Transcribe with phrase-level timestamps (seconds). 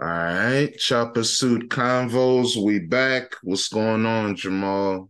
[0.00, 3.34] All right, Choppa Suit Convos, we back.
[3.42, 5.08] What's going on, Jamaal?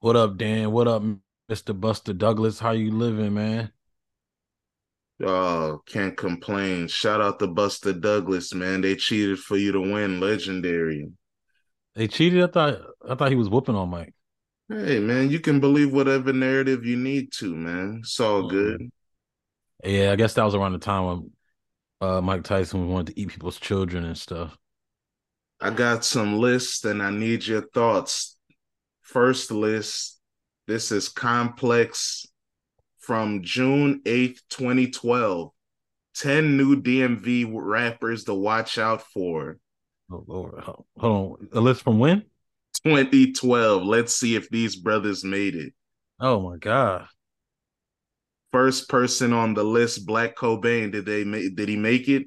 [0.00, 0.70] What up, Dan?
[0.72, 1.02] What up,
[1.50, 1.72] Mr.
[1.74, 2.58] Buster Douglas?
[2.60, 3.72] How you living, man?
[5.22, 6.88] Oh, can't complain.
[6.88, 8.80] Shout out to Buster Douglas, man.
[8.80, 11.10] They cheated for you to win, legendary.
[11.94, 12.42] They cheated.
[12.42, 14.14] I thought I thought he was whooping on Mike.
[14.68, 17.98] Hey, man, you can believe whatever narrative you need to, man.
[18.02, 18.48] It's all Mm.
[18.48, 18.90] good.
[19.84, 21.30] Yeah, I guess that was around the time when
[22.00, 24.56] uh, Mike Tyson wanted to eat people's children and stuff.
[25.60, 28.36] I got some lists and I need your thoughts.
[29.02, 30.20] First list,
[30.66, 32.26] this is Complex
[32.98, 35.52] from June 8th, 2012.
[36.16, 39.58] 10 new DMV rappers to watch out for.
[40.10, 41.48] Oh Lord, hold on.
[41.52, 42.22] A list from when?
[42.84, 43.82] 2012.
[43.82, 45.74] Let's see if these brothers made it.
[46.18, 47.06] Oh my god.
[48.52, 50.92] First person on the list, Black Cobain.
[50.92, 52.24] Did they make did he make it?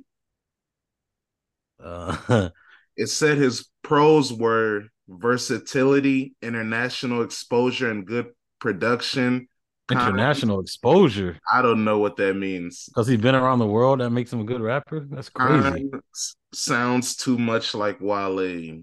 [1.83, 2.49] Uh,
[2.97, 8.27] It said his pros were versatility, international exposure, and good
[8.59, 9.47] production.
[9.89, 12.85] international exposure I don't know what that means.
[12.87, 14.01] because he's been around the world.
[14.01, 15.07] That makes him a good rapper.
[15.09, 15.89] That's crazy.
[15.89, 18.81] Cons sounds too much like Wale.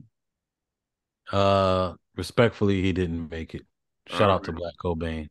[1.31, 3.67] Uh, respectfully, he didn't make it.
[4.09, 5.29] Shout out to Black Cobain.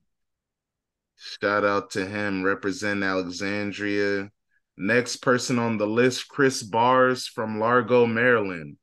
[1.18, 4.30] Shout out to him, represent Alexandria.
[4.78, 8.78] Next person on the list, Chris Bars from Largo, Maryland.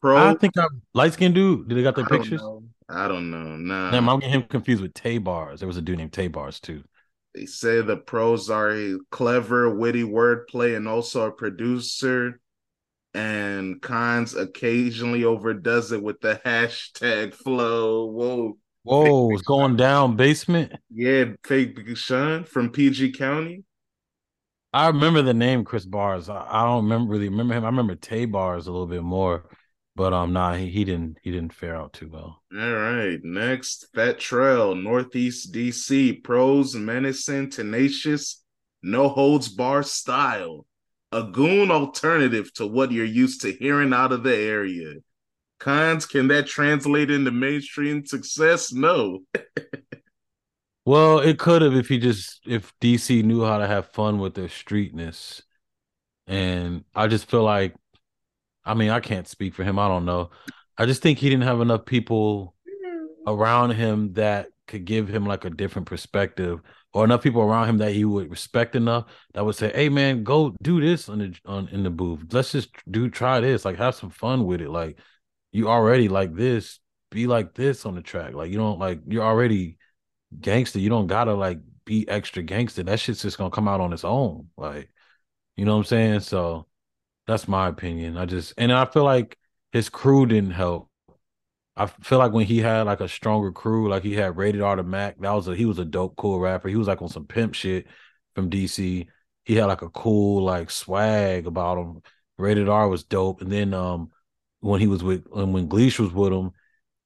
[0.00, 0.16] Pro.
[0.16, 1.68] I think I'm light skinned dude.
[1.68, 2.42] Did they got their I don't pictures?
[2.88, 3.56] I don't know.
[3.56, 3.90] Nah.
[3.90, 5.60] Damn, I'm getting him confused with Tay Bars.
[5.60, 6.82] There was a dude named Tay Bars too.
[7.34, 12.40] They say the pros are a clever, witty wordplay and also a producer.
[13.12, 18.06] And Cons occasionally overdoes it with the hashtag flow.
[18.06, 18.58] Whoa.
[18.88, 20.72] Whoa, it's going down basement.
[20.90, 23.64] Yeah, fake Big Sean from PG County.
[24.72, 26.30] I remember the name Chris Bars.
[26.30, 27.64] I, I don't remember really remember him.
[27.64, 29.44] I remember Tay Bars a little bit more,
[29.94, 32.42] but um, nah, he, he didn't he didn't fare out too well.
[32.58, 33.18] All right.
[33.22, 36.24] Next, Fat Trel, Northeast DC.
[36.24, 38.42] Pros, menacing, tenacious,
[38.82, 40.64] no holds bar style.
[41.12, 44.94] A goon alternative to what you're used to hearing out of the area.
[45.58, 48.72] Cons, can that translate into mainstream success?
[48.72, 49.20] No.
[50.84, 54.32] Well, it could have if he just if DC knew how to have fun with
[54.32, 55.42] their streetness,
[56.26, 57.74] and I just feel like,
[58.64, 59.78] I mean, I can't speak for him.
[59.78, 60.30] I don't know.
[60.78, 62.54] I just think he didn't have enough people
[63.26, 66.60] around him that could give him like a different perspective
[66.94, 69.04] or enough people around him that he would respect enough
[69.34, 72.52] that would say hey man go do this on the on in the booth let's
[72.52, 74.98] just do try this like have some fun with it like
[75.52, 79.24] you already like this be like this on the track like you don't like you're
[79.24, 79.78] already
[80.40, 83.92] gangster you don't gotta like be extra gangster that shit's just gonna come out on
[83.92, 84.90] its own like
[85.56, 86.66] you know what i'm saying so
[87.26, 89.38] that's my opinion i just and i feel like
[89.72, 90.88] his crew didn't help
[91.78, 94.74] I feel like when he had like a stronger crew, like he had Rated R
[94.74, 96.68] to Mac, that was a he was a dope, cool rapper.
[96.68, 97.86] He was like on some pimp shit
[98.34, 99.06] from DC.
[99.44, 102.02] He had like a cool like swag about him.
[102.36, 103.42] Rated R was dope.
[103.42, 104.10] And then um
[104.60, 106.52] when he was with and when Gleesh was with him,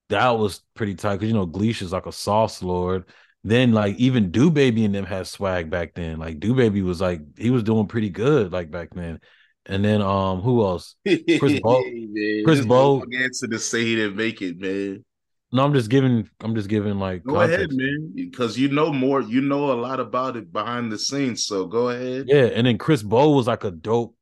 [0.09, 3.05] that was pretty tight because you know Gleesh is like a sauce lord.
[3.45, 6.19] Then like even Do Baby and them had swag back then.
[6.19, 9.21] Like Do Baby was like he was doing pretty good like back then.
[9.67, 10.97] And then um who else?
[11.05, 15.05] Chris Bo- Man, Chris Bo- answer to say he didn't make it, man.
[15.53, 18.13] No, I'm just giving I'm just giving like Go ahead, man.
[18.15, 21.45] Because you know more, you know a lot about it behind the scenes.
[21.45, 22.27] So go ahead.
[22.29, 24.17] Yeah, and then Chris Bow was like a dope,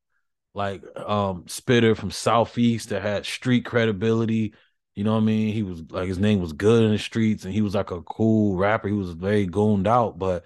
[0.55, 4.55] like um spitter from Southeast that had street credibility.
[4.95, 5.55] You know what I mean?
[5.55, 8.03] He was like his name was good in the streets, and he was like a
[8.03, 8.89] cool rapper.
[8.89, 10.45] He was very gooned out, but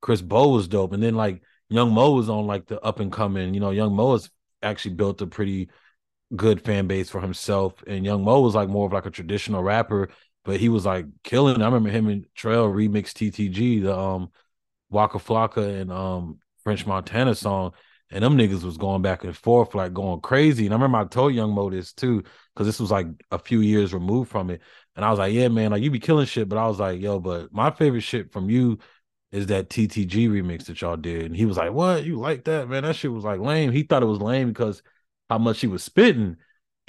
[0.00, 0.92] Chris Bow was dope.
[0.92, 3.54] And then like Young Mo was on like the up and coming.
[3.54, 4.30] You know, Young Mo has
[4.62, 5.70] actually built a pretty
[6.34, 7.82] good fan base for himself.
[7.86, 10.10] And Young Mo was like more of like a traditional rapper,
[10.44, 11.62] but he was like killing.
[11.62, 14.30] I remember him and Trel remix TTG, the um
[14.90, 17.72] Waka Flocka and um French Montana song,
[18.10, 20.66] and them niggas was going back and forth like going crazy.
[20.66, 22.22] And I remember I told Young Mo this too,
[22.54, 24.60] because this was like a few years removed from it.
[24.94, 26.48] And I was like, yeah, man, like you be killing shit.
[26.48, 28.78] But I was like, yo, but my favorite shit from you
[29.32, 31.24] is that TTG remix that y'all did.
[31.26, 32.04] And he was like, What?
[32.04, 32.84] You like that, man?
[32.84, 33.72] That shit was like lame.
[33.72, 34.82] He thought it was lame because
[35.28, 36.36] how much he was spitting.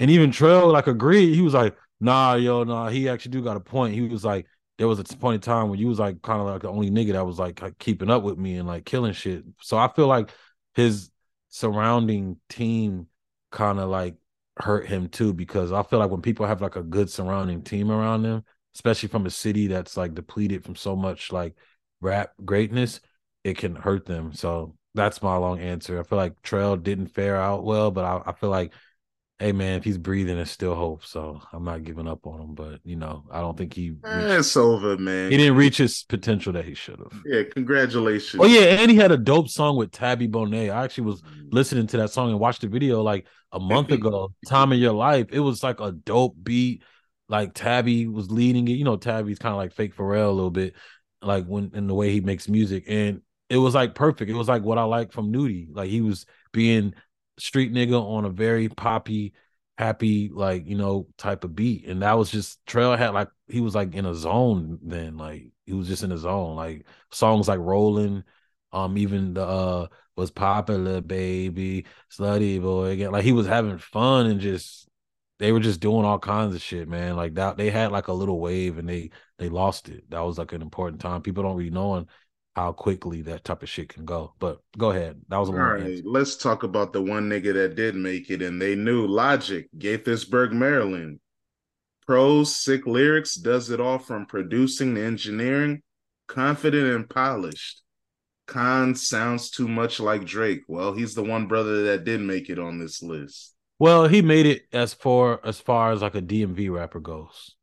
[0.00, 1.34] And even Trel like agreed.
[1.34, 3.94] He was like, nah, yo, nah, he actually do got a point.
[3.94, 4.46] He was like,
[4.78, 6.90] there was a point in time when you was like kind of like the only
[6.90, 9.44] nigga that was like, like keeping up with me and like killing shit.
[9.60, 10.30] So I feel like
[10.78, 11.10] his
[11.48, 13.08] surrounding team
[13.50, 14.14] kind of like
[14.58, 17.90] hurt him too because I feel like when people have like a good surrounding team
[17.90, 18.44] around them,
[18.76, 21.56] especially from a city that's like depleted from so much like
[22.00, 23.00] rap greatness,
[23.42, 24.32] it can hurt them.
[24.32, 25.98] So that's my long answer.
[25.98, 28.72] I feel like Trel didn't fare out well, but I, I feel like
[29.38, 31.04] hey man, if he's breathing, there's still hope.
[31.04, 32.54] So I'm not giving up on him.
[32.54, 33.94] But you know, I don't think he.
[34.04, 35.30] Eh, it's over, man.
[35.30, 37.12] He didn't reach his potential that he should have.
[37.24, 38.42] Yeah, congratulations.
[38.42, 40.70] Oh yeah, and he had a dope song with Tabi Bonney.
[40.70, 44.32] I actually was listening to that song and watched the video like a month ago.
[44.46, 45.26] Time of your life.
[45.30, 46.82] It was like a dope beat.
[47.28, 48.72] Like Tabi was leading it.
[48.72, 50.74] You know, Tabi's kind of like fake Pharrell a little bit,
[51.22, 53.20] like when in the way he makes music, and
[53.50, 54.30] it was like perfect.
[54.30, 55.68] It was like what I like from Nudy.
[55.70, 56.94] Like he was being
[57.38, 59.34] street nigga on a very poppy,
[59.76, 61.86] happy, like, you know, type of beat.
[61.86, 65.16] And that was just Trel had like he was like in a zone then.
[65.16, 66.56] Like he was just in a zone.
[66.56, 68.24] Like songs like Rolling,
[68.72, 69.86] um, even the uh
[70.16, 73.12] was popular, baby, slutty boy again.
[73.12, 74.88] Like he was having fun and just
[75.38, 77.16] they were just doing all kinds of shit, man.
[77.16, 80.10] Like that they had like a little wave and they they lost it.
[80.10, 81.22] That was like an important time.
[81.22, 81.94] People don't really know
[82.58, 84.34] how quickly that type of shit can go.
[84.38, 85.20] But go ahead.
[85.28, 85.82] That was a All right.
[85.82, 86.02] Answer.
[86.04, 90.52] Let's talk about the one nigga that did make it and they knew Logic, Gaithersburg,
[90.52, 91.20] Maryland.
[92.06, 95.82] Pros, sick lyrics, does it all from producing to engineering,
[96.26, 97.82] confident and polished.
[98.46, 100.62] Khan sounds too much like Drake.
[100.66, 103.54] Well, he's the one brother that did make it on this list.
[103.78, 107.54] Well, he made it as far as far as like a DMV rapper goes.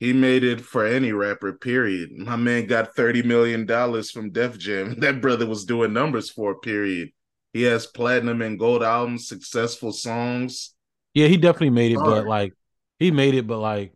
[0.00, 2.10] He made it for any rapper, period.
[2.16, 3.66] My man got $30 million
[4.04, 4.96] from Def Jam.
[5.00, 7.10] That brother was doing numbers for, period.
[7.52, 10.74] He has platinum and gold albums, successful songs.
[11.12, 12.54] Yeah, he definitely made it, but like
[12.98, 13.92] he made it, but like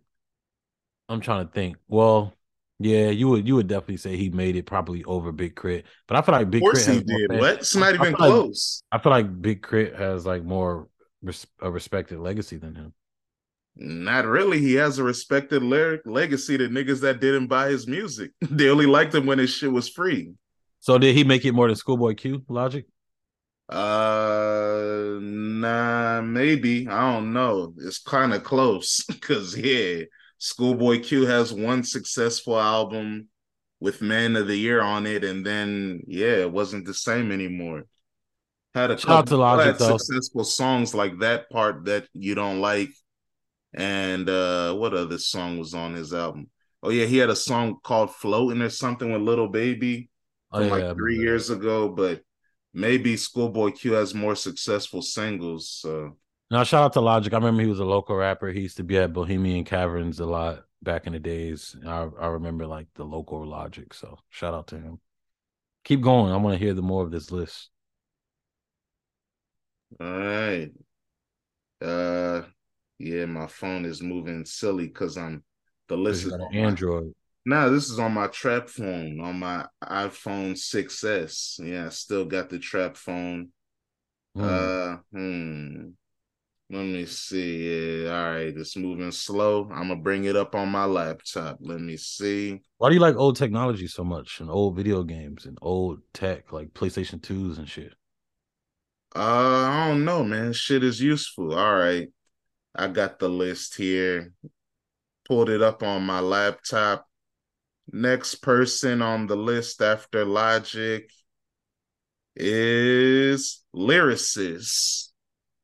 [1.09, 1.77] I'm trying to think.
[1.87, 2.35] Well,
[2.81, 6.17] yeah, you would you would definitely say he made it probably over Big K.R.I.T., but
[6.17, 6.93] I feel like Big K.R.I.T.
[6.93, 7.39] he did.
[7.39, 7.59] What?
[7.59, 8.83] It's not even I close.
[8.91, 9.97] Like, I feel like Big K.R.I.T.
[9.97, 10.89] has like more
[11.23, 12.93] res- a respected legacy than him.
[13.77, 14.61] Not really.
[14.61, 18.31] He has a respected lyric legacy to niggas that didn't buy his music.
[18.41, 20.33] they only liked him when his shit was free.
[20.81, 22.87] So did he make it more than Schoolboy Q logic?
[23.69, 26.87] Uh nah, maybe.
[26.87, 27.73] I don't know.
[27.79, 30.05] It's kind of close because yeah,
[30.39, 33.29] Schoolboy Q has one successful album
[33.81, 37.85] with Man of the Year on it, and then yeah, it wasn't the same anymore.
[38.75, 42.91] Had a Shout couple of successful songs like that part that you don't like
[43.75, 46.49] and uh what other song was on his album?
[46.83, 50.11] Oh yeah, he had a song called "Floating" or something with Little Baby
[50.53, 51.89] oh, from yeah, like three years ago.
[51.89, 52.23] But
[52.73, 55.71] maybe Schoolboy Q has more successful singles.
[55.71, 56.17] So
[56.51, 57.33] now shout out to Logic.
[57.33, 58.49] I remember he was a local rapper.
[58.49, 61.75] He used to be at Bohemian Caverns a lot back in the days.
[61.87, 63.93] I I remember like the local Logic.
[63.93, 65.01] So shout out to him.
[65.85, 66.33] Keep going.
[66.33, 67.71] I want to hear the more of this list.
[70.01, 70.71] All right.
[71.81, 72.43] Uh
[72.99, 75.43] yeah, my phone is moving silly because I'm
[75.89, 77.13] the list is on Android.
[77.45, 81.61] My, nah, this is on my trap phone on my iPhone 6S.
[81.63, 83.51] Yeah, I still got the trap phone.
[84.37, 84.43] Mm.
[84.43, 85.89] Uh, hmm.
[86.71, 88.05] Let me see.
[88.05, 89.69] Yeah, all right, it's moving slow.
[89.71, 91.59] I'm gonna bring it up on my laptop.
[91.61, 92.63] Let me see.
[92.79, 96.53] Why do you like old technology so much and old video games and old tech
[96.53, 97.93] like PlayStation 2s and shit?
[99.15, 100.53] Uh, I don't know, man.
[100.53, 101.55] Shit is useful.
[101.55, 102.09] All right.
[102.75, 104.33] I got the list here,
[105.27, 107.07] pulled it up on my laptop.
[107.93, 111.09] Next person on the list after Logic
[112.35, 115.11] is Lyricist.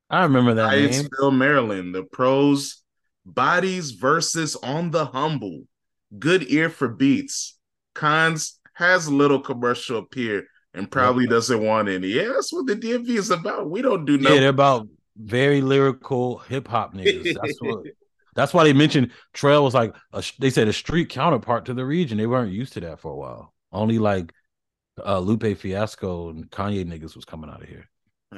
[0.08, 1.36] I remember that Hyattsville.
[1.36, 1.94] Maryland.
[1.94, 2.82] The pros,
[3.24, 5.62] bodies versus on the humble.
[6.18, 7.58] Good ear for beats.
[7.94, 10.42] Cons has little commercial appeal
[10.74, 12.08] and probably doesn't want any.
[12.08, 13.70] Yeah, that's what the DMV is about.
[13.70, 14.34] We don't do no.
[14.34, 17.34] Yeah, they're about very lyrical hip hop niggas.
[17.34, 17.84] That's what.
[18.36, 21.84] That's why they mentioned Trel was like a, they said a street counterpart to the
[21.84, 22.16] region.
[22.16, 23.52] They weren't used to that for a while.
[23.72, 24.32] Only like
[25.04, 27.88] uh, Lupe Fiasco and Kanye niggas was coming out of here.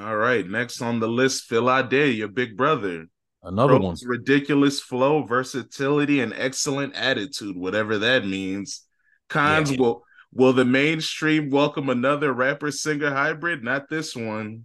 [0.00, 3.06] All right, next on the list, Phil Ade, your big brother.
[3.42, 3.96] Another one.
[4.04, 8.86] Ridiculous flow, versatility, and excellent attitude, whatever that means.
[9.28, 9.78] Cons yeah.
[9.78, 13.62] will will the mainstream welcome another rapper singer hybrid?
[13.62, 14.64] Not this one.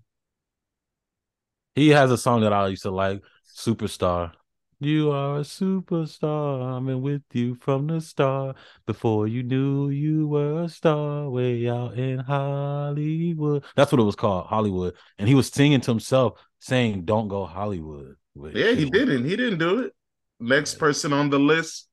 [1.77, 3.21] He has a song that I used to like,
[3.55, 4.31] Superstar.
[4.79, 6.75] You are a superstar.
[6.75, 8.55] I'm in with you from the start.
[8.87, 13.63] Before you knew you were a star, way out in Hollywood.
[13.75, 14.95] That's what it was called, Hollywood.
[15.19, 19.25] And he was singing to himself, saying, "Don't go Hollywood." yeah, he didn't.
[19.25, 19.93] He didn't do it.
[20.39, 20.79] Next yeah.
[20.79, 21.89] person on the list,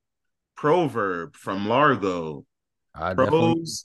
[0.56, 2.46] Proverb from Largo.
[2.94, 3.84] I Pros,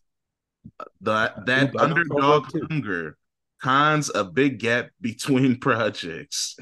[0.79, 3.17] uh, that that underdog hunger
[3.61, 6.57] Cons a big gap between projects.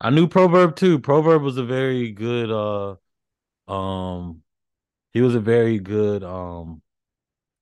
[0.00, 0.98] I knew Proverb too.
[0.98, 2.96] Proverb was a very good uh
[3.70, 4.42] um
[5.12, 6.82] he was a very good um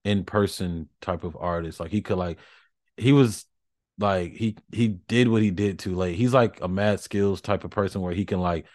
[0.04, 1.80] in person type of artist.
[1.80, 2.38] Like he could like
[2.96, 3.44] he was
[3.98, 6.16] like he he did what he did too late.
[6.16, 8.66] He's like a mad skills type of person where he can like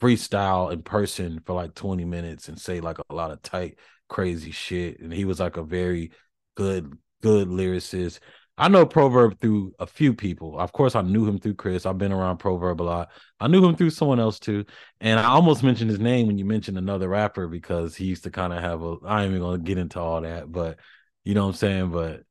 [0.00, 4.50] freestyle in person for like 20 minutes and say like a lot of tight, crazy
[4.50, 5.00] shit.
[5.00, 6.10] And he was like a very
[6.56, 8.18] good, good lyricist.
[8.56, 10.58] I know Proverb through a few people.
[10.58, 11.86] Of course, I knew him through Chris.
[11.86, 13.10] I've been around Proverb a lot.
[13.40, 14.64] I knew him through someone else too.
[15.00, 18.30] And I almost mentioned his name when you mentioned another rapper because he used to
[18.30, 20.78] kind of have a I ain't even gonna get into all that, but
[21.24, 21.90] you know what I'm saying?
[21.90, 22.22] But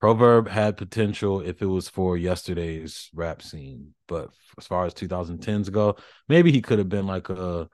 [0.00, 3.94] Proverb had potential if it was for yesterday's rap scene.
[4.06, 5.96] But as far as 2010s go,
[6.28, 7.70] maybe he could have been like a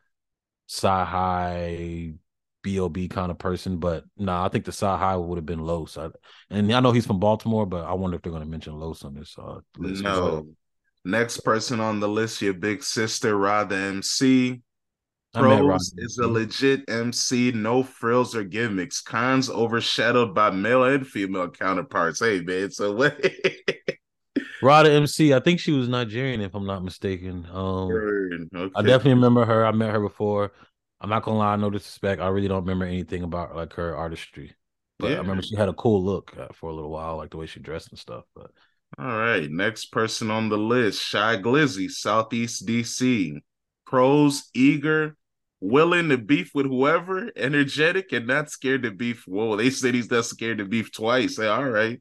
[0.69, 2.15] sci-high
[2.63, 6.09] bob kind of person but nah i think the sci-high would have been los I,
[6.51, 9.05] and i know he's from baltimore but i wonder if they're going to mention los
[9.05, 10.47] on this uh list no
[11.05, 14.61] next person on the list your big sister Rod the mc
[15.33, 19.01] Pros is a legit MC, no frills or gimmicks.
[19.01, 22.19] Cons overshadowed by male and female counterparts.
[22.19, 23.25] Hey man, so what?
[24.63, 27.47] Rada MC, I think she was Nigerian, if I'm not mistaken.
[27.51, 28.73] Um, okay.
[28.75, 29.65] I definitely remember her.
[29.65, 30.53] I met her before.
[31.01, 32.21] I'm not gonna lie, no disrespect.
[32.21, 34.55] I really don't remember anything about like her artistry,
[34.99, 35.17] but yeah.
[35.17, 37.47] I remember she had a cool look uh, for a little while, like the way
[37.47, 38.25] she dressed and stuff.
[38.35, 38.51] But
[38.99, 43.41] all right, next person on the list, Shy Glizzy, Southeast DC.
[43.87, 45.17] Pros, eager,
[45.61, 49.25] willing to beef with whoever, energetic, and not scared to beef.
[49.27, 51.37] Whoa, they said he's not scared to beef twice.
[51.37, 52.01] Say, all right.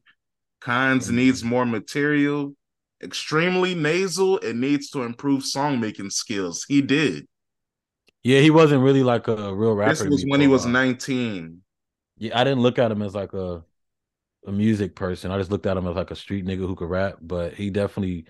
[0.61, 1.15] Cons mm-hmm.
[1.15, 2.53] needs more material,
[3.01, 6.65] extremely nasal, and needs to improve song making skills.
[6.67, 7.27] He did.
[8.23, 9.91] Yeah, he wasn't really like a real rapper.
[9.91, 11.61] This was when he was 19.
[12.17, 13.63] Yeah, I didn't look at him as like a
[14.47, 15.31] a music person.
[15.31, 17.69] I just looked at him as like a street nigga who could rap, but he
[17.69, 18.25] definitely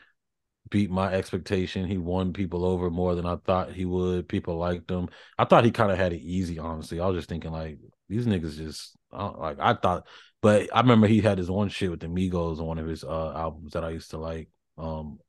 [0.69, 1.87] beat my expectation.
[1.87, 4.27] He won people over more than I thought he would.
[4.27, 5.09] People liked him.
[5.37, 6.99] I thought he kind of had it easy, honestly.
[6.99, 10.07] I was just thinking like these niggas just like I thought,
[10.41, 13.03] but I remember he had his one shit with the Migos on one of his
[13.03, 14.49] uh albums that I used to like.
[14.77, 15.19] Um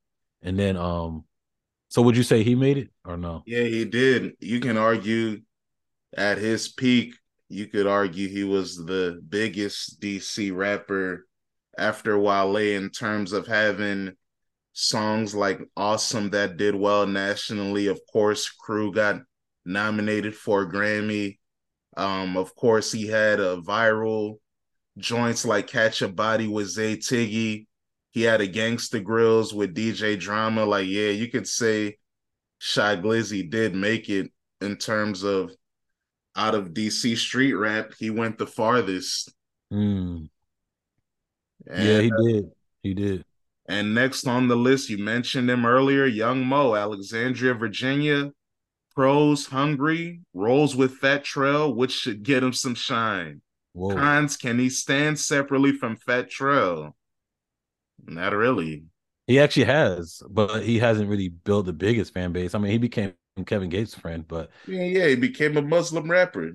[0.43, 1.25] and then um
[1.91, 3.43] so would you say he made it or no?
[3.47, 4.35] Yeah, he did.
[4.39, 5.41] You can argue
[6.17, 7.17] at his peak,
[7.49, 11.27] you could argue he was the biggest DC rapper
[11.77, 14.13] after Wale in terms of having
[14.73, 17.89] songs like Awesome that did well nationally.
[17.89, 19.23] Of course, Crew got
[19.65, 21.39] nominated for a Grammy.
[21.97, 24.37] Um, of course, he had a viral
[24.97, 27.67] joints like Catch a Body with Zay Tiggy.
[28.11, 30.65] He had a gangster grills with DJ Drama.
[30.65, 31.97] Like, yeah, you could say
[32.59, 35.53] Shy Glizzy did make it in terms of
[36.37, 37.93] out of DC street rap.
[37.99, 39.33] He went the farthest.
[39.73, 40.29] Mm.
[41.69, 42.51] And, yeah, he did.
[42.83, 43.25] He did.
[43.69, 48.33] And next on the list, you mentioned him earlier, Young Mo, Alexandria, Virginia.
[48.95, 53.41] Pros hungry, rolls with Fat Trel, which should get him some shine.
[53.73, 53.95] Whoa.
[53.95, 56.97] Cons, can he stand separately from Fat Trel?
[58.07, 58.85] Not really.
[59.27, 62.55] He actually has, but he hasn't really built the biggest fan base.
[62.55, 63.15] I mean, he became
[63.47, 66.53] Kevin Gates' friend, but yeah, yeah, he became a Muslim rapper.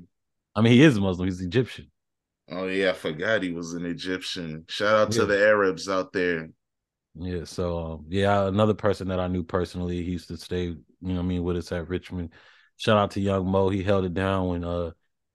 [0.55, 1.27] I mean, he is Muslim.
[1.27, 1.89] He's Egyptian.
[2.51, 4.65] Oh yeah, I forgot he was an Egyptian.
[4.67, 5.21] Shout out yeah.
[5.21, 6.49] to the Arabs out there.
[7.17, 10.79] Yeah, so um, yeah, another person that I knew personally, he used to stay, you
[11.01, 12.33] know, I mean, with us at Richmond.
[12.77, 14.91] Shout out to Young Mo, he held it down when uh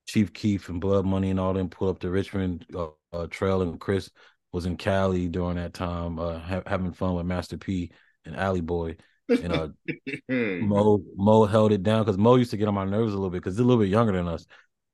[0.07, 2.67] Chief Keef and Blood Money and all them pulled up to Richmond.
[2.75, 4.11] Uh, uh, Trel and Chris
[4.53, 7.91] was in Cali during that time, uh, ha- having fun with Master P
[8.25, 8.97] and Alley Boy.
[9.29, 9.69] And uh,
[10.29, 13.31] Mo Mo held it down because Mo used to get on my nerves a little
[13.31, 14.47] bit because he's a little bit younger than us.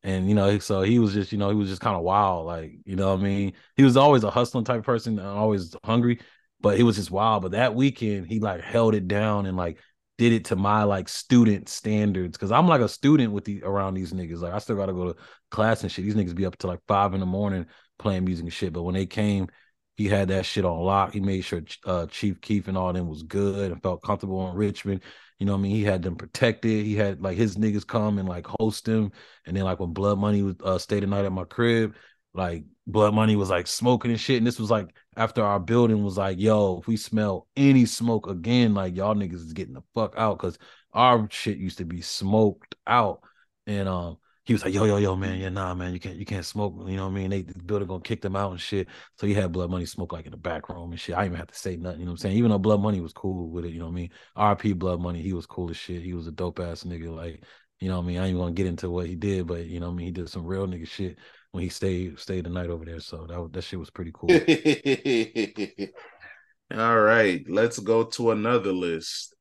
[0.02, 2.46] And you know, so he was just, you know, he was just kind of wild,
[2.46, 6.20] like you know, I mean, he was always a hustling type person, always hungry,
[6.60, 7.42] but he was just wild.
[7.42, 9.78] But that weekend, he like held it down and like
[10.18, 13.94] did it to my like student standards because I'm like a student with the around
[13.94, 14.40] these niggas.
[14.40, 15.16] Like I still gotta go to
[15.50, 16.04] class and shit.
[16.04, 17.66] These niggas be up to like five in the morning
[17.98, 18.72] playing music and shit.
[18.72, 19.48] But when they came,
[19.96, 21.14] he had that shit on lock.
[21.14, 24.56] He made sure uh, Chief Keef and all them was good and felt comfortable in
[24.56, 25.00] Richmond.
[25.38, 25.76] You know what I mean?
[25.76, 26.84] He had them protected.
[26.84, 29.12] He had like his niggas come and like host him.
[29.46, 31.94] And then like when Blood Money was uh, stay the night at my crib,
[32.34, 34.38] like Blood Money was like smoking and shit.
[34.38, 38.28] And this was like after our building was like, yo, if we smell any smoke
[38.28, 40.58] again, like y'all niggas is getting the fuck out because
[40.92, 43.20] our shit used to be smoked out.
[43.66, 46.24] And um, he was like, yo, yo, yo, man, yeah, nah, man, you can't, you
[46.24, 46.72] can't smoke.
[46.86, 47.30] You know what I mean?
[47.30, 48.86] They the building gonna kick them out and shit.
[49.18, 51.16] So he had Blood Money smoke like in the back room and shit.
[51.16, 51.98] I even have to say nothing.
[51.98, 52.36] You know what I'm saying?
[52.36, 54.10] Even though Blood Money was cool with it, you know what I mean?
[54.36, 56.02] RP Blood Money, he was cool as shit.
[56.02, 57.12] He was a dope ass nigga.
[57.12, 57.42] Like,
[57.80, 58.18] you know what I mean?
[58.18, 60.06] I ain't gonna get into what he did, but you know what I mean?
[60.06, 61.18] He did some real nigga shit
[61.50, 63.00] when he stayed stayed the night over there.
[63.00, 64.30] So that that shit was pretty cool.
[66.72, 69.34] All right, let's go to another list.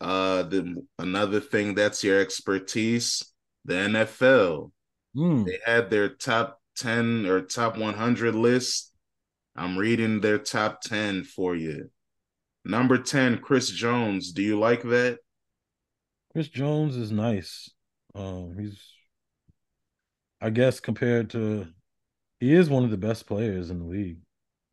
[0.00, 3.22] Uh, the another thing that's your expertise,
[3.64, 4.70] the NFL.
[5.16, 5.46] Mm.
[5.46, 8.94] They had their top ten or top one hundred list.
[9.56, 11.90] I'm reading their top 10 for you.
[12.64, 14.32] Number 10, Chris Jones.
[14.32, 15.18] Do you like that?
[16.32, 17.70] Chris Jones is nice.
[18.14, 18.82] Um, he's,
[20.40, 21.68] I guess, compared to,
[22.40, 24.18] he is one of the best players in the league.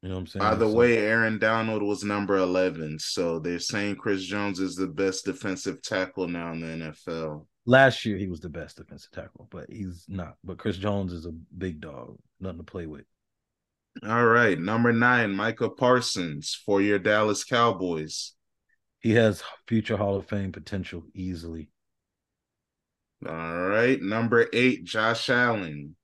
[0.02, 0.42] You know what I'm saying?
[0.42, 2.98] By the so, way, Aaron Donald was number 11.
[2.98, 7.46] So they're saying Chris Jones is the best defensive tackle now in the NFL.
[7.66, 10.36] Last year, he was the best defensive tackle, but he's not.
[10.44, 13.06] But Chris Jones is a big dog, nothing to play with.
[14.04, 14.58] All right.
[14.58, 18.34] Number nine, Micah Parsons for your Dallas Cowboys.
[19.00, 21.70] He has future Hall of Fame potential easily.
[23.28, 24.02] All right.
[24.02, 25.96] Number eight, Josh Allen.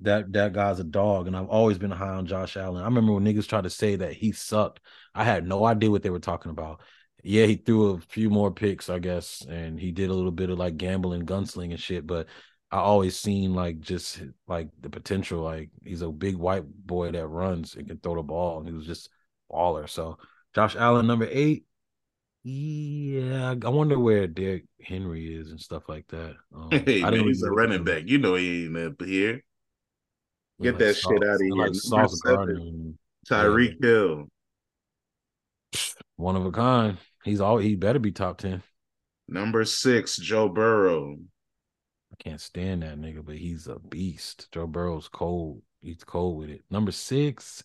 [0.00, 2.82] That that guy's a dog, and I've always been high on Josh Allen.
[2.82, 4.80] I remember when niggas tried to say that he sucked.
[5.14, 6.80] I had no idea what they were talking about.
[7.26, 10.50] Yeah, he threw a few more picks, I guess, and he did a little bit
[10.50, 12.06] of like gambling, gunsling and shit.
[12.06, 12.26] But
[12.70, 15.40] I always seen like just like the potential.
[15.40, 18.74] Like he's a big white boy that runs and can throw the ball, and he
[18.74, 19.08] was just
[19.50, 19.88] baller.
[19.88, 20.18] So
[20.54, 21.64] Josh Allen, number eight.
[22.42, 26.34] Yeah, I wonder where Derrick Henry is and stuff like that.
[26.54, 28.02] Um, hey, man, he's a running back.
[28.06, 29.42] You know he ain't up here.
[30.60, 31.54] Get like that shit out of here.
[31.54, 32.20] Like Sauce
[33.26, 33.88] Tyreek yeah.
[33.88, 34.28] Hill.
[36.16, 36.98] One of a kind.
[37.24, 38.62] He's all he better be top ten.
[39.28, 41.16] Number six, Joe Burrow.
[42.12, 44.48] I can't stand that nigga, but he's a beast.
[44.52, 45.62] Joe Burrow's cold.
[45.82, 46.62] He's cold with it.
[46.70, 47.64] Number six.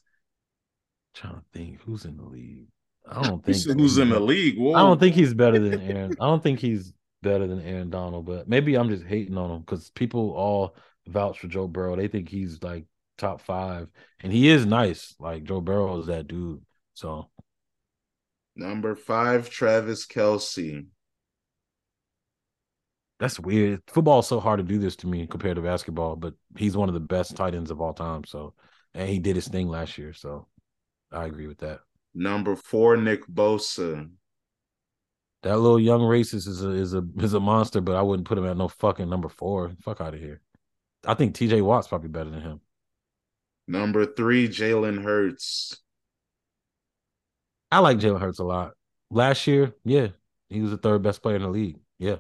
[1.14, 2.68] trying to think who's in the league.
[3.08, 4.58] I don't think who's in the league.
[4.58, 4.74] Whoa.
[4.74, 6.16] I don't think he's better than Aaron.
[6.20, 9.60] I don't think he's better than Aaron Donald, but maybe I'm just hating on him
[9.60, 10.76] because people all
[11.08, 11.96] vouch for Joe Burrow.
[11.96, 12.86] They think he's like
[13.18, 13.90] top five,
[14.22, 15.16] and he is nice.
[15.20, 16.62] Like Joe Burrow is that dude.
[16.94, 17.30] So
[18.60, 20.86] number five, Travis Kelce.
[23.20, 23.82] That's weird.
[23.88, 26.88] Football is so hard to do this to me compared to basketball, but he's one
[26.88, 28.24] of the best tight ends of all time.
[28.24, 28.54] So,
[28.94, 30.14] and he did his thing last year.
[30.14, 30.48] So,
[31.12, 31.80] I agree with that.
[32.14, 34.10] Number four, Nick Bosa.
[35.44, 38.38] That little young racist is a is a is a monster, but I wouldn't put
[38.38, 39.72] him at no fucking number four.
[39.82, 40.42] Fuck out of here.
[41.06, 41.62] I think T.J.
[41.62, 42.62] Watt's probably better than him.
[43.68, 45.78] Number three, Jalen Hurts.
[47.72, 48.74] I like Jalen Hurts a lot.
[49.12, 50.08] Last year, yeah,
[50.50, 51.80] he was the third best player in the league.
[51.98, 52.18] Yeah.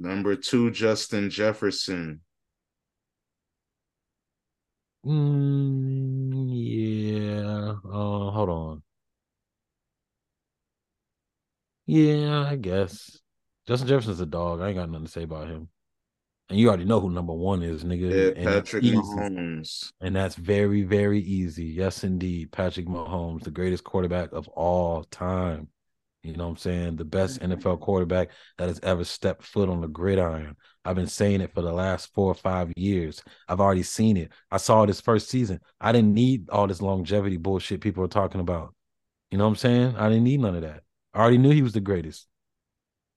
[0.00, 2.20] Number two, Justin Jefferson.
[5.04, 7.70] Mm, yeah.
[7.84, 8.82] Uh, hold on.
[11.86, 13.18] Yeah, I guess.
[13.66, 14.60] Justin Jefferson's a dog.
[14.60, 15.68] I ain't got nothing to say about him.
[16.50, 18.36] And you already know who number one is, nigga.
[18.36, 19.92] Yeah, Patrick and Mahomes.
[20.00, 21.66] And that's very, very easy.
[21.66, 22.52] Yes, indeed.
[22.52, 25.68] Patrick Mahomes, the greatest quarterback of all time.
[26.22, 26.96] You know what I'm saying?
[26.96, 27.52] The best mm-hmm.
[27.52, 30.56] NFL quarterback that has ever stepped foot on the gridiron.
[30.84, 33.22] I've been saying it for the last four or five years.
[33.46, 34.32] I've already seen it.
[34.50, 35.60] I saw it his first season.
[35.80, 38.74] I didn't need all this longevity bullshit people are talking about.
[39.30, 39.96] You know what I'm saying?
[39.96, 40.82] I didn't need none of that.
[41.12, 42.26] I already knew he was the greatest.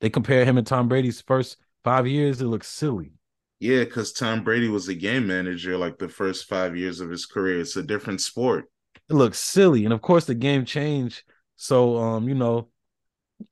[0.01, 2.41] They compare him and Tom Brady's first five years.
[2.41, 3.13] It looks silly.
[3.61, 7.27] Yeah, because Tom Brady was a game manager like the first five years of his
[7.27, 7.59] career.
[7.61, 8.65] It's a different sport.
[9.07, 9.85] It looks silly.
[9.85, 11.21] And of course, the game changed.
[11.57, 12.69] So, um, you know,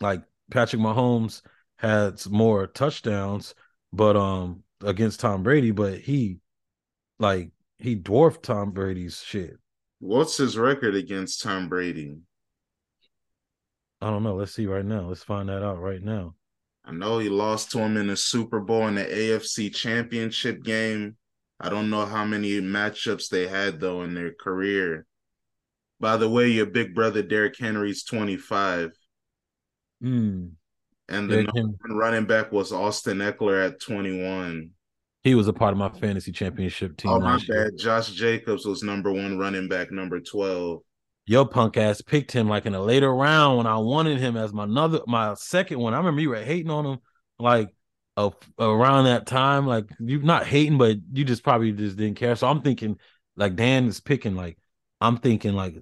[0.01, 1.43] like Patrick Mahomes
[1.77, 3.53] had more touchdowns,
[3.93, 6.39] but um against Tom Brady, but he
[7.19, 9.57] like he dwarfed Tom Brady's shit.
[9.99, 12.17] What's his record against Tom Brady?
[14.01, 14.33] I don't know.
[14.33, 15.01] Let's see right now.
[15.01, 16.33] Let's find that out right now.
[16.89, 21.17] I know he lost to him in the Super Bowl in the AFC Championship game.
[21.59, 25.05] I don't know how many matchups they had though in their career.
[25.99, 28.91] By the way, your big brother Derrick Henry's 25.
[30.03, 30.53] Mm.
[31.09, 34.71] And the number one running back was Austin Ekeler at 21.
[35.21, 37.11] He was a part of my fantasy championship team.
[37.11, 37.47] Oh, my bad.
[37.47, 37.71] Year.
[37.77, 40.81] Josh Jacobs was number one running back, number 12.
[41.29, 44.51] Your punk ass picked him like in a later round when I wanted him as
[44.51, 45.93] my another my second one.
[45.93, 46.97] I remember you were hating on him
[47.37, 47.69] like
[48.57, 49.67] around that time.
[49.67, 52.35] Like you're not hating, but you just probably just didn't care.
[52.35, 52.97] So I'm thinking
[53.35, 54.57] like Dan is picking like
[54.99, 55.75] I'm thinking like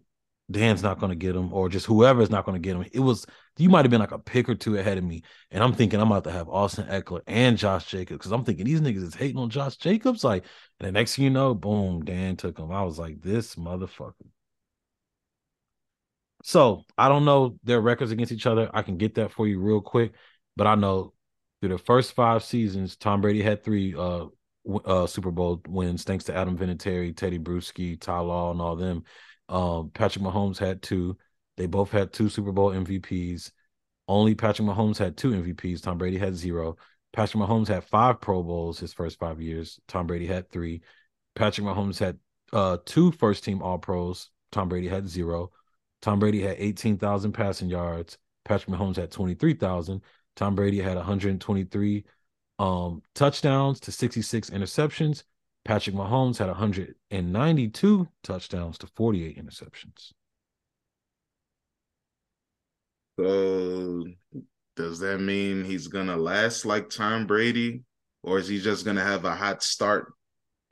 [0.51, 2.85] Dan's not to get him, or just whoever's not to get him.
[2.91, 3.25] It was
[3.57, 6.01] you might have been like a pick or two ahead of me, and I'm thinking
[6.01, 9.15] I'm about to have Austin Ekeler and Josh Jacobs because I'm thinking these niggas is
[9.15, 10.25] hating on Josh Jacobs.
[10.25, 10.43] Like,
[10.81, 12.69] and the next thing you know, boom, Dan took him.
[12.69, 14.27] I was like, this motherfucker.
[16.47, 18.69] So I don't know their records against each other.
[18.73, 20.13] I can get that for you real quick,
[20.55, 21.11] but I know
[21.59, 24.27] through the first five seasons, Tom Brady had three uh,
[24.85, 29.03] uh, Super Bowl wins thanks to Adam Vinatieri, Tedy Bruschi, Ty Law, and all them.
[29.49, 31.17] Um, Patrick Mahomes had two.
[31.57, 33.51] They both had two Super Bowl MVPs.
[34.07, 35.81] Only Patrick Mahomes had two MVPs.
[35.81, 36.77] Tom Brady had zero.
[37.11, 39.81] Patrick Mahomes had five Pro Bowls his first five years.
[39.89, 40.81] Tom Brady had three.
[41.35, 42.17] Patrick Mahomes had
[42.53, 44.29] uh, two first team All Pros.
[44.53, 45.51] Tom Brady had zero.
[46.01, 48.17] Tom Brady had 18,000 passing yards.
[48.45, 50.01] Patrick Mahomes had 23,000.
[50.35, 52.05] Tom Brady had 123
[52.59, 55.23] um, touchdowns to 66 interceptions.
[55.65, 60.13] Patrick Mahomes had 192 touchdowns to 48 interceptions.
[63.19, 64.05] So,
[64.75, 67.83] does that mean he's gonna last like Tom Brady,
[68.23, 70.13] or is he just gonna have a hot start?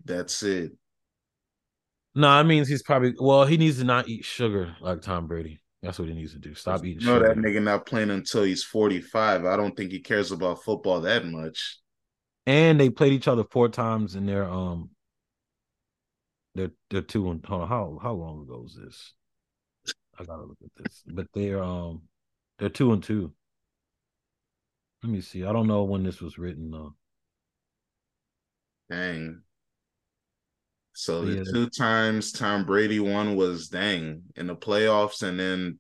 [0.06, 0.72] That's it.
[2.16, 3.46] No, that means he's probably well.
[3.46, 5.62] He needs to not eat sugar like Tom Brady.
[5.84, 6.56] That's what he needs to do.
[6.56, 7.06] Stop eating.
[7.06, 9.46] No, that nigga not playing until he's forty five.
[9.46, 11.80] I don't think he cares about football that much.
[12.46, 14.92] And they played each other four times in their um.
[16.56, 19.14] They're they're two and hold on, how how long ago was this?
[20.18, 22.04] I gotta look at this, but they're um
[22.58, 23.34] they're two and two.
[25.04, 25.44] Let me see.
[25.44, 26.96] I don't know when this was written though.
[28.90, 29.42] Dang.
[30.98, 35.78] So the two times Tom Brady won was dang in the playoffs, and then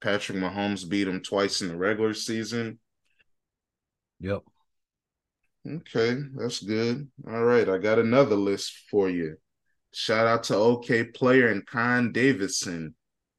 [0.00, 2.80] Patrick Mahomes beat him twice in the regular season.
[4.18, 4.42] Yep.
[5.64, 7.08] Okay, that's good.
[7.28, 9.36] All right, I got another list for you.
[9.94, 12.96] Shout out to Okayplayer and Con Davidson,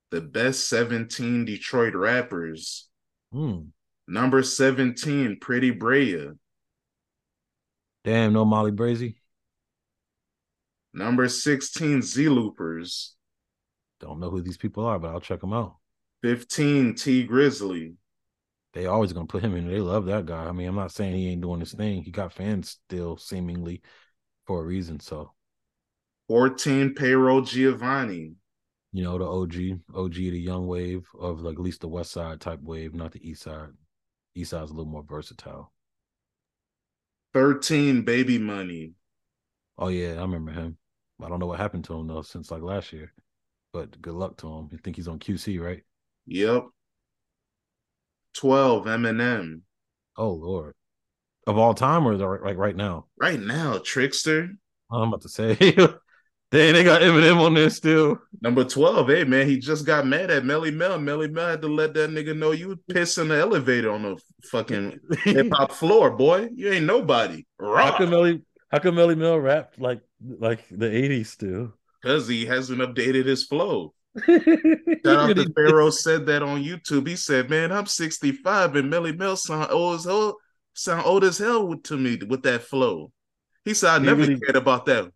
[0.10, 2.88] the best 17 Detroit rappers.
[3.34, 3.64] Hmm.
[4.08, 6.30] Number 17, Pretty Brea.
[8.06, 9.16] Damn, no Molly Brazy.
[10.98, 13.16] Number 16, Z Loopers.
[14.00, 15.76] Don't know who these people are, but I'll check them out.
[16.24, 17.94] 15, Tee Grizzley.
[18.74, 19.68] They always gonna put him in.
[19.68, 20.46] They love that guy.
[20.46, 22.02] I mean, I'm not saying he ain't doing his thing.
[22.02, 23.84] He got fans still seemingly
[24.48, 25.00] for a reason.
[25.00, 25.34] So
[26.30, 28.34] 14, Payroll Giovanni.
[28.92, 32.42] You know, the OG, OG the young wave of like at least the west side
[32.42, 33.70] type wave, not the east side.
[34.34, 35.72] East side's a little more versatile.
[37.36, 38.94] 13, Baby Money.
[39.78, 40.78] Oh yeah, I remember him.
[41.24, 43.14] I don't know what happened to him though since like last year.
[43.74, 44.70] But good luck to him.
[44.72, 45.84] You think he's on QC, right?
[46.26, 46.66] Yep.
[48.36, 49.62] 12, Eminem.
[50.16, 50.74] Oh Lord.
[51.46, 53.06] Of all time or like right now?
[53.20, 54.50] Right now, Trickster.
[54.92, 55.56] I'm about to say
[56.50, 58.20] Dang, they got Eminem on there still.
[58.42, 60.98] Number 12, hey man, he just got mad at Melle Mel.
[60.98, 64.04] Melle Mel had to let that nigga know you would piss in the elevator on
[64.04, 66.48] the fucking hip hop floor, boy.
[66.56, 67.46] You ain't nobody.
[67.60, 67.92] Rock.
[67.94, 71.74] How come Melle how come Melle Mel rap like like the 80s still?
[72.02, 73.94] Because he hasn't updated his flow.
[74.26, 74.48] Shout
[75.06, 77.08] out to Pharaoh said that on YouTube.
[77.08, 80.38] He said, Man, I'm 65 and Melle Mel sound old as hell,
[80.74, 83.12] sound old as hell to me with that flow.
[83.64, 84.40] He said, I he never really...
[84.40, 85.12] cared about that.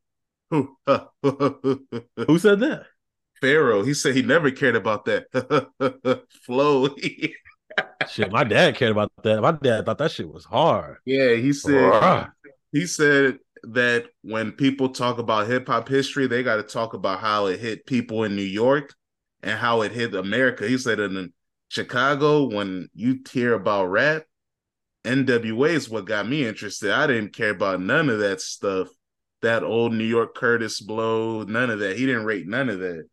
[0.50, 0.78] Who
[2.38, 2.86] said that?
[3.40, 3.84] Pharaoh.
[3.84, 6.90] He said he never cared about that flow.
[8.10, 9.42] shit, my dad cared about that.
[9.42, 10.98] My dad thought that shit was hard.
[11.06, 12.28] Yeah, he said
[12.72, 17.20] he said that when people talk about hip hop history, they got to talk about
[17.20, 18.94] how it hit people in New York
[19.44, 20.68] and how it hit America.
[20.68, 21.34] He said in
[21.70, 24.24] Chicago, when you hear about rap,
[25.04, 26.92] NWA is what got me interested.
[26.92, 28.88] I didn't care about none of that stuff.
[29.42, 31.98] That old New York Kurtis Blow, none of that.
[31.98, 33.08] He didn't rate none of that.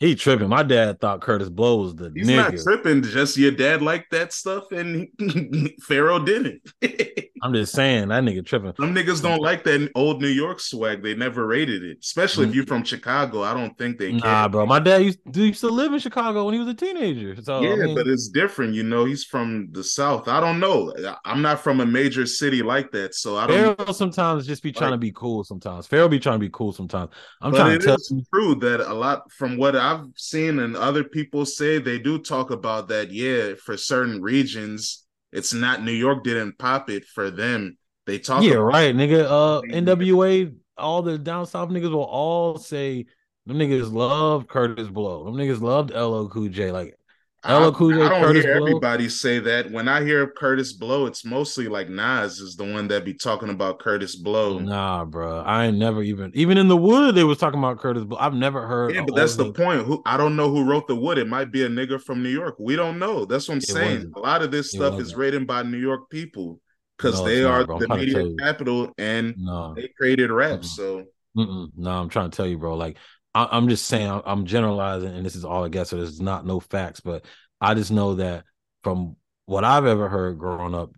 [0.00, 0.48] He tripping.
[0.48, 2.36] My dad thought Kurtis Blow was the He's nigga.
[2.36, 3.02] not tripping.
[3.02, 5.08] Just your dad liked that stuff, and
[5.82, 6.62] Pharaoh didn't.
[7.42, 8.74] I'm just saying that nigga tripping.
[8.78, 11.02] Some niggas don't like that old New York swag.
[11.02, 12.50] They never rated it, especially mm-hmm.
[12.50, 13.42] if you're from Chicago.
[13.42, 14.10] I don't think they.
[14.10, 14.18] Can.
[14.18, 14.48] Nah, care.
[14.50, 14.66] bro.
[14.66, 17.40] My dad used, used to live in Chicago when he was a teenager.
[17.42, 18.74] So yeah, I mean, but it's different.
[18.74, 20.28] You know, he's from the South.
[20.28, 20.92] I don't know.
[21.24, 23.76] I'm not from a major city like that, so I don't.
[23.76, 25.42] Pharaoh sometimes just be trying like, to be cool.
[25.42, 26.72] Sometimes Pharaoh be trying to be cool.
[26.72, 28.22] Sometimes I'm but trying to tell you.
[28.32, 32.18] True that a lot from what I I've seen and other people say they do
[32.18, 33.10] talk about that.
[33.10, 37.78] Yeah, for certain regions, it's not New York didn't pop it for them.
[38.06, 38.42] They talk.
[38.42, 39.24] Yeah, right, nigga.
[39.24, 43.06] Uh, NWA, all the down south niggas will all say
[43.46, 45.24] them niggas love Kurtis Blow.
[45.24, 46.70] Them niggas loved LL Cool J.
[46.70, 46.97] Like
[47.46, 48.02] LL Cool J.
[48.02, 48.66] I don't Kurtis hear Blow.
[48.66, 49.70] everybody say that.
[49.70, 53.48] When I hear Kurtis Blow, it's mostly like Nas is the one that be talking
[53.50, 54.58] about Kurtis Blow.
[54.58, 58.08] Nah, bro, I ain't never even even in the wood they was talking about Kurtis
[58.08, 58.18] Blow.
[58.18, 58.94] I've never heard.
[58.94, 59.86] Yeah, but that's the point.
[59.86, 61.18] Who I don't know who wrote the wood.
[61.18, 62.56] It might be a nigga from New York.
[62.58, 63.24] We don't know.
[63.24, 63.96] That's what I'm it saying.
[63.96, 64.16] Wasn't.
[64.16, 66.60] A lot of this stuff is written by New York people
[66.96, 69.74] because no, they are not, the media capital and no.
[69.74, 70.60] they created rap.
[70.60, 70.64] Mm-mm.
[70.64, 71.04] So
[71.36, 71.68] Mm-mm.
[71.76, 72.74] no, I'm trying to tell you, bro.
[72.74, 72.96] Like
[73.34, 75.90] I, am just saying, I'm generalizing, and this is all I guess.
[75.90, 77.24] So there's not no facts, but
[77.60, 78.44] I just know that
[78.82, 80.92] from what I've ever heard growing up,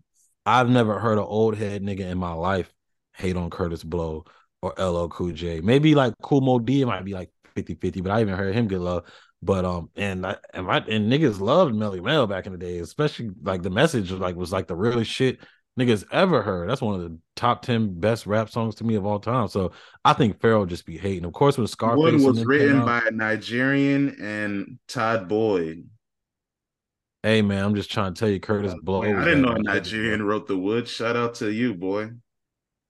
[0.47, 2.73] I've never heard an old head nigga in my life
[3.15, 4.25] hate on Kurtis Blow
[4.63, 5.61] or LL Cool J.
[5.61, 8.81] Maybe like Kool Moe Dee might be like 50-50, but I even heard him get
[8.81, 9.05] love.
[9.43, 12.79] But um, and I, and my and niggas loved Melle Mel back in the day,
[12.79, 15.39] especially like the message like was like the real shit.
[15.81, 16.69] Niggas ever heard.
[16.69, 19.49] That's one of the top ten best rap songs to me of all time.
[19.49, 19.73] So
[20.05, 21.25] I think Pharoah just be hating.
[21.25, 25.87] Of course, when Scarface One was written out- by a Nigerian and Todd Boyd.
[27.23, 29.03] Hey man, I'm just trying to tell you, Kurtis Blow.
[29.03, 29.59] Man, I didn't know a.
[29.59, 30.89] Nigerian wrote the wood.
[30.89, 32.11] Shout out to you, boy.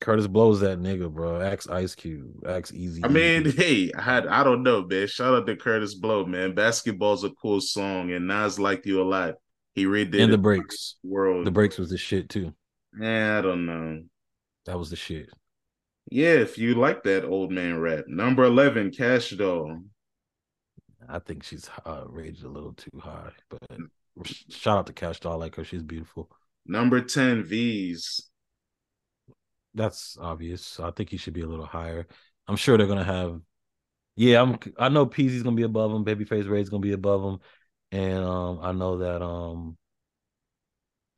[0.01, 1.41] Kurtis Blow's that nigga, bro.
[1.41, 3.05] Axe Ice Cube, Axe Easy.
[3.05, 5.07] I mean, hey, I had I don't know, man.
[5.09, 6.55] Shout out to Curtis Blow, man.
[6.55, 9.35] Basketball's a cool song, and Nas liked you a lot.
[9.75, 10.97] He redid and the breaks.
[11.03, 11.47] world.
[11.47, 12.53] The breaks was the shit too.
[12.99, 14.03] Yeah, I don't know.
[14.67, 15.31] That was the shit.
[16.11, 18.05] Yeah, if you like that old man rap.
[18.09, 19.83] Number eleven, Kash Doll.
[21.09, 23.61] I think she's uh, rated a little too high, but
[24.49, 25.35] shout out to Kash Doll.
[25.35, 25.65] I like her.
[25.65, 26.31] She's beautiful.
[26.67, 28.23] Number ten, Veeze.
[29.75, 30.81] That's obvious.
[30.81, 32.07] I think he should be a little higher.
[32.49, 33.41] I'm sure they're gonna have.
[34.17, 34.59] Yeah, I'm.
[34.79, 36.05] I know Peezy's gonna be above him.
[36.05, 37.39] Babyface Ray's gonna be above him,
[37.93, 39.77] and um, I know that um,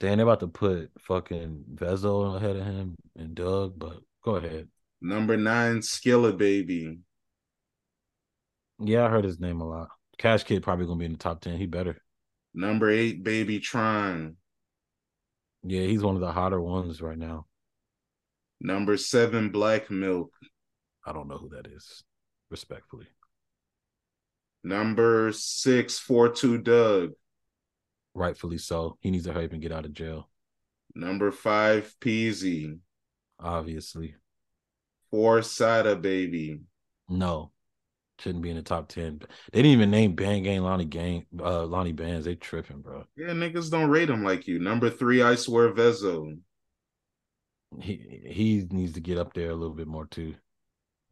[0.03, 3.75] Dan they're about to put fucking Vezzo ahead of him and Dugg.
[3.79, 4.67] But go ahead.
[5.01, 6.99] Number nine, Skilla Baby.
[8.81, 9.91] Yeah, I heard his name a lot.
[10.19, 11.57] Cash Kidd probably gonna be in the top ten.
[11.57, 12.03] He better.
[12.53, 14.39] Number eight, Baby Tron.
[15.63, 17.47] Yeah, he's one of the hotter ones right now.
[18.61, 20.33] Number seven, Black Milk.
[21.07, 22.03] I don't know who that is.
[22.51, 23.07] Respectfully,
[24.65, 27.13] Number six, Four Two Dugg.
[28.15, 28.99] Rightfully so.
[29.01, 30.29] He needs to hurry up and get out of jail.
[30.95, 32.79] Number five, Peezy.
[33.41, 34.15] Obviously,
[35.11, 36.61] Four, Sada Baby.
[37.09, 37.51] no,
[38.19, 39.21] shouldn't be in the top ten.
[39.53, 42.25] They didn't even name Bang Gang Lonnie Gang uh Lonnie Bands.
[42.27, 43.05] They tripping, bro.
[43.17, 44.59] Yeah, niggas don't rate him like you.
[44.59, 46.39] Number three, Icewear Vezzo.
[47.81, 50.35] He he needs to get up there a little bit more too.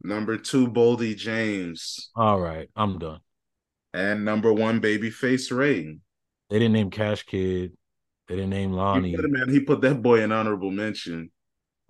[0.03, 2.09] Number two, Boldy James.
[2.15, 3.19] All right, I'm done.
[3.93, 5.97] And number one, Babyface Ray.
[6.51, 7.71] They didn't name Cash Kidd.
[8.27, 9.15] They didn't name He Lonnie.
[9.15, 11.31] put, man, he put that boy in honorable mention.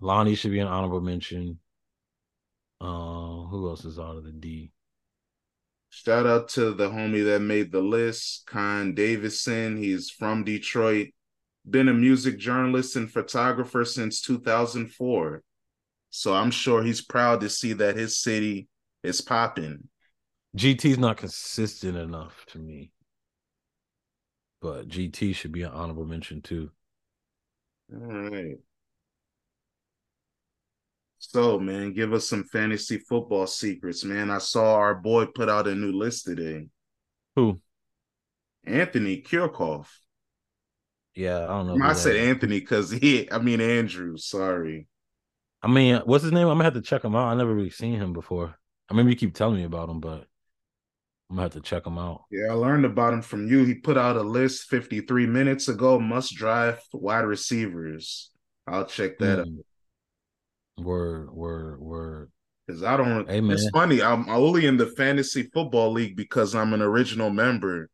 [0.00, 1.58] Lonnie should be an honorable mention.
[2.80, 4.70] Uh, who else is out of the D?
[5.90, 9.76] Shout out to the homie that made the list, Con Davison.
[9.76, 11.08] He's from Detroit.
[11.68, 15.42] Been a music journalist and photographer since 2004.
[16.10, 18.68] So I'm sure he's proud to see that his city
[19.02, 19.88] is popping.
[20.56, 22.92] GT's not consistent enough to me.
[24.62, 26.70] But GT should be an honorable mention too.
[27.92, 28.58] All right.
[31.18, 34.30] So, man, give us some fantasy football secrets, man.
[34.30, 36.68] I saw our boy put out a new list today.
[37.36, 37.60] Who?
[38.64, 39.88] Anthony Kirchhoff.
[41.14, 41.84] Yeah, I don't know.
[41.84, 42.28] I said is.
[42.28, 44.16] Anthony because he, I mean Andrew.
[44.16, 44.86] Sorry.
[45.62, 46.48] I mean, what's his name?
[46.48, 47.28] I'm gonna have to check him out.
[47.28, 48.48] I never really seen him before.
[48.48, 50.26] I remember you keep telling me about him, but
[51.32, 52.24] I'm gonna have to check him out.
[52.30, 53.64] Yeah, I learned about him from you.
[53.64, 55.98] He put out a list 53 minutes ago.
[55.98, 58.30] Must drive wide receivers.
[58.66, 59.64] I'll check that out Mm.
[60.84, 62.32] Word, word, word.
[62.66, 63.26] because I don't.
[63.26, 64.02] Hey, It's funny.
[64.02, 67.88] I'm only in the fantasy football league because I'm an original member.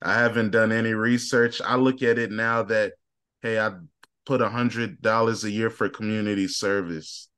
[0.00, 1.60] I haven't done any research.
[1.60, 2.94] I look at it now that
[3.42, 3.72] hey, I
[4.24, 7.28] put a hundred dollars a year for community service.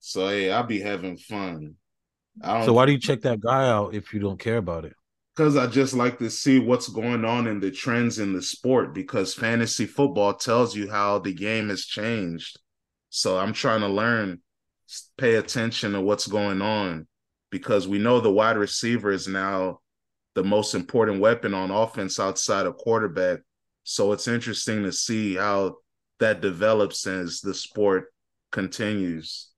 [0.00, 1.76] So hey, I'll be having fun.
[2.42, 4.94] So why do you check that guy out if you don't care about it?
[5.36, 8.94] because I just like to see what's going on in the trends in the sport
[8.94, 12.58] because fantasy football tells you how the game has changed.
[13.10, 14.40] So I'm trying to learn,
[15.18, 17.06] pay attention to what's going on
[17.50, 19.80] because we know the wide receiver is now
[20.34, 23.40] the most important weapon on offense outside of quarterback.
[23.84, 25.76] So it's interesting to see how
[26.18, 28.06] that develops as the sport
[28.52, 29.50] continues.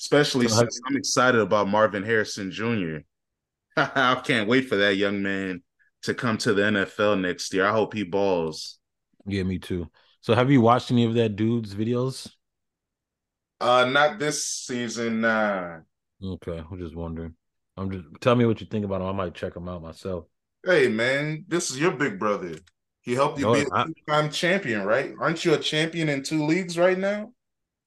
[0.00, 2.98] Especially So since I'm excited about Marvin Harrison Jr.
[3.76, 5.62] I can't wait for that young man
[6.02, 7.66] to come to the NFL next year.
[7.66, 8.78] I hope he balls.
[9.26, 9.90] Yeah, me too.
[10.20, 12.30] So have you watched any of that dude's videos?
[13.60, 15.22] Uh, not this season.
[15.22, 15.78] Nah.
[16.22, 17.34] Okay, I'm just wondering.
[17.76, 19.08] I'm just tell me what you think about him.
[19.08, 20.26] I might check him out myself.
[20.64, 22.56] Hey, man, this is your big brother.
[23.02, 25.12] He helped you No, be a I- two-time champion, right?
[25.20, 27.32] Aren't you a champion in two leagues right now?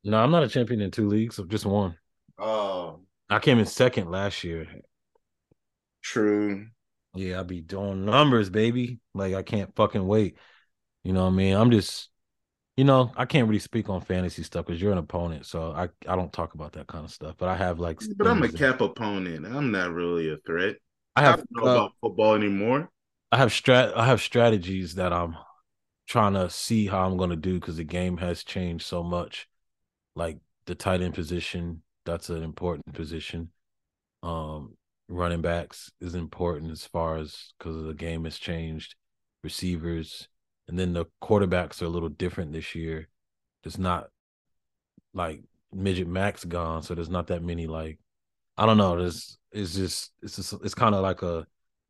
[0.04, 1.98] No, I'm not a champion in two leagues, just one.
[2.40, 4.68] Oh, I came in second last year.
[6.02, 6.68] true.
[7.16, 9.00] Yeah, I'll be doing numbers, baby.
[9.14, 10.38] Like I can't fucking wait.
[11.04, 11.56] You know what I mean?
[11.56, 12.10] I'm just,
[12.78, 15.90] you know, I can't really speak on fantasy stuff because you're an opponent, so I
[16.08, 17.36] I don't talk about that kind of stuff.
[17.38, 19.46] But I have like, But I'm a things that- cap opponent.
[19.46, 20.78] I'm not really a threat.
[21.16, 22.90] I I have don't know uh, about football anymore.
[23.32, 25.38] I have strat I have strategies that I'm
[26.08, 29.48] trying to see how I'm gonna do because the game has changed so much.
[30.18, 33.52] Like the tight end position, that's an important position.
[34.24, 34.76] Um,
[35.08, 38.96] running backs is important as far as because the game has changed.
[39.44, 40.28] Receivers,
[40.68, 43.08] and then the quarterbacks are a little different this year.
[43.64, 44.08] it's not
[45.14, 48.00] like midget max gone, so there's not that many like
[48.58, 48.98] I don't know.
[48.98, 51.46] There's it's just it's just it's kind of like a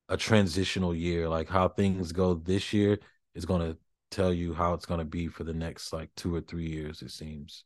[0.09, 1.29] a transitional year.
[1.29, 2.99] Like how things go this year
[3.35, 3.77] is gonna
[4.11, 7.11] tell you how it's gonna be for the next like two or three years, it
[7.11, 7.63] seems.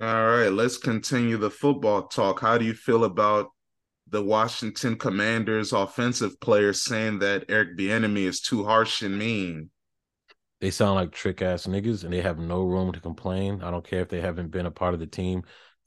[0.00, 2.40] All right, let's continue the football talk.
[2.40, 3.50] How do you feel about
[4.08, 9.70] the Washington Commanders offensive players saying that Eric Bieniemy is too harsh and mean?
[10.60, 13.62] They sound like trick ass niggas, and they have no room to complain.
[13.62, 15.42] I don't care if they haven't been a part of the team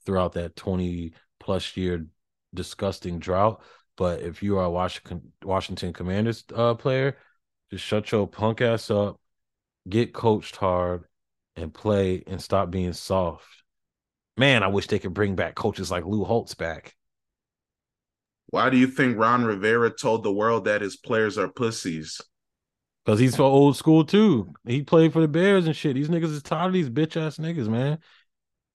[0.06, 2.06] throughout that twenty plus year
[2.54, 3.62] disgusting drought.
[3.96, 7.18] But if you are a Washington Washington Commanders uh, player,
[7.70, 9.20] just shut your punk ass up,
[9.88, 11.04] get coached hard,
[11.56, 13.57] and play and stop being soft.
[14.38, 16.94] Man, I wish they could bring back coaches like Lou Holtz back.
[18.50, 22.20] Why do you think Ron Rivera told the world that his players are pussies?
[23.04, 24.54] Because he's for old school too.
[24.64, 25.94] He played for the Bears and shit.
[25.94, 27.98] These niggas is tired of these bitch ass niggas, man.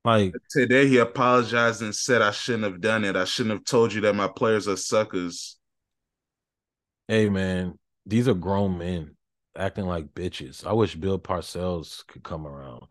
[0.04, 3.16] Like today, he apologized and said, "I shouldn't have done it.
[3.16, 5.58] I shouldn't have told you that my players are suckers."
[7.08, 9.16] Hey, man, these are grown men
[9.56, 10.66] acting like bitches.
[10.66, 12.88] I wish Bill Parcells could come around.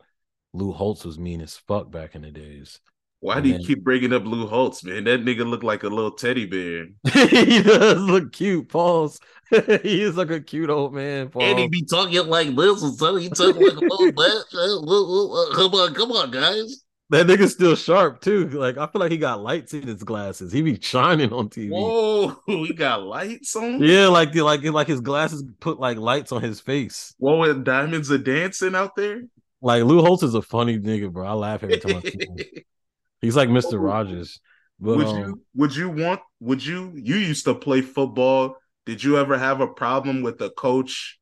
[0.52, 2.80] Lou Holtz was mean as fuck back in the days.
[3.20, 3.64] Why and do you then...
[3.64, 5.04] keep bringing up Lou Holtz, man?
[5.04, 6.88] That nigga look like a little teddy bear.
[7.28, 9.20] he does look cute, Pauls.
[9.50, 11.28] he is like a cute old man.
[11.28, 11.42] Paul.
[11.42, 15.54] And he be talking like this, and so he talk like a little bitch.
[15.54, 16.84] Come on, come on, guys.
[17.12, 18.48] That nigga's still sharp too.
[18.48, 20.50] Like I feel like he got lights in his glasses.
[20.50, 21.68] He be shining on TV.
[21.68, 23.82] Whoa, he got lights on.
[23.82, 27.14] Yeah, like like like his glasses put like lights on his face.
[27.18, 29.24] Whoa, and diamonds are dancing out there.
[29.62, 31.27] Like Lou Holtz is a funny nigga, bro.
[31.27, 32.37] I laugh every time I see him.
[33.20, 34.40] He's like Mister Rogers.
[34.81, 38.57] But, would um, you would you want would you you used to play football?
[38.85, 41.20] Did you ever have a problem with a coach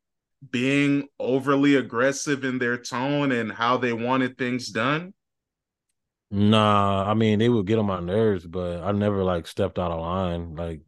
[0.50, 5.12] being overly aggressive in their tone and how they wanted things done?
[6.30, 9.90] Nah, I mean they would get on my nerves, but I never like stepped out
[9.90, 10.54] of line.
[10.54, 10.80] Like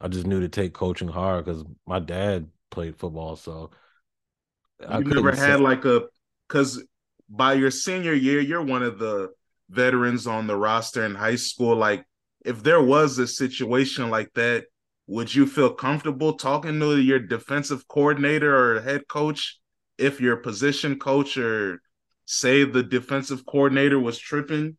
[0.00, 3.70] I just knew to take coaching hard because my dad played football, so
[4.86, 6.02] I you never had like a
[6.48, 6.82] because
[7.28, 9.30] by your senior year, you're one of the
[9.70, 11.76] veterans on the roster in high school.
[11.76, 12.04] Like
[12.44, 14.64] if there was a situation like that,
[15.06, 19.58] would you feel comfortable talking to your defensive coordinator or head coach
[19.98, 21.80] if your position coach or
[22.26, 24.76] say the defensive coordinator was tripping?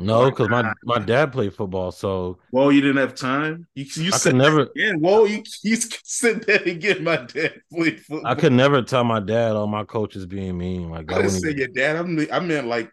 [0.00, 3.68] No, because my, my dad played football, so well, you didn't have time.
[3.74, 4.68] You, you I could never.
[4.74, 7.04] Yeah, whoa, you you said that again.
[7.04, 8.26] My dad played football.
[8.30, 11.30] I could never tell my dad, all my coach is being mean." Like I didn't
[11.30, 11.94] say your dad.
[11.94, 12.90] I'm, I meant like,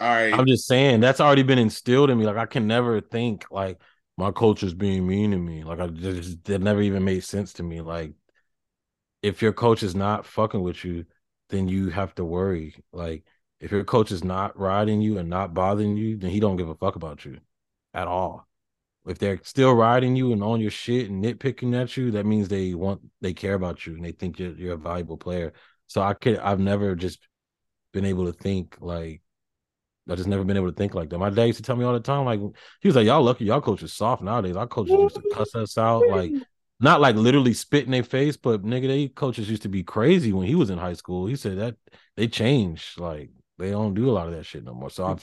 [0.00, 0.34] all right.
[0.34, 2.26] I'm just saying that's already been instilled in me.
[2.26, 3.80] Like I can never think like
[4.18, 5.64] my coach is being mean to me.
[5.64, 7.80] Like I just that never even made sense to me.
[7.80, 8.12] Like
[9.22, 11.06] if your coach is not fucking with you,
[11.48, 12.74] then you have to worry.
[12.92, 13.24] Like
[13.60, 16.68] if your coach is not riding you and not bothering you, then he don't give
[16.68, 17.38] a fuck about you
[17.94, 18.46] at all.
[19.06, 22.48] If they're still riding you and on your shit and nitpicking at you, that means
[22.48, 25.52] they want they care about you and they think you're, you're a valuable player.
[25.86, 27.26] So I could I've never just
[27.92, 29.22] been able to think like
[30.10, 31.18] I just never been able to think like that.
[31.18, 32.40] My dad used to tell me all the time, like
[32.80, 34.56] he was like, "Y'all lucky, y'all coaches soft nowadays.
[34.56, 36.32] Our coaches used to cuss us out, like
[36.80, 40.32] not like literally spit in their face, but nigga, they coaches used to be crazy
[40.32, 41.26] when he was in high school.
[41.26, 41.76] He said that
[42.16, 44.90] they changed, like they don't do a lot of that shit no more.
[44.90, 45.22] So I've,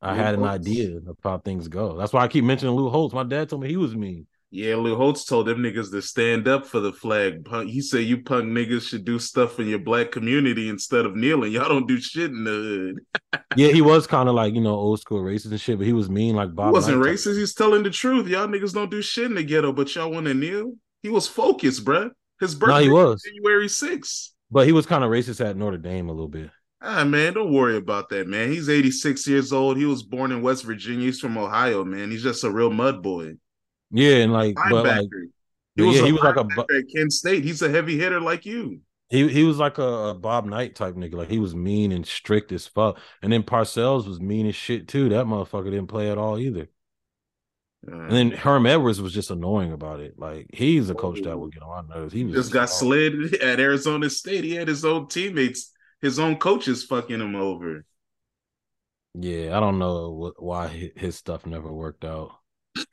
[0.00, 1.96] I had an idea of how things go.
[1.96, 3.14] That's why I keep mentioning Lou Holtz.
[3.14, 4.26] My dad told me he was mean.
[4.54, 7.46] Yeah, Lou Holtz told them niggas to stand up for the flag.
[7.46, 7.70] Punk.
[7.70, 11.52] He said you punk niggas should do stuff in your black community instead of kneeling.
[11.52, 13.42] Y'all don't do shit in the hood.
[13.56, 15.94] yeah, he was kind of like, you know, old school racist and shit, but he
[15.94, 16.66] was mean like Bob.
[16.66, 17.38] He wasn't Knight racist.
[17.38, 18.28] He's telling the truth.
[18.28, 20.74] Y'all niggas don't do shit in the ghetto, but y'all want to kneel.
[21.02, 22.10] He was focused, bruh.
[22.38, 24.32] His birthday no, he was January 6th.
[24.50, 26.50] But he was kind of racist at Notre Dame a little bit.
[26.84, 28.50] Ah, man, don't worry about that, man.
[28.50, 29.76] He's 86 years old.
[29.76, 31.06] He was born in West Virginia.
[31.06, 32.10] He's from Ohio, man.
[32.10, 33.34] He's just a real mud boy.
[33.92, 35.08] Yeah, and like, but like
[35.76, 37.44] he was, yeah, he was like a at Kent State.
[37.44, 38.80] He's a heavy hitter like you.
[39.10, 41.14] He he was like a, Bob Knight type nigga.
[41.14, 42.98] Like he was mean and strict as fuck.
[43.22, 45.10] And then Parcells was mean as shit too.
[45.10, 46.68] That motherfucker didn't play at all either.
[47.86, 50.18] Uh, and then Herm Edwards was just annoying about it.
[50.18, 52.14] Like he's a coach that would get on my nerves.
[52.14, 54.44] He just, just got slid at Arizona State.
[54.44, 55.71] He had his own teammates
[56.02, 57.84] his own coaches fucking him over.
[59.14, 62.32] Yeah, I don't know what, why his stuff never worked out.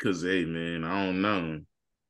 [0.01, 1.61] Cause hey, man, I don't know.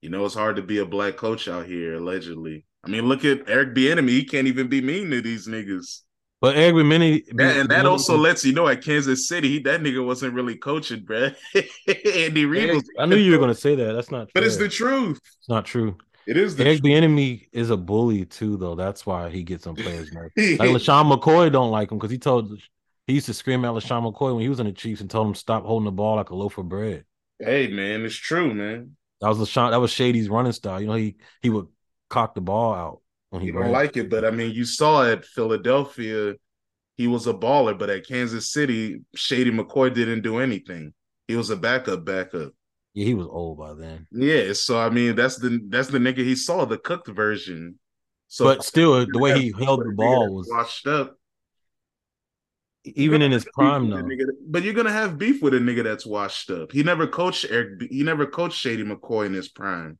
[0.01, 1.95] You know, it's hard to be a black coach out here.
[1.95, 4.09] Allegedly, I mean, look at Eric Bieniemy.
[4.09, 6.01] He can't even be mean to these niggas.
[6.41, 10.03] But Eric Bieniemy, that, and that also lets you know at Kansas City, that nigga
[10.03, 11.29] wasn't really coaching, bro.
[12.15, 12.81] Andy Reid.
[12.97, 13.93] I knew you were gonna say that.
[13.93, 14.29] That's not.
[14.29, 14.31] True.
[14.33, 15.19] But it's the truth.
[15.39, 15.97] It's not true.
[16.25, 16.83] It is the Eric truth.
[16.83, 18.75] Bieniemy is a bully too, though.
[18.75, 20.33] That's why he gets on players' nerves.
[20.37, 22.51] Like LeSean McCoy don't like him because he told
[23.07, 25.27] he used to scream at LeSean McCoy when he was in the Chiefs and told
[25.27, 27.05] him stop holding the ball like a loaf of bread.
[27.39, 28.95] Hey man, it's true, man.
[29.21, 29.71] That was LeSean.
[29.71, 30.79] That was Shady's running style.
[30.79, 31.67] You know, he he would
[32.09, 35.03] cock the ball out when he You don't like it, but I mean, you saw
[35.09, 36.35] at Philadelphia,
[36.97, 40.93] he was a baller, but at Kansas City, Shady McCoy didn't do anything.
[41.27, 42.51] He was a backup, backup.
[42.93, 44.07] Yeah, he was old by then.
[44.11, 47.79] Yeah, so I mean, that's the that's the nigga he saw the cooked version.
[48.27, 51.15] So, but still, the way he held the ball was washed up.
[52.83, 54.07] even in his prime though.
[54.47, 56.71] but you're gonna have beef with a nigga that's washed up.
[56.71, 57.81] He never coached Eric.
[57.89, 59.97] He never coached Shady McCoy in his prime.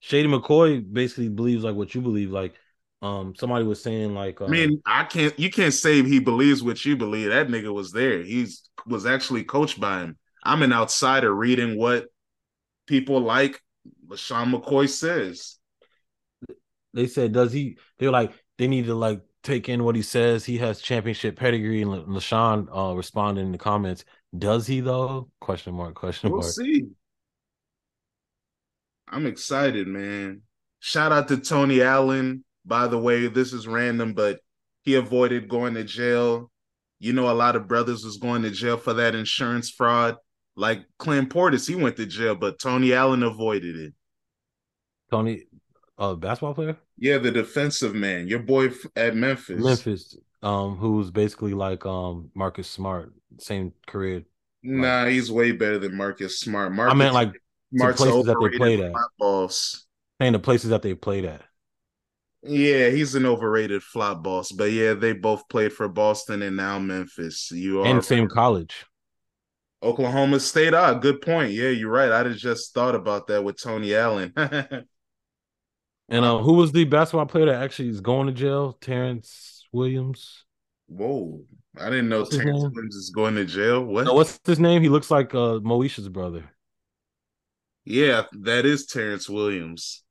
[0.00, 2.30] Shady McCoy basically believes like what you believe.
[2.30, 2.54] Like,
[3.02, 5.36] um, somebody was saying like, uh, I mean, I can't.
[5.38, 7.30] You can't say he believes what you believe.
[7.30, 8.22] That nigga was there.
[8.22, 10.18] He's was actually coached by him.
[10.42, 12.06] I'm an outsider reading what
[12.86, 13.60] people like
[14.08, 15.58] LeSean McCoy says.
[16.94, 17.78] they said, does he?
[17.98, 20.44] They're like, they need to like take in what he says.
[20.44, 24.04] He has championship pedigree, and La- LeSean uh, responded in the comments,
[24.36, 25.30] does he though?
[25.40, 25.94] Question mark.
[25.94, 26.52] Question We'll mark.
[26.52, 26.86] see.
[29.08, 30.42] I'm excited, man.
[30.80, 32.44] Shout out to Tony Allen.
[32.64, 34.40] By the way, this is random, but
[34.82, 36.50] he avoided going to jail.
[36.98, 40.16] You know, a lot of brothers was going to jail for that insurance fraud.
[40.56, 43.94] Like Clint Portis, he went to jail, but Tony Allen avoided it.
[45.10, 45.44] Tony,
[45.98, 49.62] uh, basketball player, Yeah, the defensive man, your boy at Memphis.
[49.62, 54.24] Memphis, um, who's basically like um Marcus Smart, same career.
[54.62, 56.72] Nah, he's way better than Marcus Smart.
[56.72, 57.32] Marcus I meant like
[57.74, 58.92] Smart's places that they played at.
[59.18, 59.86] boss.
[60.20, 61.42] saying the places that they played at.
[62.44, 64.50] Yeah, he's an overrated flop boss.
[64.50, 67.50] But yeah, they both played for Boston and now Memphis.
[67.52, 68.84] You are and same college.
[69.82, 70.74] Oklahoma State.
[70.74, 71.52] Ah, good point.
[71.52, 72.12] Yeah, you're right.
[72.12, 74.32] I just thought about that with Tony Allen.
[76.08, 78.76] And uh, who was the basketball player that actually is going to jail?
[78.80, 80.44] Terrence Williams.
[80.86, 81.40] Whoa.
[81.78, 82.62] I didn't know What's Terrence?
[82.62, 83.82] Williams is going to jail.
[83.82, 84.04] What?
[84.04, 84.82] No, what's his name?
[84.82, 86.44] He looks like uh, Moesha's brother.
[87.84, 90.02] yeah, that is Terrence Williams.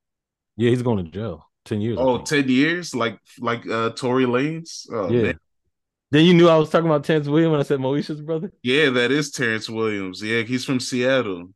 [0.56, 1.48] Yeah, he's going to jail.
[1.64, 1.98] Ten years.
[2.00, 2.94] Oh, 10 years?
[2.94, 4.88] Like like uh Tory Lanez?
[4.92, 5.22] Oh yeah.
[5.22, 5.38] man.
[6.12, 8.52] Then you knew I was talking about Terrence Williams when I said Moesha's brother.
[8.62, 10.22] Yeah, that is Terrence Williams.
[10.22, 11.48] Yeah, he's from Seattle.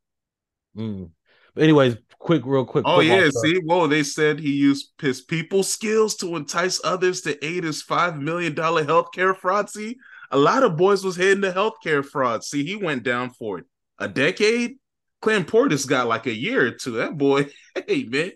[0.75, 1.11] Mm.
[1.55, 2.87] But anyways, quick, real quick.
[2.89, 3.43] Oh yeah, stuff.
[3.45, 7.83] see, whoa, they said he used his people skills to entice others to aid his
[7.83, 9.69] five million dollar healthcare fraud.
[9.69, 9.99] See,
[10.31, 12.43] a lot of boys was heading to healthcare fraud.
[12.43, 13.67] See, he went down for it.
[13.99, 14.77] A decade.
[15.21, 16.93] Clint Portis got like a year or two.
[16.93, 17.51] That boy,
[17.87, 18.33] hey man,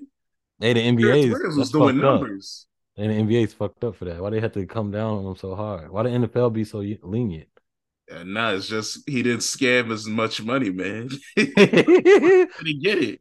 [0.58, 2.28] Hey, the NBA was doing fucked up.
[3.00, 4.20] And the NBA's fucked up for that.
[4.20, 5.90] Why they have to come down on them so hard?
[5.90, 7.48] Why the NFL be so lenient?
[8.12, 11.08] Uh, nah, it's just he didn't scam as much money, man.
[11.34, 13.20] he didn't get it.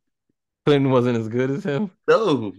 [0.66, 1.92] Clinton wasn't as good as him.
[2.10, 2.52] No.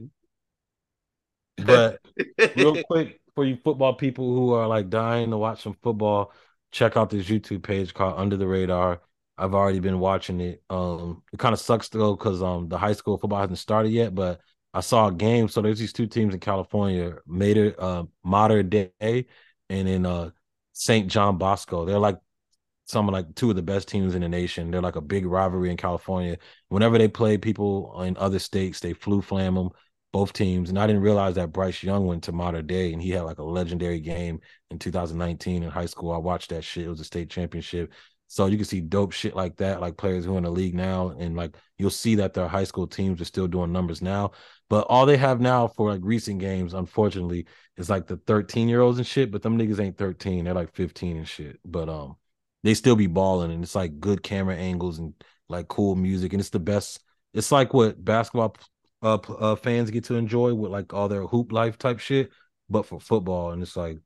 [1.59, 2.01] But
[2.57, 6.33] real quick for you football people who are like dying to watch some football,
[6.73, 9.03] check out this YouTube page called Under the Radar.
[9.37, 10.62] I've already been watching it.
[10.71, 14.14] Um, it kind of sucks though because um the high school football hasn't started yet,
[14.14, 14.41] but
[14.73, 15.49] I saw a game.
[15.49, 19.27] So there's these two teams in California, Mater, uh, Mater Dei,
[19.68, 20.31] and in uh
[20.73, 21.09] St.
[21.11, 21.85] John Bosco.
[21.85, 22.18] They're like
[22.87, 24.71] some of like two of the best teams in the nation.
[24.71, 26.39] They're like a big rivalry in California.
[26.68, 29.71] Whenever they play people in other states, they flu flam them
[30.12, 30.71] both teams.
[30.71, 33.39] And I didn't realize that Bryce Young went to Mater Dei and he had like
[33.39, 34.41] a legendary game
[34.71, 36.12] in 2019 in high school.
[36.12, 36.87] I watched that shit.
[36.87, 37.93] It was a state championship.
[38.31, 40.76] So you can see dope shit like that, like players who are in the league
[40.76, 44.31] now, and like you'll see that their high school teams are still doing numbers now.
[44.68, 48.83] But all they have now for like recent games, unfortunately, is like the 13 year
[48.83, 49.33] olds and shit.
[49.33, 51.59] But them niggas ain't 13; they're like 15 and shit.
[51.64, 52.18] But um,
[52.62, 55.12] they still be balling, and it's like good camera angles and
[55.49, 57.01] like cool music, and it's the best.
[57.35, 58.55] It's like what basketball
[59.03, 62.31] uh, uh fans get to enjoy with like all their hoop life type shit,
[62.68, 63.99] but for football, and it's like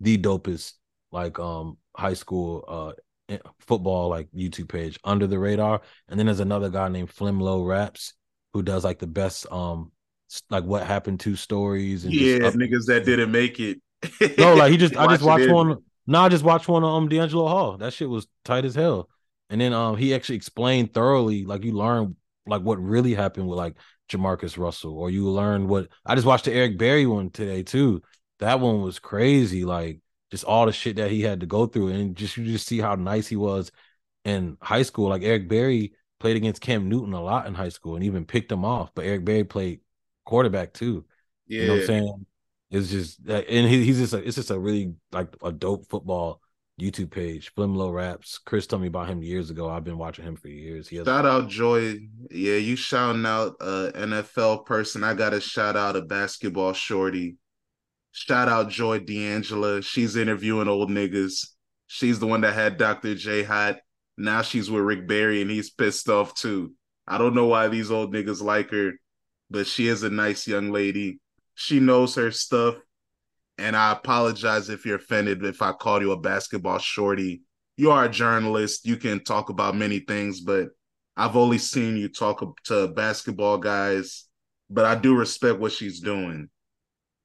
[0.00, 0.72] the dopest
[1.12, 2.92] like um high school uh
[3.60, 5.82] football like YouTube page under the radar.
[6.08, 8.14] And then there's another guy named Flimlow Raps
[8.52, 9.92] who does like the best um
[10.48, 13.80] like what happened to stories and yeah, niggas that didn't make it.
[14.38, 15.78] no, like he just I just watched one.
[16.06, 17.76] No, I just watched one of um DeAngelo Hall.
[17.78, 19.08] That shit was tight as hell.
[19.48, 22.16] And then um he actually explained thoroughly, like you learn
[22.46, 23.76] like what really happened with like
[24.10, 28.02] JaMarcus Russell, or you learn what I just watched the Eric Berry one today too.
[28.38, 30.00] That one was crazy, like
[30.30, 32.80] just all the shit that he had to go through, and just you just see
[32.80, 33.70] how nice he was
[34.24, 35.08] in high school.
[35.08, 38.52] Like Eric Berry played against Cam Newton a lot in high school and even picked
[38.52, 38.90] him off.
[38.94, 39.80] But Eric Berry played
[40.24, 41.04] quarterback too.
[41.46, 42.26] Yeah, You know what I'm saying?
[42.70, 46.40] It's just and he, he's just a, it's just a really like a dope football
[46.80, 48.38] YouTube page, Flimlo Raps.
[48.38, 49.68] Chris told me about him years ago.
[49.68, 50.88] I've been watching him for years.
[50.88, 51.98] He has shout out Joy.
[52.30, 55.02] Yeah, you shouting out uh, a NFL person.
[55.02, 57.36] I got to shout out a basketball shorty.
[58.12, 59.82] Shout out Joy D'Angela.
[59.82, 61.48] She's interviewing old niggas.
[61.86, 63.14] She's the one that had Dr.
[63.14, 63.76] J hot.
[64.16, 66.74] Now she's with Rick Barry and he's pissed off too.
[67.06, 68.92] I don't know why these old niggas like her,
[69.50, 71.20] but she is a nice young lady.
[71.54, 72.76] She knows her stuff
[73.60, 77.42] and I apologize if you're offended if I called you a basketball shorty.
[77.76, 78.86] You are a journalist.
[78.86, 80.68] You can talk about many things, but
[81.16, 84.24] I've only seen you talk to basketball guys.
[84.70, 86.48] But I do respect what she's doing.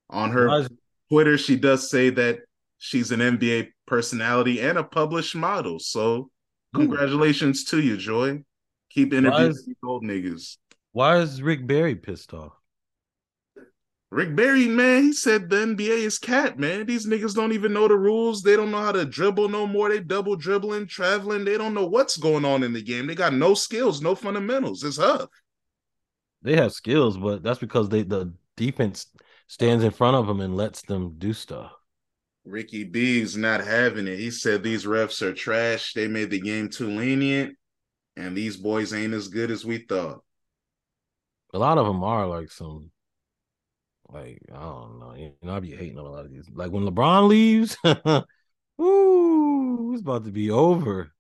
[0.10, 0.68] On her
[1.10, 2.40] Twitter, she does say that
[2.78, 5.80] she's an NBA personality and a published model.
[5.80, 6.30] So,
[6.74, 6.82] hmm.
[6.82, 7.78] congratulations Ooh.
[7.78, 8.44] to you, Joy.
[8.92, 10.58] Keep interviewing is, these old niggas.
[10.92, 12.54] Why is Rick Barry pissed off?
[14.12, 16.86] Rick Barry, man, he said the NBA is cat, man.
[16.86, 18.42] These niggas don't even know the rules.
[18.42, 19.90] They don't know how to dribble no more.
[19.90, 21.44] They double dribbling, traveling.
[21.44, 23.08] They don't know what's going on in the game.
[23.08, 24.86] They got no skills, no fundamentals.
[24.86, 25.30] It's tough.
[26.44, 29.08] They have skills, but that's because they the defense
[29.48, 31.72] stands in front of them and lets them do stuff.
[32.46, 34.20] Ricky B's not having it.
[34.20, 35.94] He said these refs are trash.
[35.94, 37.58] They made the game too lenient,
[38.16, 40.24] and these boys ain't as good as we thought.
[41.54, 42.92] A lot of them are like some
[44.12, 45.16] like I don't know.
[45.16, 46.50] You know, I be hating on a lot of these.
[46.54, 47.78] Like when LeBron leaves,
[48.82, 51.12] ooh, it's about to be over.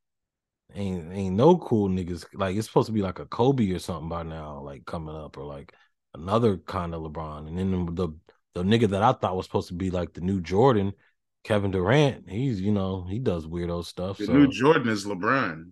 [0.73, 2.25] Ain't ain't no cool niggas.
[2.33, 5.37] Like it's supposed to be like a Kobe or something by now, like coming up,
[5.37, 5.73] or like
[6.17, 7.47] another kind of LeBron.
[7.47, 8.09] And then the
[8.53, 10.93] the nigga that I thought was supposed to be like the new Jordan,
[11.43, 12.29] Kevin Durant.
[12.29, 14.17] He's you know he does weirdo stuff.
[14.17, 14.33] The so.
[14.33, 15.71] new Jordan is LeBron.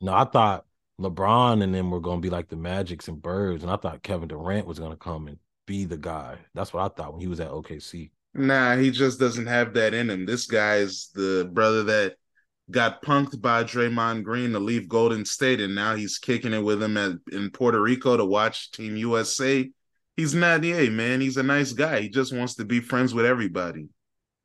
[0.00, 0.64] No, I thought
[1.00, 4.28] LeBron and them were gonna be like the Magics and Birds, and I thought Kevin
[4.28, 6.36] Durant was gonna come and be the guy.
[6.54, 8.10] That's what I thought when he was at OKC.
[8.34, 10.24] Nah, he just doesn't have that in him.
[10.24, 12.14] This guy is the brother that
[12.70, 16.82] got punked by Draymond Green to leave Golden State, and now he's kicking it with
[16.82, 19.68] him at, in Puerto Rico to watch Team USA.
[20.16, 21.20] He's not, yeah, man.
[21.20, 22.00] He's a nice guy.
[22.02, 23.88] He just wants to be friends with everybody.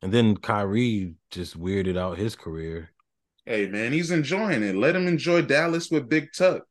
[0.02, 2.90] And then Kyrie just weirded out his career.
[3.44, 4.74] Hey, man, he's enjoying it.
[4.74, 6.62] Let him enjoy Dallas with Big Tuck.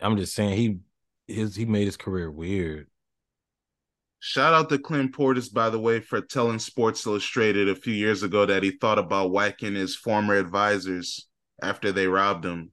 [0.00, 0.78] I'm just saying he
[1.32, 2.88] his he made his career weird.
[4.20, 8.22] Shout out to Clint Portis, by the way, for telling Sports Illustrated a few years
[8.22, 11.28] ago that he thought about whacking his former advisors
[11.62, 12.70] after they robbed him.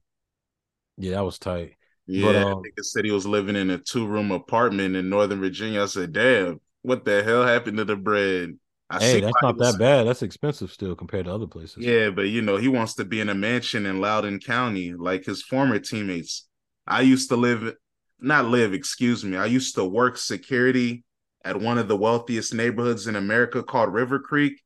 [0.97, 1.75] Yeah, that was tight.
[2.05, 5.39] Yeah, but, um, nigga said he was living in a two room apartment in Northern
[5.39, 5.83] Virginia.
[5.83, 8.57] I said, damn, what the hell happened to the bread?
[8.89, 10.05] I hey, that's not that bad.
[10.05, 11.77] That's expensive still compared to other places.
[11.77, 15.25] Yeah, but you know, he wants to be in a mansion in Loudoun County like
[15.25, 16.47] his former teammates.
[16.85, 17.73] I used to live,
[18.19, 19.37] not live, excuse me.
[19.37, 21.05] I used to work security
[21.45, 24.61] at one of the wealthiest neighborhoods in America called River Creek.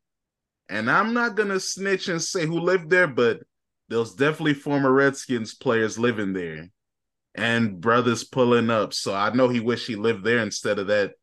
[0.69, 3.41] And I'm not gonna snitch and say who lived there, but
[3.87, 6.69] there's definitely former Redskins players living there
[7.37, 8.93] and brothers pulling up.
[8.93, 11.13] So I know he wished he lived there instead of that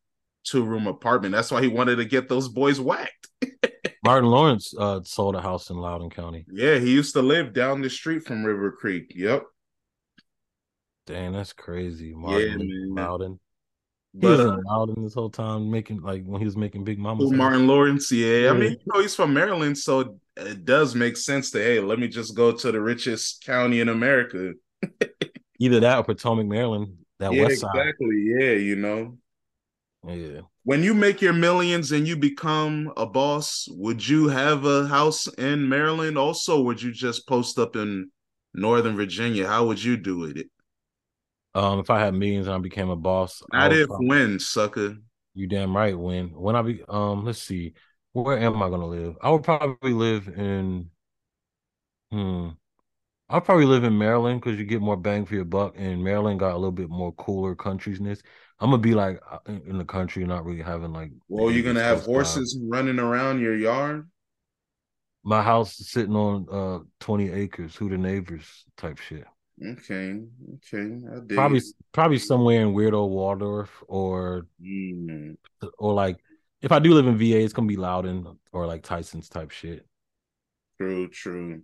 [0.45, 1.33] two room apartment.
[1.33, 3.27] That's why he wanted to get those boys whacked.
[4.03, 6.45] Martin Lawrence uh, sold a house in Loudoun County.
[6.49, 9.11] Yeah, he used to live down the street from River Creek.
[9.15, 9.43] Yep.
[11.07, 12.13] Dang, that's crazy.
[12.13, 13.39] Martin yeah, Loudoun.
[14.19, 17.29] He was uh, in this whole time making like when he was making Big Mama.
[17.31, 18.43] Martin Lawrence, yeah.
[18.43, 18.49] yeah.
[18.51, 21.99] I mean, you know, he's from Maryland, so it does make sense to hey, let
[21.99, 24.53] me just go to the richest county in America.
[25.59, 27.75] Either that or Potomac, Maryland, that yeah, west side.
[27.75, 28.25] Exactly.
[28.37, 29.17] Yeah, you know.
[30.07, 30.41] Yeah.
[30.63, 35.27] When you make your millions and you become a boss, would you have a house
[35.27, 36.17] in Maryland?
[36.17, 38.09] Also, would you just post up in
[38.53, 39.47] Northern Virginia?
[39.47, 40.47] How would you do it?
[41.53, 44.97] Um, if I had millions and I became a boss, not if probably, when, sucker.
[45.33, 46.29] You damn right when.
[46.29, 47.73] When I be um, let's see,
[48.11, 49.15] where am I gonna live?
[49.21, 50.89] I would probably live in
[52.11, 52.49] hmm.
[53.27, 56.39] I'll probably live in Maryland because you get more bang for your buck, and Maryland
[56.39, 58.21] got a little bit more cooler countrysness.
[58.59, 61.11] I'm gonna be like uh, in the country, not really having like.
[61.27, 64.09] Well, you're gonna have horses running around your yard.
[65.23, 67.75] My house is sitting on uh 20 acres.
[67.75, 69.25] Who the neighbors type shit.
[69.63, 70.19] Okay,
[70.67, 70.99] okay.
[71.33, 71.61] probably
[71.93, 75.35] probably somewhere in weirdo Waldorf or mm.
[75.79, 76.17] or like
[76.61, 79.85] if I do live in VA, it's gonna be Loudoun or like Tyson's type shit.
[80.77, 81.63] True, true.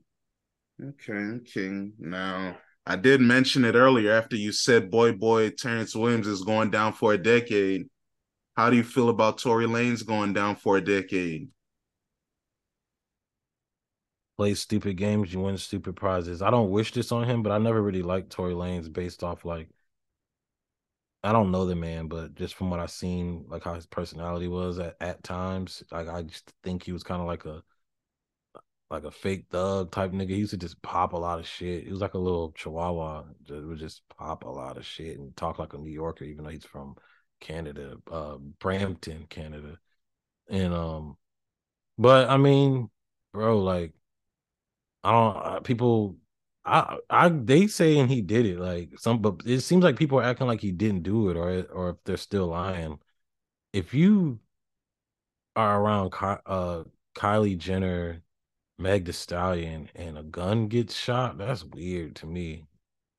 [0.83, 1.89] Okay, okay.
[1.99, 6.71] Now I did mention it earlier after you said boy boy Terrence Williams is going
[6.71, 7.87] down for a decade.
[8.55, 11.49] How do you feel about Tory Lanez going down for a decade?
[14.41, 16.41] play stupid games, you win stupid prizes.
[16.41, 19.45] I don't wish this on him, but I never really liked Tory Lanez based off
[19.45, 19.69] like
[21.23, 24.47] I don't know the man, but just from what I've seen, like how his personality
[24.47, 27.61] was at, at times, like I just think he was kind of like a
[28.91, 30.31] like a fake thug type nigga.
[30.31, 31.85] He used to just pop a lot of shit.
[31.85, 33.23] He was like a little chihuahua.
[33.43, 36.43] Just, would just pop a lot of shit and talk like a New Yorker, even
[36.43, 36.95] though he's from
[37.39, 39.77] Canada, uh, Brampton, Canada.
[40.49, 41.17] And um,
[41.97, 42.89] but I mean,
[43.33, 43.93] bro, like
[45.03, 46.17] I don't people.
[46.63, 50.23] I I they saying he did it like some, but it seems like people are
[50.23, 52.99] acting like he didn't do it, or or if they're still lying.
[53.73, 54.39] If you
[55.55, 56.13] are around
[56.45, 56.83] uh
[57.15, 58.21] Kylie Jenner,
[58.81, 62.65] Meg the Stallion, and a gun gets shot, that's weird to me.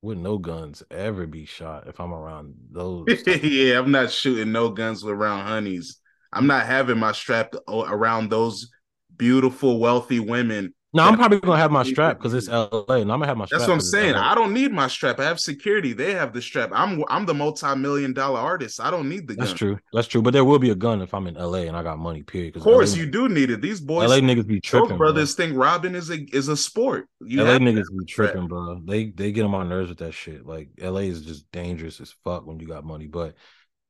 [0.01, 3.07] Would no guns ever be shot if I'm around those?
[3.25, 5.99] yeah, I'm not shooting no guns around honeys.
[6.33, 8.69] I'm not having my strap around those
[9.15, 13.19] beautiful, wealthy women no, I'm probably gonna have my strap because it's LA, and I'm
[13.19, 13.45] gonna have my.
[13.45, 14.13] Strap That's what I'm saying.
[14.13, 15.19] I don't need my strap.
[15.19, 15.93] I have security.
[15.93, 16.69] They have the strap.
[16.71, 18.79] I'm I'm the multi-million dollar artist.
[18.79, 19.45] I don't need the gun.
[19.45, 19.79] That's true.
[19.91, 20.21] That's true.
[20.21, 22.21] But there will be a gun if I'm in LA and I got money.
[22.21, 22.55] Period.
[22.55, 23.61] Of course, LA, you do need it.
[23.61, 24.97] These boys, LA niggas be tripping.
[24.97, 25.45] brothers bro.
[25.45, 27.07] think robbing is a is a sport.
[27.21, 28.81] You LA niggas be tripping, bro.
[28.85, 30.45] They they get on my nerves with that shit.
[30.45, 33.07] Like LA is just dangerous as fuck when you got money.
[33.07, 33.33] But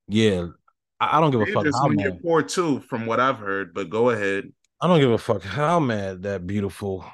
[0.07, 0.47] yeah,
[1.01, 1.65] I, I don't give a fuck.
[1.85, 3.73] When you're poor too, from what I've heard.
[3.73, 4.53] But go ahead.
[4.83, 7.05] I don't give a fuck how mad that beautiful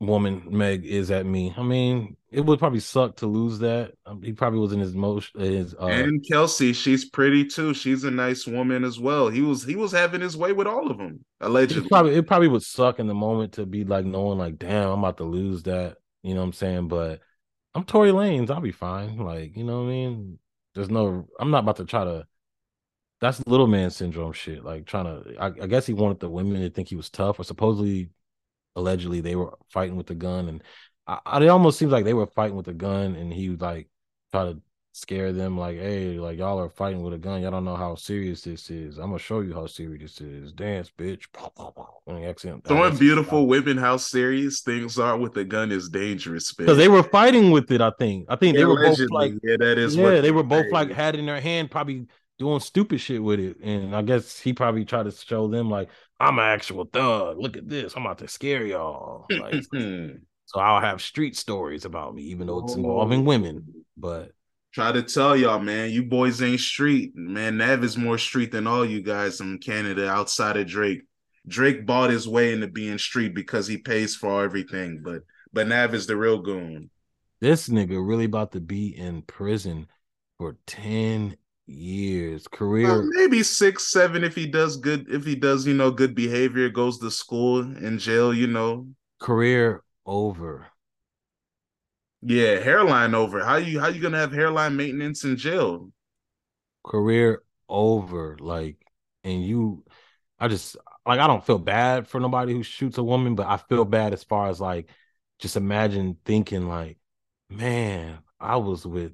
[0.00, 1.54] woman Meg is at me.
[1.56, 3.92] I mean, it would probably suck to lose that.
[4.04, 7.74] Um, he probably was in his most his uh, and Kelsey, she's pretty too.
[7.74, 9.28] She's a nice woman as well.
[9.28, 11.84] He was he was having his way with all of them allegedly.
[11.84, 14.90] It probably it probably would suck in the moment to be like knowing like, damn,
[14.90, 15.98] I'm about to lose that.
[16.24, 16.88] You know what I'm saying?
[16.88, 17.20] But
[17.72, 18.50] I'm Tory Lanez.
[18.50, 19.16] I'll be fine.
[19.18, 20.40] Like you know what I mean?
[20.74, 21.28] There's no.
[21.38, 22.26] I'm not about to try to.
[23.20, 24.64] That's little man syndrome shit.
[24.64, 25.36] Like trying to.
[25.40, 28.10] I, I guess he wanted the women to think he was tough, or supposedly
[28.76, 30.62] allegedly they were fighting with the gun and
[31.06, 33.60] I, I, it almost seems like they were fighting with a gun and he would
[33.60, 33.88] like
[34.30, 34.60] try to
[34.92, 37.94] scare them like hey like y'all are fighting with a gun y'all don't know how
[37.94, 41.26] serious this is i'm gonna show you how serious this is dance bitch
[42.26, 46.88] accident showing beautiful women how serious things are with a gun is dangerous because they
[46.88, 49.96] were fighting with it i think i think they were both like yeah that is
[49.96, 52.06] yeah they were both like had in their hand probably
[52.38, 53.58] doing stupid shit with it.
[53.62, 57.38] And I guess he probably tried to show them like I'm an actual thug.
[57.38, 57.94] Look at this.
[57.96, 59.26] I'm about to scare y'all.
[59.30, 63.24] Like, so I'll have street stories about me, even though it's involving oh.
[63.24, 63.84] women.
[63.96, 64.32] But
[64.72, 67.12] try to tell y'all, man, you boys ain't street.
[67.14, 71.02] Man, Nav is more street than all you guys in Canada outside of Drake.
[71.48, 75.22] Drake bought his way into being street because he pays for everything, but
[75.52, 76.90] but Nav is the real goon.
[77.40, 79.86] This nigga really about to be in prison
[80.38, 81.36] for 10
[81.66, 86.14] years career maybe six seven if he does good if he does you know good
[86.14, 88.86] behavior goes to school in jail you know.
[89.18, 90.66] Career over.
[92.22, 93.44] Yeah hairline over.
[93.44, 95.90] How you how you gonna have hairline maintenance in jail?
[96.84, 98.76] Career over like
[99.24, 99.84] and you
[100.38, 103.56] i just like i don't feel bad for nobody who shoots a woman but i
[103.56, 104.88] feel bad as far as like
[105.40, 106.96] just imagine thinking like
[107.50, 109.12] man i was with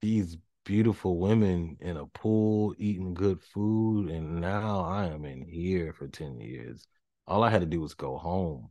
[0.00, 5.92] these beautiful women in a pool eating good food and now i am in here
[5.92, 6.86] for 10 years.
[7.26, 8.70] All i had to do was go home.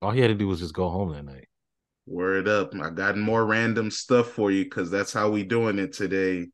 [0.00, 1.48] All he had to do was just go home that night.
[2.06, 2.74] Word up.
[2.74, 6.48] I got more random stuff for you because that's how we doing it today.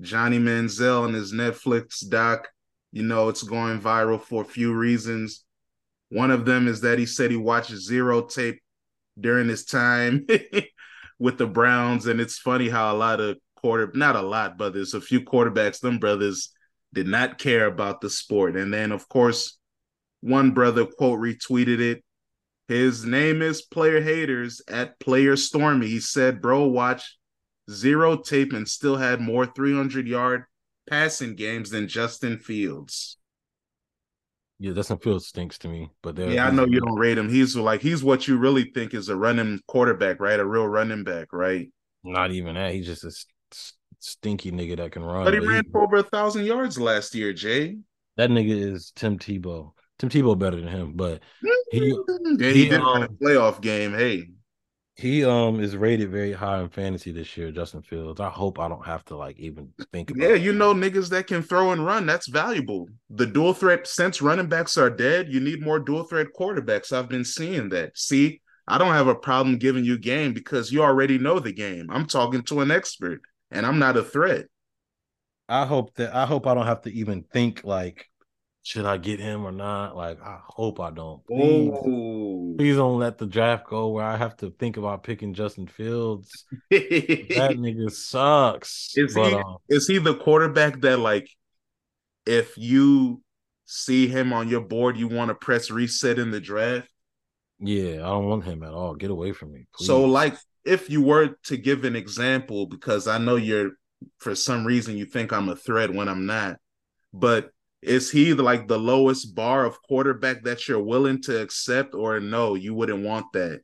[0.00, 2.48] Johnny manziel and his netflix doc
[2.92, 5.44] you know it's going viral for a few reasons.
[6.10, 8.60] One of them is that he said he watched zero tape
[9.18, 10.26] during his time
[11.18, 14.74] with the Browns, and it's funny how a lot of quarter, not a lot, but
[14.74, 16.52] there's a few quarterbacks, them brothers
[16.92, 18.56] did not care about the sport.
[18.56, 19.58] And then, of course,
[20.20, 22.02] one brother quote retweeted it.
[22.68, 25.86] His name is Player Haters at Player Stormy.
[25.86, 27.16] He said, Bro, watch
[27.70, 30.44] zero tape and still had more 300 yard
[30.88, 33.18] passing games than Justin Fields.
[34.58, 35.90] Yeah, Justin Fields stinks to me.
[36.02, 37.28] But yeah, I know you don't rate him.
[37.28, 40.40] He's like he's what you really think is a running quarterback, right?
[40.40, 41.68] A real running back, right?
[42.02, 42.72] Not even that.
[42.72, 43.12] He's just a
[44.00, 45.24] stinky nigga that can run.
[45.24, 47.76] But he ran for over a thousand yards last year, Jay.
[48.16, 49.72] That nigga is Tim Tebow.
[49.98, 51.22] Tim Tebow better than him, but
[51.70, 51.94] he yeah,
[52.50, 53.92] he, he did um, a playoff game.
[53.92, 54.28] Hey,
[54.96, 58.18] he um is rated very high in fantasy this year, Justin Fields.
[58.18, 60.22] I hope I don't have to like even think about.
[60.22, 62.06] Yeah, you know niggas that can throw and run.
[62.06, 62.88] That's valuable.
[63.10, 66.92] The dual threat since running backs are dead, you need more dual threat quarterbacks.
[66.92, 67.96] I've been seeing that.
[67.96, 71.88] See, I don't have a problem giving you game because you already know the game.
[71.90, 73.20] I'm talking to an expert,
[73.50, 74.46] and I'm not a threat.
[75.46, 78.08] I hope that I hope I don't have to even think like
[78.66, 79.94] should I get him or not?
[79.94, 81.24] Like, I hope I don't.
[81.28, 81.70] Please,
[82.58, 86.28] please don't let the draft go where I have to think about picking Justin Fields.
[86.72, 86.80] that
[87.56, 88.90] nigga sucks.
[88.96, 91.28] Is but, he um, is he the quarterback that like
[92.26, 93.22] if you
[93.66, 96.88] see him on your board, you want to press reset in the draft?
[97.60, 98.96] Yeah, I don't want him at all.
[98.96, 99.68] Get away from me.
[99.76, 99.86] Please.
[99.86, 103.70] So, like, if you were to give an example, because I know you're
[104.18, 106.56] for some reason you think I'm a threat when I'm not,
[107.14, 107.52] but
[107.86, 112.56] is he like the lowest bar of quarterback that you're willing to accept, or no,
[112.56, 113.62] you wouldn't want that?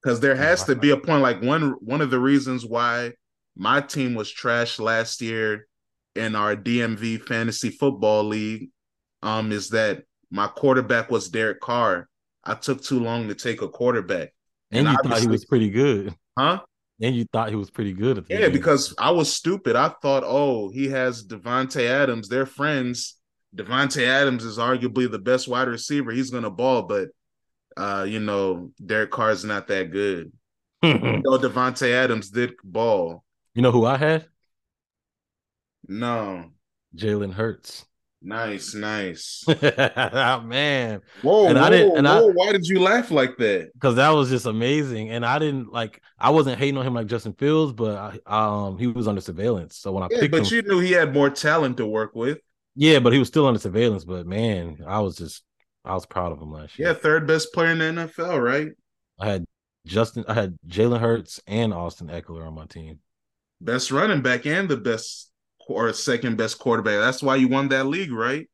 [0.00, 1.22] Because there has to be a point.
[1.22, 3.12] Like one one of the reasons why
[3.56, 5.66] my team was trashed last year
[6.14, 8.70] in our DMV fantasy football league
[9.22, 12.08] um is that my quarterback was Derek Carr.
[12.44, 14.32] I took too long to take a quarterback.
[14.70, 16.14] And, and you thought he was pretty good.
[16.38, 16.60] Huh?
[17.02, 18.48] And you thought he was pretty good at the Yeah, game.
[18.48, 19.76] because I was stupid.
[19.76, 22.28] I thought, oh, he has Davante Adams.
[22.28, 23.16] They're friends.
[23.54, 26.10] Davante Adams is arguably the best wide receiver.
[26.12, 27.08] He's gonna ball, but
[27.76, 30.32] uh, you know, Derek Carr's not that good.
[30.82, 33.24] you know, Davante Adams did ball.
[33.54, 34.28] You know who I had?
[35.88, 36.52] No.
[36.96, 37.84] Jalen Hurts.
[38.24, 39.44] Nice, nice.
[39.48, 41.00] oh, man.
[41.22, 43.72] Whoa, and whoa, I didn't, and whoa, I, why did you laugh like that?
[43.74, 45.10] Because that was just amazing.
[45.10, 48.78] And I didn't like I wasn't hating on him like Justin Fields, but I, um
[48.78, 49.76] he was under surveillance.
[49.76, 52.14] So when I yeah, picked but him, you knew he had more talent to work
[52.14, 52.38] with.
[52.76, 54.04] Yeah, but he was still under surveillance.
[54.04, 55.42] But man, I was just
[55.84, 56.88] I was proud of him last year.
[56.88, 58.68] Yeah, third best player in the NFL, right?
[59.18, 59.44] I had
[59.84, 63.00] Justin, I had Jalen Hurts and Austin Ekeler on my team.
[63.60, 65.31] Best running back and the best
[65.68, 67.00] or second best quarterback.
[67.00, 68.48] That's why you won that league, right?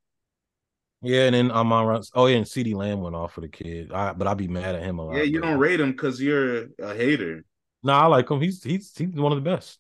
[1.01, 2.11] Yeah, and then Amon Ross.
[2.15, 3.93] Oh, yeah, and CeeDee Lamb went off for the kid.
[3.93, 5.17] I, but I'd be mad at him a lot.
[5.17, 7.45] Yeah, you don't rate him because you're a hater.
[7.85, 8.41] No, nah, I like him.
[8.41, 9.79] He's he's he's one of the best.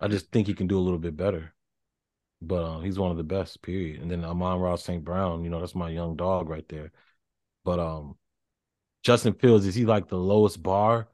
[0.00, 1.54] I just think he can do a little bit better.
[2.40, 4.02] But um, he's one of the best, period.
[4.02, 5.04] And then Amon-Ra St.
[5.04, 6.90] Brown, you know, that's my young dog right there.
[7.64, 8.16] But um
[9.04, 11.08] Justin Fields, is he like the lowest bar?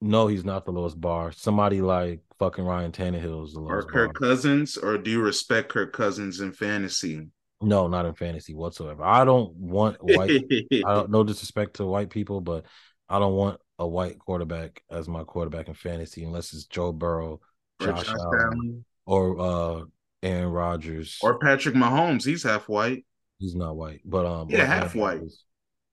[0.00, 1.32] No, he's not the lowest bar.
[1.32, 3.88] Somebody like fucking Ryan Tannehill is the lowest.
[3.88, 4.28] Or Kirk bar.
[4.28, 7.26] Cousins, or do you respect Kirk Cousins in fantasy?
[7.60, 9.02] No, not in fantasy whatsoever.
[9.02, 10.30] I don't want white.
[10.72, 12.64] I don't no disrespect to white people, but
[13.08, 17.40] I don't want a white quarterback as my quarterback in fantasy unless it's Joe Burrow,
[17.80, 19.84] Josh, Josh Allen, or uh
[20.22, 22.24] Aaron Rodgers or Patrick Mahomes.
[22.24, 23.04] He's half white.
[23.38, 25.20] He's not white, but um, yeah, half white.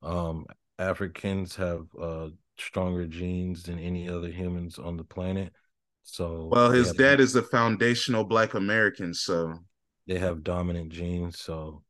[0.01, 0.45] um,
[0.79, 5.53] Africans have uh stronger genes than any other humans on the planet.
[6.07, 9.55] So, well, his dad is a foundational Black American, so
[10.07, 11.39] they have dominant genes.
[11.39, 11.81] So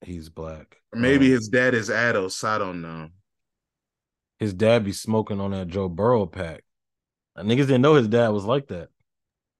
[0.00, 0.76] he's black.
[0.94, 2.44] maybe um, his dad is ADOS.
[2.44, 3.08] I don't know.
[4.38, 6.62] His dad be smoking on that Joe Burrow pack.
[7.36, 8.88] Niggas didn't know his dad was like that.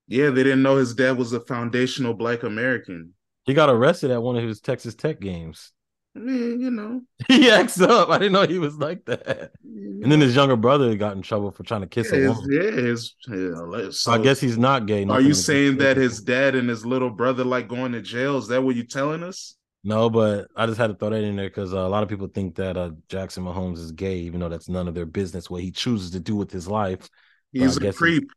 [0.07, 3.15] Yeah, they didn't know his dad was a foundational Black American.
[3.47, 5.73] He got arrested at one of his Texas Tech games.
[6.15, 8.09] You know, he acts up.
[8.09, 9.53] I didn't know he was like that.
[9.65, 12.51] And then his younger brother got in trouble for trying to kiss yeah, a woman.
[12.51, 15.05] yeah, his, yeah, so I guess he's not gay.
[15.05, 18.37] Are you saying that his dad and his little brother like going to jail?
[18.37, 19.57] Is that what you're telling us?
[19.83, 22.09] No, but I just had to throw that in there because uh, a lot of
[22.09, 25.51] people think that uh, Jackson Mahomes is gay, even though that's none of their business.
[25.51, 27.11] What he chooses to do with his life,
[27.53, 28.31] he's a creep.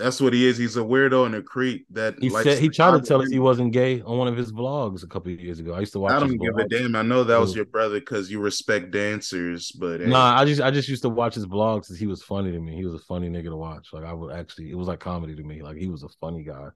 [0.00, 0.56] That's what he is.
[0.56, 1.86] He's a weirdo and a creep.
[1.90, 4.50] That he said he tried to tell us he wasn't gay on one of his
[4.50, 5.74] vlogs a couple of years ago.
[5.74, 6.12] I used to watch.
[6.12, 6.64] I don't give vlogs.
[6.64, 6.96] a damn.
[6.96, 10.60] I know that was your brother because you respect dancers, but no, nah, I just
[10.62, 12.74] I just used to watch his vlogs because he was funny to me.
[12.74, 13.88] He was a funny nigga to watch.
[13.92, 15.62] Like I would actually, it was like comedy to me.
[15.62, 16.68] Like he was a funny guy.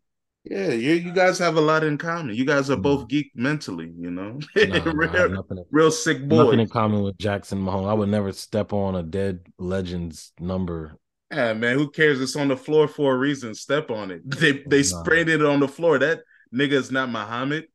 [0.44, 2.36] Yeah, you you guys have a lot in common.
[2.36, 3.08] You guys are both mm.
[3.08, 4.38] geek mentally, you know.
[4.56, 6.44] Nah, real, nothing, real sick boy.
[6.44, 7.88] Nothing in common with Jackson Mahomes.
[7.88, 10.98] I would never step on a dead legend's number
[11.34, 12.20] yeah, man, who cares?
[12.20, 13.54] It's on the floor for a reason.
[13.54, 14.22] Step on it.
[14.40, 15.02] They they nah.
[15.02, 15.98] sprayed it on the floor.
[15.98, 16.20] That
[16.54, 17.66] nigga is not Muhammad.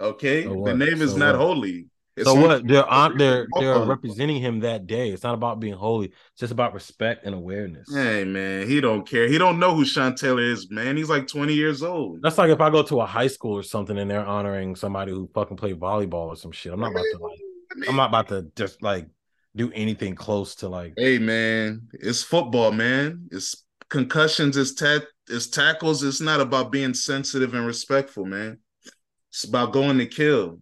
[0.00, 1.44] Okay, so the name is so not what?
[1.46, 1.86] holy.
[2.16, 2.66] It's so what?
[2.66, 5.10] They're on, they're they're representing him that day.
[5.10, 6.06] It's not about being holy.
[6.06, 7.92] It's just about respect and awareness.
[7.92, 9.28] Hey man, he don't care.
[9.28, 10.96] He don't know who Sean Taylor is, man.
[10.96, 12.20] He's like 20 years old.
[12.22, 15.12] That's like if I go to a high school or something and they're honoring somebody
[15.12, 16.72] who fucking played volleyball or some shit.
[16.72, 19.06] I'm not about to like I'm not about to just like
[19.56, 20.94] do anything close to like.
[20.96, 23.28] Hey man, it's football, man.
[23.30, 26.02] It's concussions, it's ta- it's tackles.
[26.02, 28.58] It's not about being sensitive and respectful, man.
[29.30, 30.60] It's about going to kill.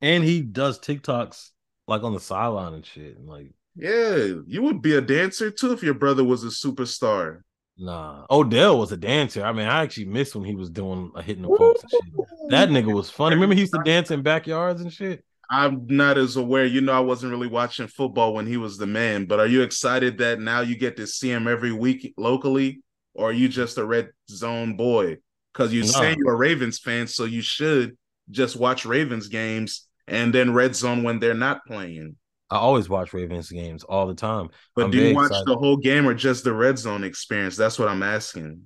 [0.00, 1.50] And he does TikToks
[1.88, 3.16] like on the sideline and shit.
[3.16, 7.40] And like, yeah, you would be a dancer too if your brother was a superstar.
[7.78, 9.44] Nah, Odell was a dancer.
[9.44, 12.26] I mean, I actually missed when he was doing a hitting the folks and shit.
[12.48, 13.36] That nigga was funny.
[13.36, 15.24] Remember he used to dance in backyards and shit.
[15.50, 16.64] I'm not as aware.
[16.64, 19.62] You know, I wasn't really watching football when he was the man, but are you
[19.62, 22.82] excited that now you get to see him every week locally,
[23.14, 25.18] or are you just a red zone boy?
[25.52, 25.86] Because you no.
[25.86, 27.96] say you're a Ravens fan, so you should
[28.30, 32.16] just watch Ravens games and then red zone when they're not playing.
[32.50, 34.50] I always watch Ravens games all the time.
[34.74, 35.46] But I'm do you watch excited.
[35.46, 37.56] the whole game or just the red zone experience?
[37.56, 38.62] That's what I'm asking.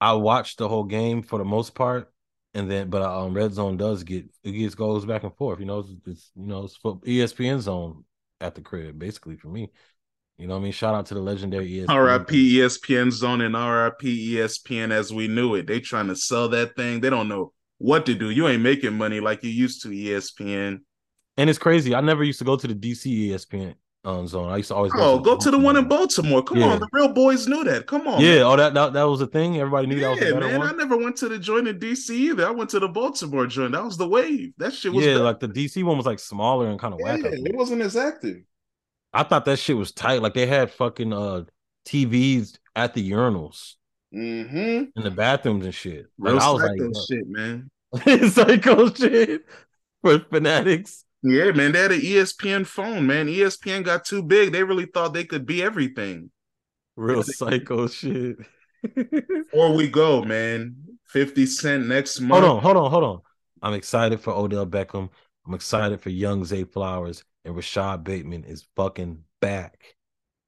[0.00, 2.10] I watched the whole game for the most part.
[2.54, 5.60] And then but um red zone does get it gets goes back and forth.
[5.60, 8.04] You know, it's, it's you know it's for ESPN zone
[8.40, 9.70] at the crib basically for me.
[10.38, 10.72] You know what I mean?
[10.72, 12.06] Shout out to the legendary ESPN.
[12.06, 15.66] RIP ESPN zone and RIP ESPN as we knew it.
[15.66, 17.00] They trying to sell that thing.
[17.00, 18.30] They don't know what to do.
[18.30, 20.78] You ain't making money like you used to, ESPN.
[21.36, 21.94] And it's crazy.
[21.94, 23.74] I never used to go to the DC ESPN
[24.04, 24.50] um, zone.
[24.50, 25.02] I used to always go.
[25.02, 26.42] Oh, to go to the one in Baltimore.
[26.42, 26.66] Come yeah.
[26.66, 27.86] on, the real boys knew that.
[27.86, 28.20] Come on.
[28.20, 28.36] Yeah.
[28.36, 28.42] Man.
[28.42, 29.58] Oh, that, that that was a thing.
[29.58, 30.58] Everybody knew yeah, that was man.
[30.58, 30.68] One?
[30.68, 32.46] I never went to the joint in DC either.
[32.46, 33.72] I went to the Baltimore joint.
[33.72, 34.52] That was the wave.
[34.56, 35.04] That shit was.
[35.04, 37.24] Yeah, like the DC one was like smaller and kind of yeah, whack.
[37.24, 38.42] It wasn't as active.
[39.12, 40.22] I thought that shit was tight.
[40.22, 41.44] Like they had fucking uh
[41.86, 43.74] TVs at the urinals.
[44.14, 44.56] Mm-hmm.
[44.96, 46.06] In the bathrooms and shit.
[46.18, 47.70] Real like, I was like, shit, man.
[48.30, 49.44] psycho shit
[50.02, 51.04] for fanatics.
[51.22, 51.72] Yeah, man.
[51.72, 53.26] They had an ESPN phone, man.
[53.26, 54.52] ESPN got too big.
[54.52, 56.30] They really thought they could be everything.
[56.96, 58.38] Real psycho shit.
[58.94, 60.76] Before we go, man.
[61.08, 62.44] 50 Cent next month.
[62.44, 63.20] Hold on, hold on, hold on.
[63.62, 65.10] I'm excited for Odell Beckham.
[65.46, 69.96] I'm excited for young Zay Flowers and Rashod Bateman is fucking back.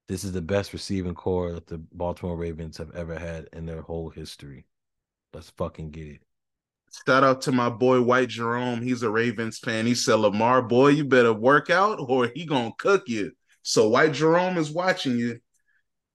[0.08, 3.82] This is the best receiving corps that the Baltimore Ravens have ever had in their
[3.82, 4.66] whole history.
[5.32, 6.20] Let's fucking get it.
[7.06, 8.82] Shout out to my boy White Jerome.
[8.82, 9.86] He's a Ravens fan.
[9.86, 13.32] He said, Lamar, boy, you better work out or he gonna cook you.
[13.62, 15.40] So White Jerome is watching you.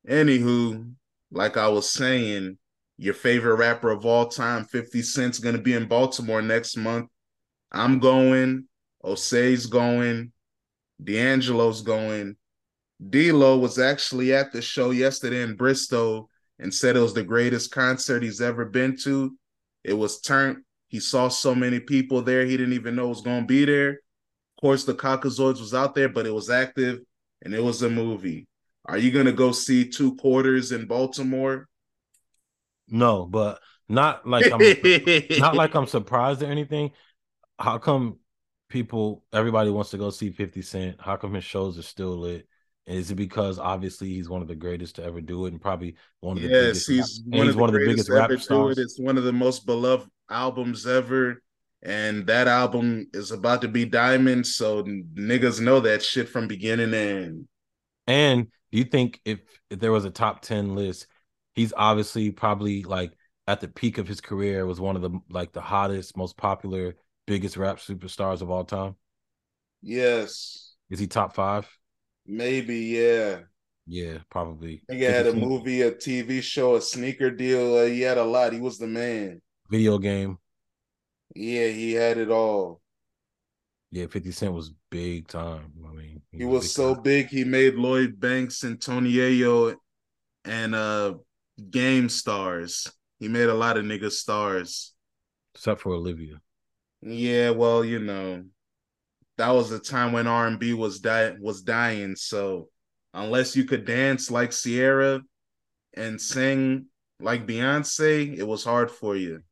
[0.08, 0.94] Anywho,
[1.32, 2.58] like I was saying,
[2.98, 7.10] your favorite rapper of all time, 50 Cent's gonna be in Baltimore next month.
[7.72, 8.68] I'm going,
[9.04, 10.32] Osei's going,
[11.04, 12.38] D'Angelo's going.
[13.10, 17.72] D'Lo was actually at the show yesterday in Bristol and said it was the greatest
[17.72, 19.36] concert he's ever been to.
[19.84, 20.64] It was turned.
[20.88, 23.90] He saw so many people there, he didn't even know was going to be there.
[23.90, 27.00] Of course, the Caucasoids was out there, but it was active
[27.44, 28.48] and it was a movie.
[28.86, 31.68] Are you going to go see two quarters in Baltimore?
[32.88, 33.60] No, but
[33.90, 34.60] not like I'm
[35.40, 36.92] not like I'm surprised or anything.
[37.60, 38.20] How come
[38.70, 40.96] people everybody wants to go see 50 Cent?
[41.00, 42.48] How come his shows are still lit?
[42.86, 45.62] And is it because obviously he's one of the greatest to ever do it and
[45.62, 48.32] probably one of the yes, biggest he's, one, he's of one of the biggest rap
[48.40, 48.78] stars.
[48.78, 48.84] It.
[48.84, 51.42] It's one of the most beloved albums ever.
[51.84, 54.48] And that album is about to be diamond.
[54.48, 57.48] So niggas know that shit from beginning to end.
[58.08, 61.08] And do you think if, if there was a top 10 list,
[61.56, 63.14] he's obviously probably like
[63.48, 66.96] at the peak of his career was one of the like the hottest, most popular
[67.28, 68.96] biggest rap superstars of all time?
[69.82, 70.74] Yes.
[70.90, 71.70] Is he top five?
[72.26, 73.42] Maybe, yeah.
[73.86, 74.82] Yeah, probably.
[74.90, 77.78] He had a movie, a TV show, a sneaker deal.
[77.78, 78.52] Uh, he had a lot.
[78.54, 79.42] He was the man.
[79.70, 80.38] Video game.
[81.36, 82.82] Yeah, he had it all.
[83.92, 85.72] Yeah, 50 Cent was big time.
[85.88, 87.04] I mean, he, he was, big so time.
[87.04, 89.76] big he made Lloyd Banks and Tony Yayo
[90.46, 91.16] and uh
[91.72, 92.88] game stars.
[93.20, 94.94] He made a lot of niggas stars.
[95.56, 96.42] Except for Olivia.
[97.02, 98.44] Yeah, well, you know,
[99.38, 102.16] that was a time when R and B was dying was dying.
[102.16, 102.70] So
[103.14, 105.22] unless you could dance like Ciara
[105.96, 106.88] and sing
[107.20, 109.44] like Beyonce, it was hard for you.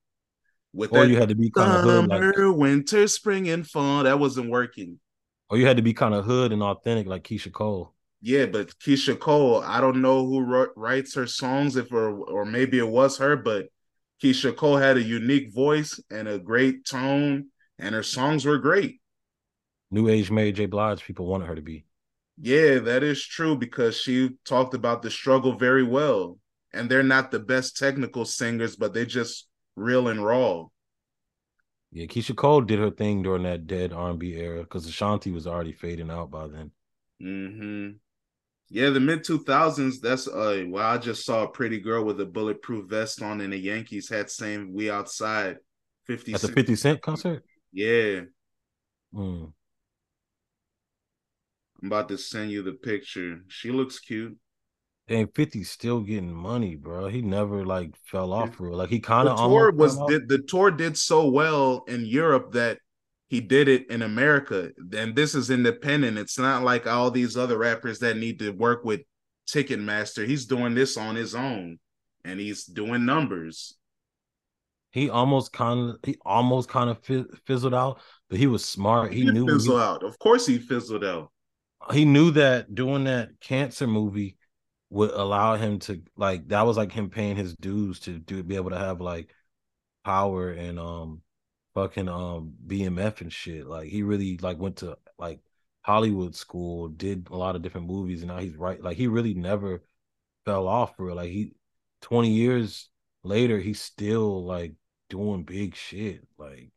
[0.76, 4.04] With or that you had to be kind of hood, like, winter, spring, and fall.
[4.04, 5.00] That wasn't working.
[5.50, 7.94] Or you had to be kind of hood and authentic, like Keyshia Cole.
[8.22, 10.42] Yeah, but Keyshia Cole, I don't know who
[10.76, 13.68] writes her songs, if or or maybe it was her, but
[14.22, 17.48] Keyshia Cole had a unique voice and a great tone,
[17.80, 19.00] and her songs were great.
[19.92, 20.66] New age Mary J.
[20.66, 21.86] Blige, people wanted her to be.
[22.38, 26.38] Yeah, that is true because she talked about the struggle very well.
[26.74, 30.66] And they're not the best technical singers, but they're just real and raw.
[31.92, 35.72] Yeah, Keyshia Cole did her thing during that dead R&B era because Ashanti was already
[35.72, 36.72] fading out by then.
[37.22, 37.90] Hmm.
[38.70, 40.02] Yeah, the mid two thousands.
[40.02, 40.66] That's uh.
[40.68, 44.10] Well, I just saw a pretty girl with a bulletproof vest on, and a Yankees
[44.10, 45.58] hat same "We Outside."
[46.06, 47.44] Fifty at the Fifty Cent concert.
[47.72, 48.22] Yeah.
[49.14, 49.54] Mm.
[51.82, 53.44] I'm about to send you the picture.
[53.48, 54.38] She looks cute.
[55.08, 57.08] And 50 still getting money, bro.
[57.08, 58.78] He never like fell off real.
[58.78, 62.80] Like he kind of tour was did the tour did so well in Europe that
[63.28, 64.72] he did it in America.
[64.98, 66.18] And this is independent.
[66.18, 69.02] It's not like all these other rappers that need to work with
[69.48, 70.26] Ticketmaster.
[70.26, 71.78] He's doing this on his own
[72.24, 73.76] and he's doing numbers.
[74.92, 76.98] He almost kind of he almost kind of
[77.46, 79.14] fizzled out, but he was smart.
[79.14, 80.04] He, he knew fizzle he, out.
[80.04, 81.30] Of course he fizzled out
[81.94, 84.38] he knew that doing that cancer movie
[84.90, 88.56] would allow him to like that was like him paying his dues to do be
[88.56, 89.34] able to have like
[90.04, 91.22] power and um
[91.74, 93.68] fucking um BMF and shit.
[93.68, 95.42] Like he really like went to like
[95.82, 98.82] Hollywood school, did a lot of different movies, and now he's right.
[98.82, 99.84] Like he really never
[100.46, 101.16] fell off for it.
[101.16, 101.54] Like he
[102.02, 102.90] 20 years
[103.24, 104.74] later, he's still like
[105.10, 106.28] doing big shit.
[106.38, 106.72] Like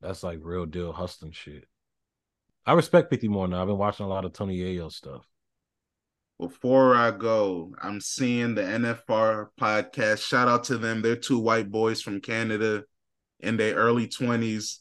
[0.00, 1.66] that's like real deal hustling shit.
[2.66, 3.62] I respect 50 more now.
[3.62, 5.24] I've been watching a lot of Tony Yayo stuff.
[6.38, 10.18] Before I go, I'm seeing the NFR podcast.
[10.18, 11.00] Shout out to them.
[11.00, 12.84] They're two white boys from Canada
[13.40, 14.80] in their early 20s.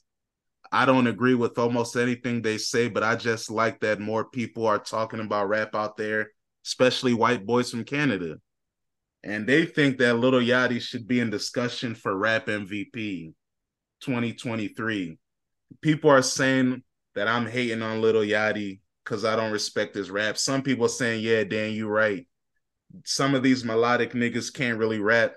[0.69, 4.67] I don't agree with almost anything they say, but I just like that more people
[4.67, 6.31] are talking about rap out there,
[6.65, 8.35] especially white boys from Canada.
[9.23, 13.33] And they think that Lil Yachty should be in discussion for rap MVP
[14.01, 15.17] 2023.
[15.81, 16.83] People are saying
[17.15, 20.37] that I'm hating on Lil Yachty because I don't respect his rap.
[20.37, 22.27] Some people saying, yeah, Dan, you right.
[23.03, 25.35] Some of these melodic niggas can't really rap.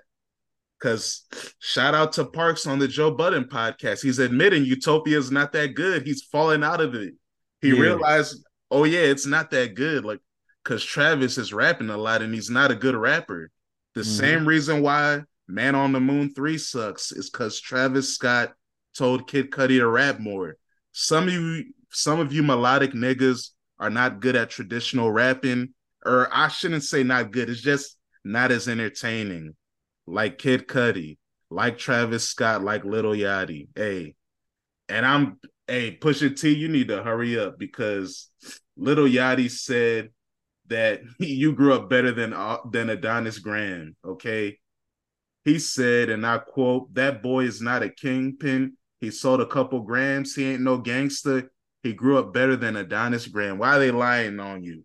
[0.81, 1.25] Cause
[1.59, 4.01] shout out to Parks on the Joe Budden podcast.
[4.01, 6.03] He's admitting Utopia is not that good.
[6.03, 7.13] He's falling out of it.
[7.61, 7.81] He yeah.
[7.81, 10.05] realized, oh yeah, it's not that good.
[10.05, 10.19] Like,
[10.63, 13.51] cause Travis is rapping a lot and he's not a good rapper.
[13.93, 14.09] The mm-hmm.
[14.09, 18.53] same reason why Man on the Moon 3 sucks is because Travis Scott
[18.95, 20.55] told Kid Cudi to rap more.
[20.93, 23.49] Some of you, some of you melodic niggas
[23.79, 25.73] are not good at traditional rapping,
[26.05, 27.49] or I shouldn't say not good.
[27.49, 29.55] It's just not as entertaining.
[30.05, 31.17] Like Kid Cudi,
[31.49, 33.67] like Travis Scott, like Lil Yachty.
[33.75, 34.15] Hey,
[34.87, 38.29] and I'm hey Pusha T, you need to hurry up because
[38.75, 40.09] Lil Yachty said
[40.67, 43.95] that you grew up better than uh, than Adonis Graham.
[44.03, 44.57] Okay,
[45.45, 48.73] he said, and I quote, "That boy is not a kingpin.
[48.99, 50.35] He sold a couple grams.
[50.35, 51.51] He ain't no gangster.
[51.83, 53.57] He grew up better than Adonis Graham.
[53.57, 54.83] Why are they lying on you?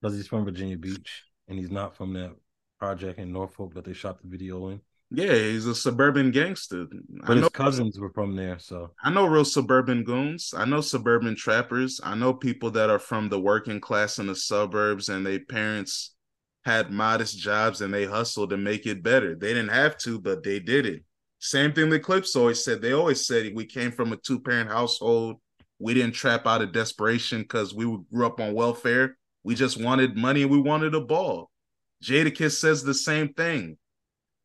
[0.00, 2.34] Because he's from Virginia Beach and he's not from that
[2.78, 4.80] project in Norfolk that they shot the video in.
[5.10, 6.86] Yeah, he's a suburban gangster.
[7.26, 10.54] But his cousins were from there, so I know real suburban goons.
[10.56, 12.00] I know suburban trappers.
[12.02, 16.14] I know people that are from the working class in the suburbs and their parents
[16.64, 19.34] had modest jobs and they hustled to make it better.
[19.34, 21.02] They didn't have to, but they did it.
[21.40, 22.80] Same thing the Clipse always said.
[22.80, 25.36] They always said we came from a two-parent household
[25.80, 29.16] we didn't trap out of desperation because we grew up on welfare.
[29.42, 31.50] We just wanted money and we wanted a ball.
[32.04, 33.78] Jadakiss says the same thing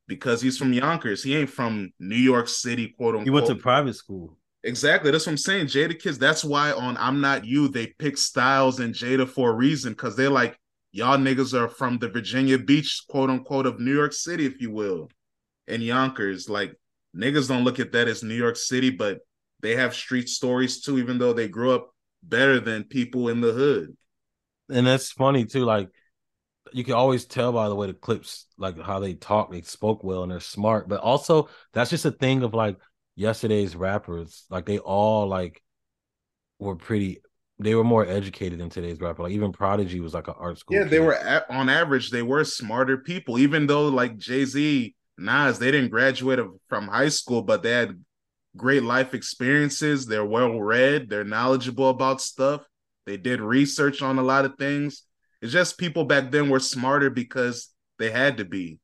[0.07, 1.21] because he's from Yonkers.
[1.21, 3.25] He ain't from New York City, quote unquote.
[3.25, 4.38] He went to private school.
[4.63, 5.11] Exactly.
[5.11, 5.67] That's what I'm saying.
[5.67, 9.91] Jadakiss, that's why on I'm Not You, they pick Styles and Jada for a reason
[9.91, 10.57] because they're like,
[10.91, 14.71] y'all niggas are from the Virginia Beach, quote unquote, of New York City, if you
[14.71, 15.09] will,
[15.67, 16.49] and Yonkers.
[16.49, 16.73] Like,
[17.15, 19.19] niggas don't look at that as New York City, but
[19.61, 21.89] they have street stories too, even though they grew up
[22.23, 23.95] better than people in the hood.
[24.69, 25.65] And that's funny too.
[25.65, 25.89] Like
[26.73, 30.03] you can always tell by the way the Clipse, like how they talk, they spoke
[30.03, 30.89] well and they're smart.
[30.89, 32.77] But also that's just a thing of like
[33.15, 34.45] yesterday's rappers.
[34.49, 35.61] Like they all like
[36.59, 37.21] were pretty
[37.57, 39.23] they were more educated than today's rapper.
[39.23, 40.75] Like even Prodigy was like an art school.
[40.75, 40.91] Yeah, kid.
[40.91, 43.39] they were at, on average, they were smarter people.
[43.39, 47.97] Even though like Jay Z, Nas, they didn't graduate from high school, but they had
[48.55, 50.05] great life experiences.
[50.05, 51.09] They're well read.
[51.09, 52.61] They're knowledgeable about stuff.
[53.05, 55.03] They did research on a lot of things.
[55.41, 58.79] It's just people back then were smarter because they had to be.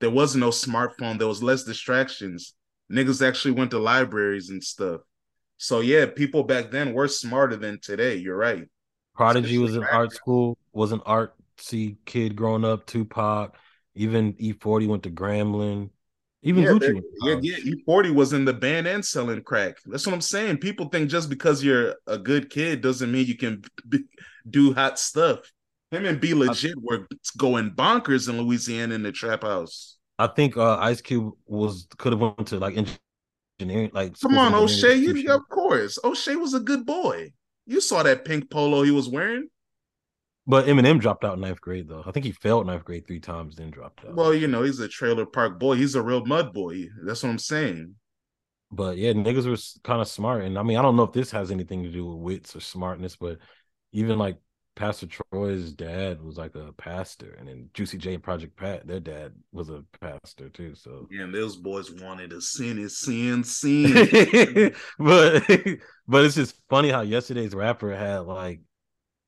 [0.00, 1.18] There was no smartphone.
[1.18, 2.54] There was less distractions.
[2.92, 5.00] Niggas actually went to libraries and stuff.
[5.56, 8.16] So yeah, people back then were smarter than today.
[8.16, 8.68] You're right.
[9.14, 10.58] Prodigy Especially was in art school.
[10.72, 12.86] Was an artsy kid growing up.
[12.86, 13.56] Tupac,
[13.94, 15.90] even E40 went to Grambling.
[16.42, 17.02] Even yeah, Gucci.
[17.22, 17.74] Yeah, yeah.
[17.86, 19.76] E40 was in the band and selling crack.
[19.86, 20.58] That's what I'm saying.
[20.58, 24.00] People think just because you're a good kid doesn't mean you can be,
[24.48, 25.40] do hot stuff.
[25.92, 29.98] Him and B-Legit were going bonkers in Louisiana in the trap house.
[30.18, 32.76] I think uh, Ice Cube was could have went to like
[33.58, 33.90] engineering.
[33.92, 34.94] Like, come on, O'Shea.
[34.94, 37.32] You, of course, O'Shea was a good boy.
[37.66, 39.48] You saw that pink polo he was wearing.
[40.46, 42.02] But Eminem dropped out in ninth grade though.
[42.04, 44.14] I think he failed ninth grade three times, then dropped out.
[44.14, 45.76] Well, you know, he's a trailer park boy.
[45.76, 46.88] He's a real mud boy.
[47.04, 47.94] That's what I'm saying.
[48.72, 50.42] But yeah, niggas were kind of smart.
[50.42, 52.60] And I mean, I don't know if this has anything to do with wits or
[52.60, 53.38] smartness, but
[53.92, 54.38] even like
[54.74, 59.00] Pastor Troy's dad was like a pastor, and then Juicy J and Project Pat, their
[59.00, 60.74] dad was a pastor too.
[60.74, 64.74] So yeah, and those boys wanted to sin it, sin, sin.
[64.98, 65.46] but
[66.08, 68.60] but it's just funny how yesterday's rapper had like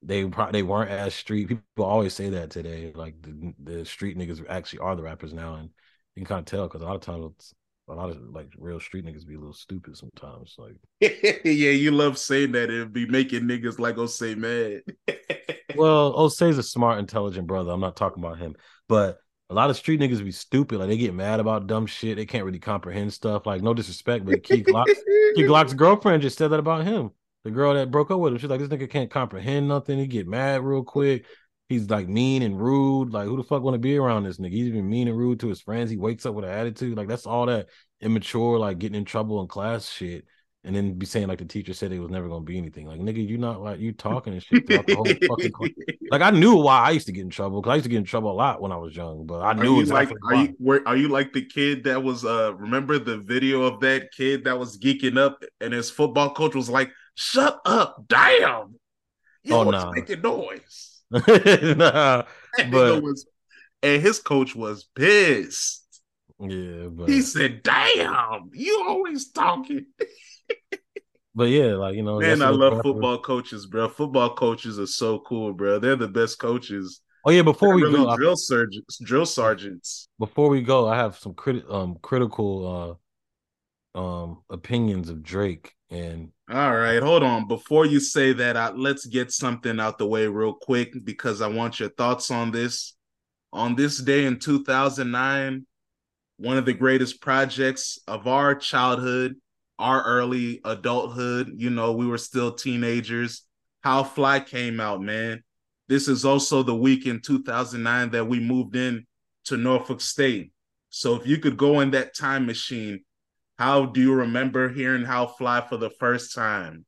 [0.04, 1.48] they they weren't as street.
[1.48, 2.92] People always say that today.
[2.94, 5.70] Like the, the street niggas actually are the rappers now, and
[6.14, 7.54] you can kind of tell because a lot of times
[7.88, 10.56] a lot of like real street niggas be a little stupid sometimes.
[10.58, 14.82] Like yeah, you love saying that and be making niggas like Osei mad.
[15.76, 17.72] well, Osei's a smart, intelligent brother.
[17.72, 18.56] I'm not talking about him,
[18.88, 19.18] but
[19.50, 20.78] a lot of street niggas be stupid.
[20.78, 22.16] Like they get mad about dumb shit.
[22.16, 23.46] They can't really comprehend stuff.
[23.46, 24.86] Like no disrespect, but Key Glock,
[25.34, 27.10] Key Glock's girlfriend just said that about him.
[27.44, 29.98] The girl that broke up with him, she's like, this nigga can't comprehend nothing.
[29.98, 31.26] He get mad real quick.
[31.68, 33.12] he's like mean and rude.
[33.12, 34.52] Like who the fuck want to be around this nigga?
[34.52, 35.90] He's even mean and rude to his friends.
[35.90, 36.96] He wakes up with an attitude.
[36.96, 37.68] Like that's all that
[38.00, 40.24] immature, like getting in trouble in class shit.
[40.66, 42.86] And then be saying like the teacher said it was never gonna be anything.
[42.86, 45.70] Like nigga, you not like you talking and shit throughout the whole fucking class.
[46.10, 47.98] Like I knew why I used to get in trouble because I used to get
[47.98, 49.26] in trouble a lot when I was young.
[49.26, 52.02] But I Are knew exactly like are you were, are you like the kid that
[52.02, 56.32] was uh remember the video of that kid that was geeking up and his football
[56.32, 58.74] coach was like, "Shut up, damn,
[59.42, 59.90] you Oh, always nah.
[59.92, 62.26] making noise." nah, But-
[62.58, 63.26] nigga was,
[63.82, 66.00] and his coach was pissed.
[66.40, 69.86] yeah, but He said, "Damn, you always talking."
[71.34, 73.88] but yeah, like you know, Man, I love football coaches, bro.
[73.88, 75.78] Football coaches are so cool, bro.
[75.78, 77.00] They're the best coaches.
[77.26, 80.08] Oh yeah, before They're we really go, I- drill sergeants, drill sergeants.
[80.18, 82.98] before we go, I have some crit- um critical
[83.94, 87.48] uh um opinions of Drake and All right, hold on.
[87.48, 91.48] Before you say that, I, let's get something out the way real quick because I
[91.48, 92.94] want your thoughts on this.
[93.54, 95.66] On this day in 2009,
[96.36, 99.36] one of the greatest projects of our childhood,
[99.78, 103.46] our early adulthood, you know, we were still teenagers.
[103.80, 105.42] How Fly came out, man.
[105.88, 109.06] This is also the week in 2009 that we moved in
[109.46, 110.52] to Norfolk State.
[110.90, 113.02] So if you could go in that time machine,
[113.58, 116.84] how do you remember hearing How Fly for the first time?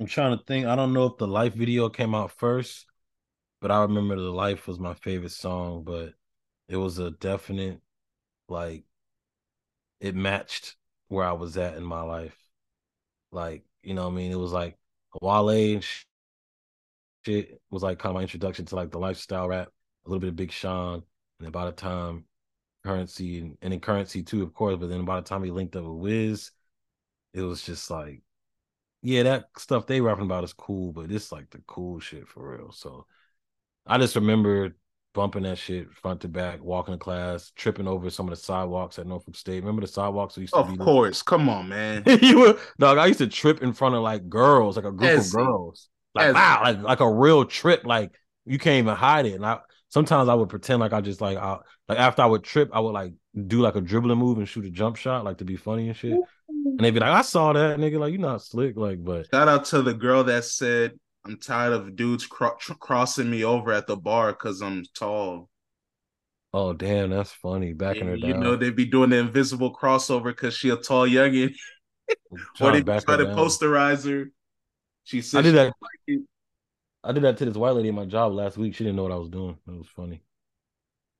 [0.00, 0.66] I'm trying to think.
[0.66, 2.86] I don't know if the Life video came out first,
[3.60, 5.84] but I remember the Life was my favorite song.
[5.84, 6.14] But
[6.68, 7.80] it was a definite,
[8.48, 8.84] like,
[10.00, 10.76] it matched
[11.08, 12.36] where I was at in my life.
[13.30, 14.78] Like, you know, what I mean, it was like
[15.20, 16.04] Wale and sh-
[17.24, 19.68] shit was like kind of my introduction to like the lifestyle rap,
[20.06, 21.02] a little bit of Big Sean,
[21.40, 22.24] and by the time
[22.84, 24.76] Currency and, then Currency too, of course.
[24.78, 26.50] But then by the time he linked up with Wiz,
[27.34, 28.22] it was just like
[29.02, 32.56] yeah, that stuff they rapping about is cool, but it's like the cool shit for
[32.56, 32.70] real.
[32.72, 33.06] So
[33.86, 34.76] I just remember
[35.14, 38.98] bumping that shit front to back, walking to class, tripping over some of the sidewalks
[38.98, 39.60] at Norfolk State.
[39.60, 42.02] Remember the sidewalks that used to Of be course, come on, man.
[42.22, 42.98] you were dog.
[42.98, 45.88] I used to trip in front of like girls, like a group As- of girls,
[46.14, 47.84] like as- wow, like like a real trip.
[47.86, 48.12] Like
[48.44, 49.34] you can't even hide it.
[49.34, 49.60] And I
[49.90, 52.80] sometimes I would pretend like I just like I like after I would trip, I
[52.80, 53.12] would like
[53.46, 55.96] do like a dribbling move and shoot a jump shot, like to be funny and
[55.96, 56.18] shit.
[56.48, 59.48] And they'd be like, I saw that nigga, like you not slick, like but Shout
[59.48, 63.72] out to the girl that said, "I'm tired of dudes cro- tr- crossing me over
[63.72, 65.48] at the bar because I'm tall."
[66.52, 67.72] oh damn, that's funny.
[67.72, 68.42] Backing her you down.
[68.42, 71.54] know they'd be doing the invisible crossover because she a tall youngin.
[72.60, 73.36] or they try to down.
[73.36, 74.30] posterize her.
[75.04, 75.66] She said I did that.
[75.66, 76.22] like it.
[77.04, 78.74] I did that to this white lady in my job last week.
[78.74, 79.58] She didn't know what I was doing.
[79.66, 80.22] It was funny.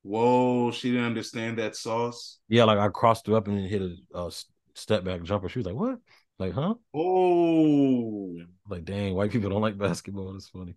[0.03, 2.39] Whoa, she didn't understand that sauce.
[2.49, 3.83] Yeah, like I crossed her up and then hit
[4.15, 5.49] a s- step back jumper.
[5.49, 6.01] She was like, "What?"
[6.39, 6.75] Like, huh?
[6.95, 8.37] Oh,
[8.69, 10.33] Like, dang, white people don't like basketball.
[10.33, 10.77] That's funny.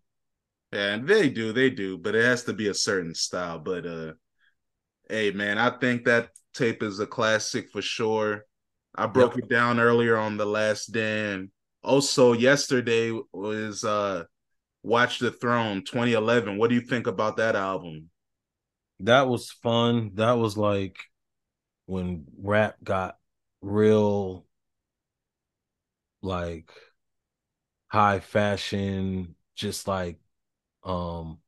[0.72, 3.60] and they do, they do, but it has to be a certain style.
[3.60, 4.14] But uh,
[5.10, 8.45] hey, man, I think that tape is a classic for sure.
[8.95, 11.51] I broke it down earlier on the last Dan.
[11.84, 14.26] Also, yesterday was uh,
[14.84, 16.58] Watch the Throne 2011.
[16.58, 18.10] What do you think about that album?
[19.00, 20.12] That was fun.
[20.16, 20.98] That was like
[21.86, 23.18] when rap got
[23.62, 24.46] real,
[26.22, 26.72] like
[27.88, 30.20] high fashion, just like
[30.84, 31.40] um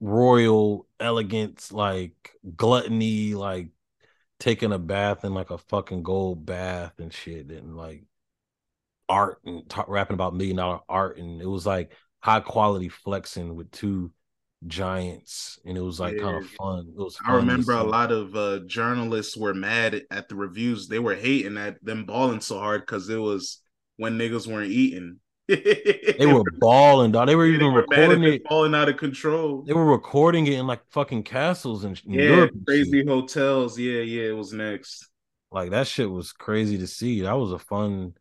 [0.00, 3.68] royal elegance, like gluttony, like
[4.40, 8.04] taking a bath in like a fucking gold bath and shit, and like
[9.08, 13.70] art and rapping about million dollar art, and it was like high quality flexing with
[13.70, 14.12] two
[14.66, 16.88] giants, and it was like kind of fun.
[16.88, 17.16] It was.
[17.24, 20.88] I remember a lot of uh, journalists were mad at the reviews.
[20.88, 23.60] They were hating at them balling so hard because it was
[23.96, 25.20] when niggas weren't eating.
[25.48, 27.28] They were balling, dog.
[27.28, 29.62] They were they even were recording it falling out of control.
[29.62, 32.50] They were recording it in like fucking castles in yeah, Europe.
[32.52, 33.78] and crazy hotels.
[33.78, 35.08] Yeah, yeah, it was next.
[35.50, 37.22] Like that shit was crazy to see.
[37.22, 38.14] That was a fun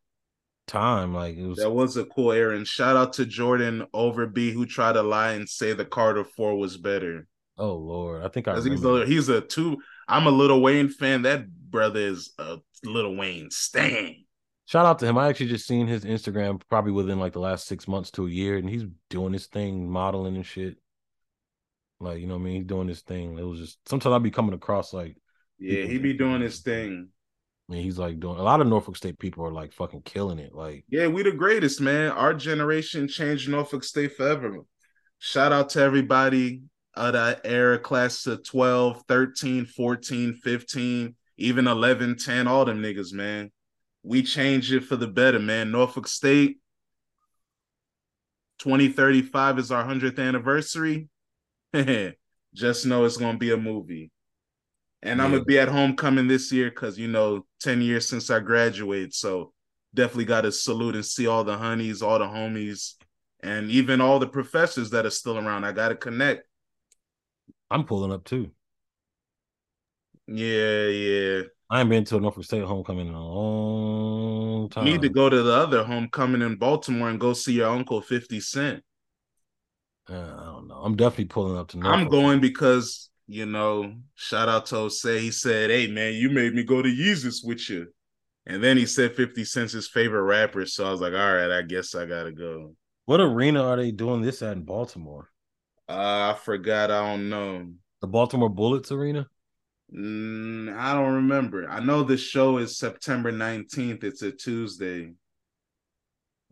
[0.68, 1.14] time.
[1.14, 1.58] Like it was.
[1.58, 2.56] That was a cool era.
[2.56, 6.58] And shout out to Jordan Overby who tried to lie and say the Carter Four
[6.58, 7.28] was better.
[7.58, 9.78] Oh lord, I think I He's a, he's a two.
[10.08, 11.24] I'm a Lil Wayne fan.
[11.24, 14.16] That brother is a Lil Wayne stan.
[14.68, 15.18] Shout out to him.
[15.18, 18.30] I actually just seen his Instagram probably within like the last six months to a
[18.30, 20.76] year, and he's doing his thing, modeling and shit.
[22.00, 23.40] Like you know, what I mean, he's doing his thing.
[23.40, 25.18] It was just sometimes I'll be coming across like,
[25.58, 27.10] Yeah, he'd be doing his thing.
[27.70, 30.54] Mean, he's like doing a lot of Norfolk State people are like fucking killing it.
[30.54, 32.12] Like Yeah, we the greatest, man.
[32.12, 34.60] Our generation changed Norfolk State forever.
[35.20, 36.62] Shout out to everybody
[36.94, 43.12] of that era, class of 12, 13, 14, 15, even 11, 10, all them niggas,
[43.12, 43.52] man.
[44.04, 45.72] We changed it for the better, man.
[45.72, 46.60] Norfolk State,
[48.60, 51.10] 2035 is our 100th anniversary.
[52.54, 54.10] Just know it's going to be a movie.
[55.08, 55.26] And yeah.
[55.26, 59.14] I'm to be at homecoming this year because, you know, 10 years since I graduated.
[59.14, 59.54] So
[59.94, 62.94] definitely got to salute and see all the honeys, all the homies,
[63.42, 65.64] and even all the professors that are still around.
[65.64, 66.48] I got to connect.
[67.70, 68.52] I'm pulling up too.
[70.28, 71.42] Yeah, yeah.
[71.70, 74.86] I ain't been to a Norfolk State homecoming in a long time.
[74.86, 78.02] You need to go to the other homecoming in Baltimore and go see your uncle
[78.02, 78.84] 50 Cent.
[80.10, 80.76] Uh, I don't know.
[80.82, 82.00] I'm definitely pulling up to Norfolk.
[82.00, 85.20] I'm going because, you know, shout out to Jose.
[85.20, 87.88] He said, Hey man, you made me go to Yeezus with you.
[88.46, 90.66] And then he said 50 Cent's his favorite rapper.
[90.66, 92.76] So I was like, all right, I guess I gotta go.
[93.06, 95.30] What arena are they doing this at in Baltimore?
[95.90, 96.92] Uh, I forgot.
[96.92, 97.72] I don't know.
[98.02, 99.28] The Baltimore Bullets Arena?
[99.94, 101.70] Mm, I don't remember.
[101.70, 104.04] I know the show is September 19th.
[104.04, 105.14] It's a Tuesday.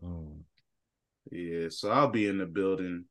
[0.02, 0.32] Oh.
[1.30, 3.04] Yeah, so I'll be in the building.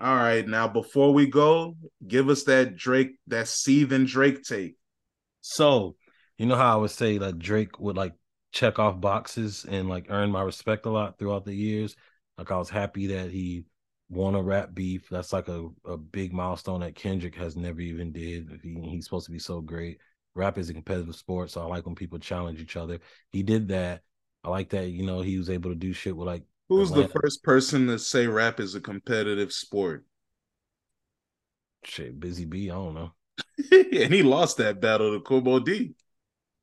[0.00, 4.76] All right, now before we go, give us that Drake, that seething Drake take.
[5.42, 5.96] So,
[6.38, 8.14] you know how I would say that Drake would like
[8.52, 11.96] check off boxes and like earn my respect a lot throughout the years.
[12.38, 13.64] Like I was happy that he
[14.08, 15.06] won a rap beef.
[15.10, 18.60] That's like a, a big milestone that Kendrick has never even did.
[18.62, 19.98] He, he's supposed to be so great.
[20.34, 23.00] Rap is a competitive sport, so I like when people challenge each other.
[23.32, 24.00] He did that.
[24.42, 27.08] I like that, you know, he was able to do shit with like Who's Atlanta.
[27.12, 30.06] the first person to say rap is a competitive sport?
[31.84, 33.12] Shit, Busy Bee, I don't know.
[33.72, 35.94] and he lost that battle to Moe Dee.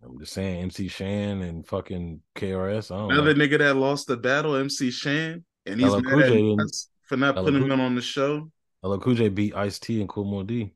[0.01, 2.89] I'm just saying, MC Shan and fucking KRS.
[2.89, 3.45] I don't Another know.
[3.45, 7.69] nigga that lost the battle, MC Shan, and he's mad at us for not putting
[7.69, 8.49] him on the show.
[8.84, 10.73] LL Cool J beat Ice T and Kool D.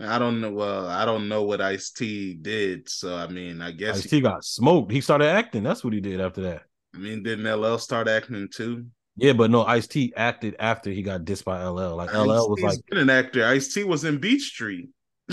[0.00, 0.52] I don't know.
[0.52, 2.88] Well, I don't know what Ice T did.
[2.88, 4.92] So I mean, I guess Ice T got smoked.
[4.92, 5.64] He started acting.
[5.64, 6.62] That's what he did after that.
[6.98, 8.86] I mean, didn't LL start acting too?
[9.14, 11.94] Yeah, but no, Ice T acted after he got dissed by LL.
[11.94, 13.44] Like LL Ice-T's was like an actor.
[13.46, 14.88] Ice T was in Beat Street.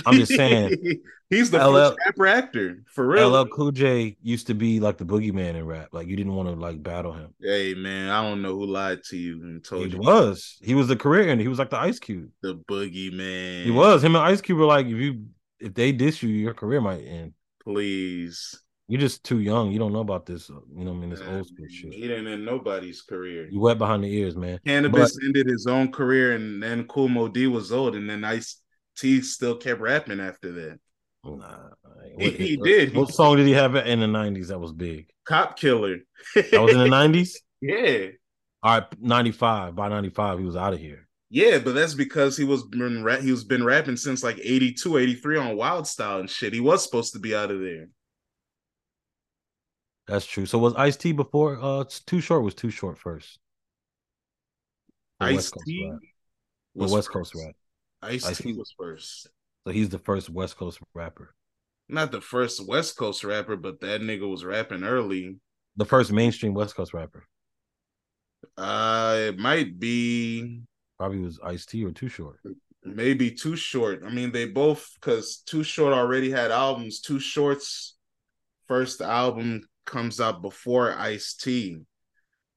[0.06, 0.76] I'm just saying
[1.30, 3.32] he's the LL, first rapper actor for real.
[3.32, 5.90] LL Cool J used to be like the boogeyman in rap.
[5.92, 7.34] Like you didn't want to like battle him.
[7.42, 10.00] Hey man, I don't know who lied to you and told he you.
[10.00, 10.58] was.
[10.62, 12.30] He was the career and he was like the Ice Cube.
[12.42, 13.64] The boogeyman.
[13.64, 14.04] He was.
[14.04, 15.26] Him and Ice Cube were like, if you
[15.60, 17.34] if they diss you, your career might end.
[17.64, 18.60] Please.
[18.88, 19.72] You're just too young.
[19.72, 20.50] You don't know about this.
[20.50, 21.94] Uh, you know, I mean, this old school shit.
[21.94, 23.48] He didn't end nobody's career.
[23.50, 24.60] You wet behind the ears, man.
[24.66, 28.62] Cannabis but, ended his own career, and then Cool Dee was old, and then Ice
[28.96, 30.80] T still kept rapping after that.
[31.24, 31.70] Nah,
[32.14, 32.96] what, he uh, did.
[32.96, 35.10] What song did he have in the nineties that was big?
[35.26, 35.98] Cop Killer.
[36.36, 37.42] that was in the nineties.
[37.62, 38.10] Yeah.
[38.62, 39.76] All right, ninety five.
[39.76, 41.08] By ninety five, he was out of here.
[41.32, 44.98] Yeah, but that's because he was been ra- he was been rapping since like 82,
[44.98, 46.54] 83 on Wild Style and shit.
[46.54, 47.88] He was supposed to be out of there.
[50.08, 50.46] That's true.
[50.46, 51.58] So was Ice T before?
[51.60, 53.40] Uh, Too Short was Too Short first.
[55.20, 55.92] Ice T
[56.76, 57.56] was West Coast rap.
[58.02, 59.28] Ice T was first.
[59.66, 61.34] So he's the first West Coast rapper.
[61.90, 65.38] Not the first West Coast rapper, but that nigga was rapping early.
[65.78, 67.26] The first mainstream West Coast rapper.
[68.58, 70.62] Uh, it might be.
[71.00, 72.40] Probably was Ice T or Too Short.
[72.84, 74.04] Maybe Too Short.
[74.06, 77.02] I mean, they both because Too Short already had albums.
[77.02, 77.96] Too Short's
[78.68, 81.82] first album comes out before Ice T,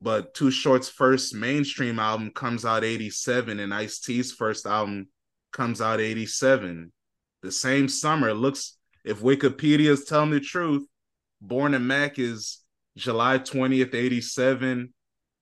[0.01, 5.09] but Too Short's first mainstream album comes out '87, and Ice T's first album
[5.53, 6.93] comes out 87.
[7.43, 10.87] The same summer, looks if Wikipedia is telling the truth,
[11.41, 12.59] Born to Mack is
[12.97, 14.93] July 20th, 87,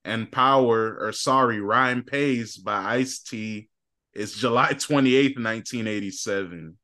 [0.04, 3.68] and Power, or sorry, Rhyme Pays by Ice T
[4.14, 6.76] is July 28th, 1987.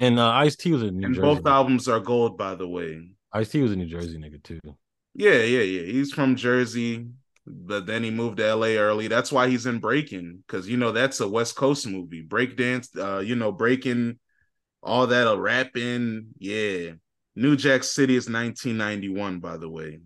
[0.00, 1.22] And uh, Ice T was a New and Jersey.
[1.22, 3.10] both albums are gold, by the way.
[3.32, 4.60] Ice T was a New Jersey nigga too.
[5.14, 5.92] Yeah, yeah, yeah.
[5.92, 7.06] He's from Jersey
[7.50, 9.08] but then he moved to LA early.
[9.08, 12.22] That's why he's in Breaking because you know that's a West Coast movie.
[12.26, 14.18] Breakdance, uh, you know, breaking
[14.82, 16.92] all that, a rapping, yeah.
[17.34, 20.00] New Jack City is 1991, by the way.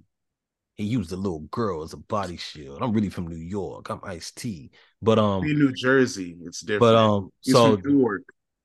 [0.77, 2.79] He used a little girl as a body shield.
[2.83, 3.91] I'm really from New York.
[3.91, 4.71] I'm Ice T,
[5.01, 6.81] but um, in New Jersey, it's different.
[6.81, 8.23] But um, he's so Newark.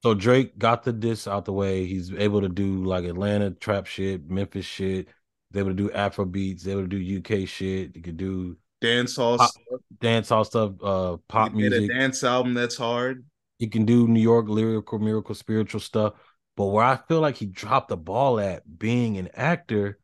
[0.07, 1.85] So Drake got the diss out the way.
[1.85, 5.09] He's able to do like Atlanta trap shit, Memphis shit.
[5.51, 6.63] They able to do Afro beats.
[6.63, 7.91] They able to do UK shit.
[7.93, 9.81] He could do dance hall pop, stuff.
[9.99, 11.91] Dance hall stuff, uh pop he music.
[11.91, 13.25] a dance album that's hard.
[13.59, 16.13] He can do New York lyrical, miracle, spiritual stuff.
[16.55, 19.99] But where I feel like he dropped the ball at being an actor,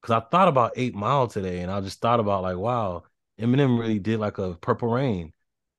[0.00, 3.02] because I thought about Eight Mile today, and I just thought about like, wow,
[3.38, 5.34] Eminem really did like a Purple Rain,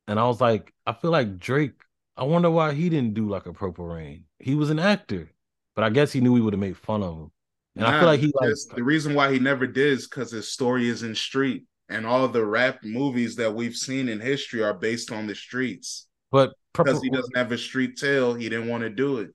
[0.07, 1.71] and I was like, I feel like Drake.
[2.17, 4.23] I wonder why he didn't do like a Purple Rain.
[4.39, 5.29] He was an actor,
[5.75, 7.31] but I guess he knew we would have made fun of him.
[7.75, 10.31] And nah, I feel like he like the reason why he never did is because
[10.31, 11.65] his story is in street.
[11.89, 16.07] and all the rap movies that we've seen in history are based on the streets.
[16.31, 19.29] But because he doesn't have a street tale, he didn't want to do it.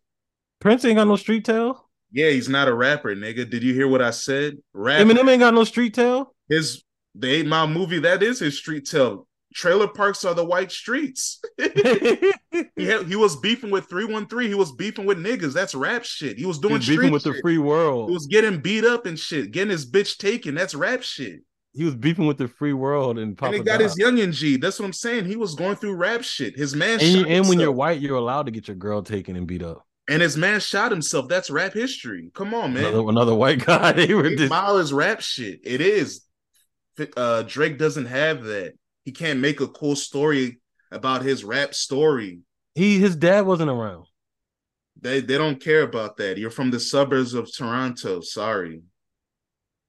[0.58, 1.88] Prince ain't got no street tale.
[2.12, 3.48] Yeah, he's not a rapper, nigga.
[3.48, 4.56] Did you hear what I said?
[4.72, 5.00] Rap.
[5.00, 6.34] Eminem ain't got no street tale.
[6.48, 6.82] His
[7.14, 9.26] the Eight Mile movie that is his street tale.
[9.54, 11.40] Trailer parks are the white streets.
[11.58, 14.48] he had, he was beefing with 313.
[14.48, 15.52] He was beefing with niggas.
[15.52, 16.38] That's rap shit.
[16.38, 17.34] He was doing he beefing with shit.
[17.34, 18.10] the free world.
[18.10, 20.54] He was getting beat up and shit, getting his bitch taken.
[20.54, 21.40] That's rap shit.
[21.72, 23.84] He was beefing with the free world and Papa and he got God.
[23.84, 24.56] his youngin G.
[24.56, 25.26] That's what I'm saying.
[25.26, 26.56] He was going through rap shit.
[26.56, 29.46] His man and, and when you're white, you're allowed to get your girl taken and
[29.46, 29.86] beat up.
[30.08, 31.28] And his man shot himself.
[31.28, 32.30] That's rap history.
[32.34, 32.86] Come on, man.
[32.86, 33.92] Another, another white guy.
[33.92, 34.50] They were just...
[34.50, 35.60] Mile is rap shit.
[35.62, 36.22] It is.
[37.16, 38.74] Uh, Drake doesn't have that.
[39.04, 40.60] He can't make a cool story
[40.90, 42.40] about his rap story.
[42.74, 44.06] He his dad wasn't around.
[45.00, 46.38] They they don't care about that.
[46.38, 48.20] You're from the suburbs of Toronto.
[48.20, 48.82] Sorry.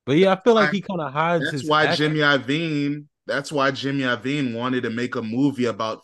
[0.06, 1.52] But yeah, I feel like he kind of hides.
[1.52, 1.94] That's why.
[1.96, 3.06] Jimmy Iovine.
[3.28, 6.02] That's why Jimmy Iovine wanted to make a movie about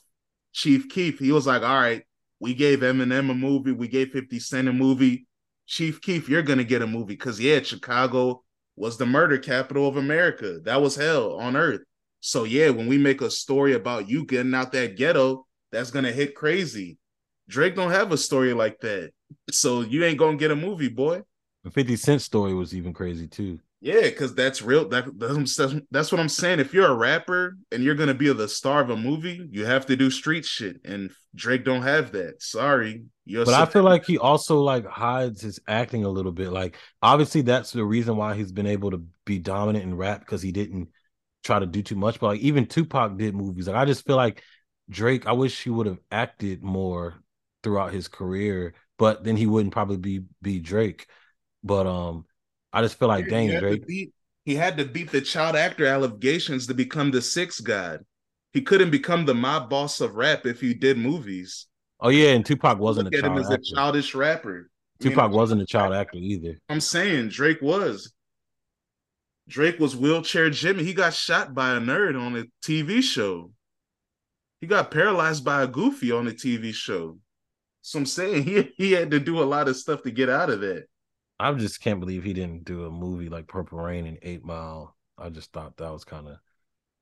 [0.54, 1.20] Chief Keef.
[1.20, 2.04] He was like, "All right,
[2.40, 3.72] we gave Eminem a movie.
[3.72, 5.28] We gave 50 Cent a movie.
[5.66, 7.16] Chief Keef, you're going to get a movie.
[7.16, 8.44] Because, yeah, Chicago
[8.76, 10.60] was the murder capital of America.
[10.64, 11.82] That was hell on earth.
[12.20, 16.12] So, yeah, when we make a story about you getting out that ghetto, that's to
[16.12, 16.98] hit crazy.
[17.48, 19.12] Drake don't have a story like that.
[19.52, 21.22] So you ain't to get a movie, boy.
[21.64, 23.60] The 50 Cent story was even crazy, too.
[23.80, 24.90] Yeah, because that's real.
[24.90, 25.60] That, that's,
[25.92, 26.60] that's what I'm saying.
[26.60, 29.86] If you're a rapper and you're gonna be the star of a movie, you have
[29.86, 32.42] to do street shit, and Drake don't have that.
[32.42, 36.52] Sorry, you're but I feel like he also like hides his acting a little bit.
[36.52, 40.42] Like obviously that's the reason why he's been able to be dominant in rap because
[40.42, 40.90] he didn't
[41.48, 42.20] try to do too much.
[42.20, 43.68] But like even Tupac did movies.
[43.68, 44.44] Like I just feel like
[44.90, 45.26] Drake.
[45.26, 47.16] I wish he would have acted more
[47.64, 51.08] throughout his career, but then he wouldn't probably be be Drake.
[51.64, 52.26] But um
[52.72, 53.88] I just feel like, dang, Drake.
[53.88, 54.14] Beat,
[54.46, 58.06] he had to beat the child actor allegations to become the sixth god.
[58.54, 61.68] He couldn't become the mob boss of rap if he did movies.
[62.00, 63.56] Oh yeah, and Tupac wasn't a child actor.
[63.56, 64.70] a childish rapper.
[65.00, 66.58] Tupac wasn't a child actor either.
[66.70, 68.14] I'm saying Drake was.
[69.48, 70.84] Drake was wheelchair Jimmy.
[70.84, 73.52] He got shot by a nerd on a TV show.
[74.60, 77.18] He got paralyzed by a goofy on a TV show.
[77.82, 80.50] So I'm saying he he had to do a lot of stuff to get out
[80.50, 80.86] of that.
[81.40, 84.96] I just can't believe he didn't do a movie like Purple Rain and Eight Mile.
[85.18, 86.38] I just thought that was kind of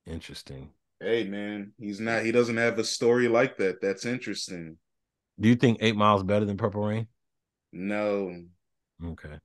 [0.05, 0.69] interesting.
[0.99, 2.23] Hey man, he's not.
[2.23, 3.81] He doesn't have a story like that.
[3.81, 4.77] That's interesting.
[5.39, 7.07] Do you think Eight Miles better than Purple Rain?
[7.71, 8.43] No.
[9.03, 9.39] Okay.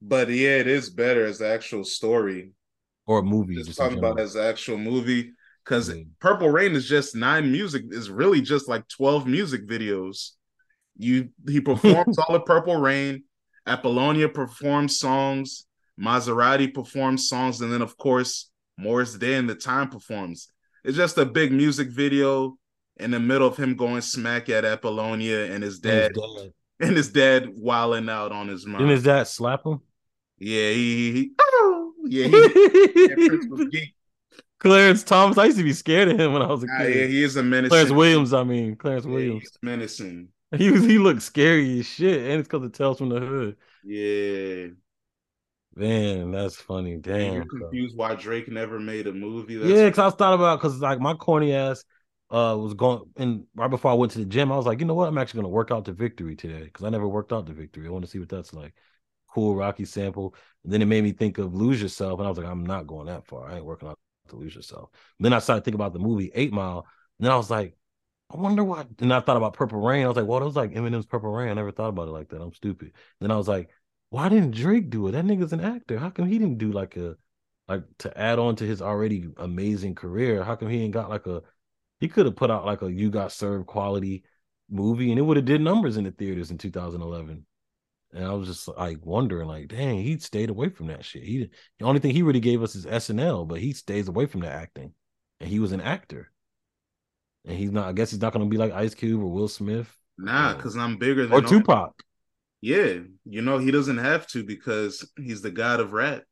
[0.00, 2.52] But yeah, it is better as the actual story
[3.06, 3.56] or a movie.
[3.56, 5.32] Just, just talking about as the actual movie
[5.64, 6.10] because mm-hmm.
[6.20, 7.84] Purple Rain is just nine music.
[7.90, 10.30] Is really just like twelve music videos.
[10.96, 13.24] You he performs all of Purple Rain.
[13.66, 15.66] Apollonia performs songs,
[16.00, 20.48] Maserati performs songs, and then of course Morris Day and the Time performs.
[20.84, 22.56] It's just a big music video
[22.98, 26.52] in the middle of him going smack at Apollonia and his dad, and his dad,
[26.80, 28.78] and his dad wilding out on his mom.
[28.78, 29.80] Didn't his dad slap him?
[30.38, 33.94] Yeah, he, he oh, yeah, he,
[34.58, 35.38] Clarence Thomas.
[35.38, 36.94] I used to be scared of him when I was a kid.
[36.94, 37.70] yeah, he is a menace.
[37.70, 40.28] Clarence Williams, I mean Clarence yeah, Williams, menacing.
[40.56, 43.56] He was he looked scary as shit, and it's because of Tales from the Hood.
[43.84, 44.68] Yeah.
[45.74, 46.96] Man, that's funny.
[46.96, 47.34] Damn.
[47.34, 49.56] You're confused why Drake never made a movie.
[49.56, 51.84] That's yeah, because I was thought about because like my corny ass
[52.30, 54.86] uh was going and right before I went to the gym, I was like, you
[54.86, 55.08] know what?
[55.08, 57.86] I'm actually gonna work out to victory today because I never worked out to victory.
[57.86, 58.74] I want to see what that's like.
[59.28, 60.34] Cool Rocky sample.
[60.64, 62.86] And then it made me think of lose yourself, and I was like, I'm not
[62.86, 63.48] going that far.
[63.48, 63.98] I ain't working out
[64.28, 64.90] to lose yourself.
[65.18, 66.86] And then I started thinking about the movie Eight Mile,
[67.18, 67.76] and then I was like,
[68.30, 68.84] I wonder why.
[69.00, 70.04] And I thought about Purple Rain.
[70.04, 71.48] I was like, well, it was like Eminem's Purple Rain.
[71.50, 72.42] I never thought about it like that.
[72.42, 72.92] I'm stupid.
[73.20, 73.70] Then I was like,
[74.10, 75.12] why didn't Drake do it?
[75.12, 75.98] That nigga's an actor.
[75.98, 77.16] How come he didn't do like a
[77.68, 80.44] like to add on to his already amazing career?
[80.44, 81.42] How come he ain't got like a
[82.00, 84.24] he could have put out like a you got served quality
[84.70, 87.44] movie and it would have did numbers in the theaters in 2011.
[88.12, 91.24] And I was just like wondering, like, dang, he stayed away from that shit.
[91.24, 94.40] He the only thing he really gave us is SNL, but he stays away from
[94.40, 94.92] the acting,
[95.40, 96.30] and he was an actor
[97.48, 97.88] and he's not.
[97.88, 99.92] I guess he's not going to be like Ice Cube or Will Smith.
[100.16, 101.92] Nah, because I'm bigger than or Tupac.
[102.60, 106.22] Yeah, you know he doesn't have to because he's the god of rap.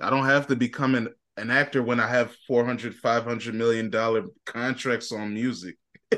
[0.00, 4.24] I don't have to become an, an actor when I have 400 500 million dollar
[4.44, 5.76] contracts on music.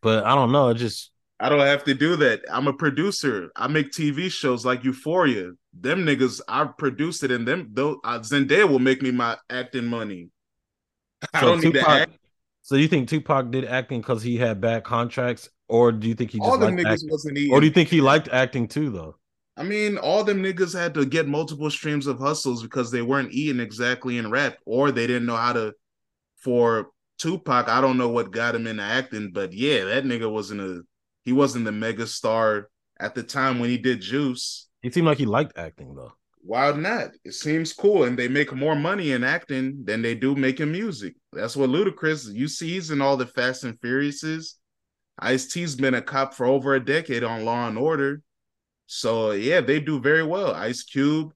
[0.00, 2.42] but I don't know, it just I don't have to do that.
[2.50, 3.50] I'm a producer.
[3.56, 5.52] I make TV shows like Euphoria.
[5.78, 9.86] Them niggas, I produced it, and them though uh, Zendaya will make me my acting
[9.86, 10.30] money.
[11.34, 12.18] I so don't Tupac, need to act.
[12.62, 16.30] So you think Tupac did acting because he had bad contracts, or do you think
[16.30, 17.10] he just all the niggas acting?
[17.10, 17.52] wasn't eating.
[17.52, 19.16] Or do you think he liked acting too, though?
[19.58, 23.32] I mean, all them niggas had to get multiple streams of hustles because they weren't
[23.32, 25.74] eating exactly in rap, or they didn't know how to.
[26.38, 30.60] For Tupac, I don't know what got him into acting, but yeah, that nigga wasn't
[30.60, 30.82] a
[31.26, 34.68] he wasn't the mega star at the time when he did Juice.
[34.80, 36.12] He seemed like he liked acting though.
[36.40, 37.10] Why not?
[37.24, 41.16] It seems cool, and they make more money in acting than they do making music.
[41.32, 42.32] That's what Ludacris.
[42.32, 44.54] You see, he's in all the Fast and Furiouses.
[45.18, 48.22] Ice T's been a cop for over a decade on Law and Order.
[48.86, 50.54] So yeah, they do very well.
[50.54, 51.32] Ice Cube,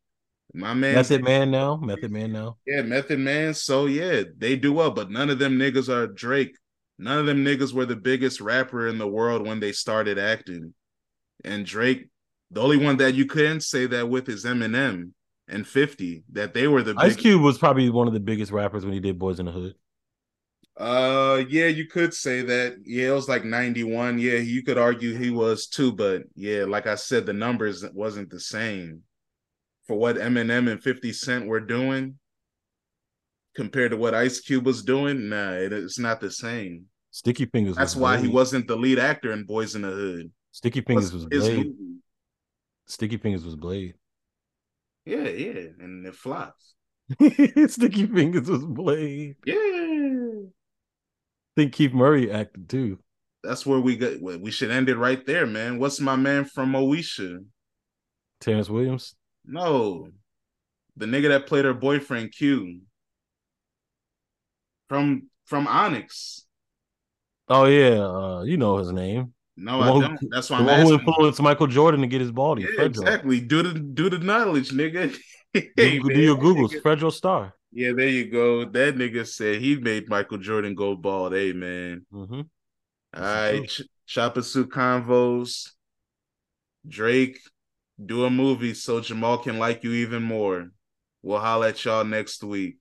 [0.54, 0.94] my man.
[0.94, 1.76] Method Man now.
[1.78, 2.58] Method Man now.
[2.64, 3.54] Yeah, Method Man.
[3.54, 6.54] So yeah, they do well, but none of them niggas are Drake.
[7.00, 10.74] None of them niggas were the biggest rapper in the world when they started acting.
[11.42, 12.08] And Drake,
[12.50, 15.12] the only one that you couldn't say that with is Eminem
[15.48, 17.22] and 50, that they were the biggest Ice biggest.
[17.22, 19.74] Cube was probably one of the biggest rappers when he did Boys in the Hood.
[20.76, 22.76] Uh, yeah, you could say that.
[22.84, 24.18] Yeah, it was like 91.
[24.18, 28.28] Yeah, you could argue he was too, but yeah, like I said, the numbers wasn't
[28.28, 29.04] the same
[29.86, 32.18] for what Eminem and 50 Cent were doing
[33.54, 35.30] compared to what Ice Cube was doing.
[35.30, 36.89] Nah, it, it's not the same.
[37.10, 37.76] Sticky Fingers.
[37.76, 40.30] That's why he wasn't the lead actor in Boys in the Hood.
[40.52, 41.74] Sticky Fingers was, was Blade.
[42.86, 43.94] Sticky Fingers was Blade.
[45.04, 46.74] Yeah, yeah, and it flops.
[47.66, 49.36] Sticky Fingers was Blade.
[49.44, 49.90] Yeah
[51.56, 52.98] I think Keith Murray acted too.
[53.42, 54.20] That's where we got.
[54.20, 55.78] We should end it right there, man.
[55.78, 57.44] What's my man from Moesha?
[58.40, 59.14] Terrence Williams.
[59.44, 60.08] No,
[60.96, 62.80] the nigga that played her boyfriend Q.
[64.88, 66.46] From from Onyx.
[67.50, 69.34] Oh yeah, uh, you know his name.
[69.56, 70.20] No, the I don't.
[70.20, 70.86] Who, That's why I'm asking.
[70.86, 72.62] Who influenced Michael Jordan to get his body?
[72.62, 73.40] Yeah, exactly.
[73.40, 75.14] Do the do the knowledge, nigga.
[75.52, 76.80] hey, do, do your Googles.
[76.80, 77.52] Fredro Starr.
[77.72, 78.64] Yeah, there you go.
[78.64, 81.34] That nigga said he made Michael Jordan go bald.
[81.34, 82.06] Hey, man.
[82.12, 82.40] Mm-hmm.
[83.14, 83.68] All right.
[83.68, 85.70] Ch- Choppa Suit Convos.
[86.88, 87.38] Drake,
[88.04, 90.70] do a movie so Jamaal can like you even more.
[91.22, 92.78] We'll holler at y'all next week.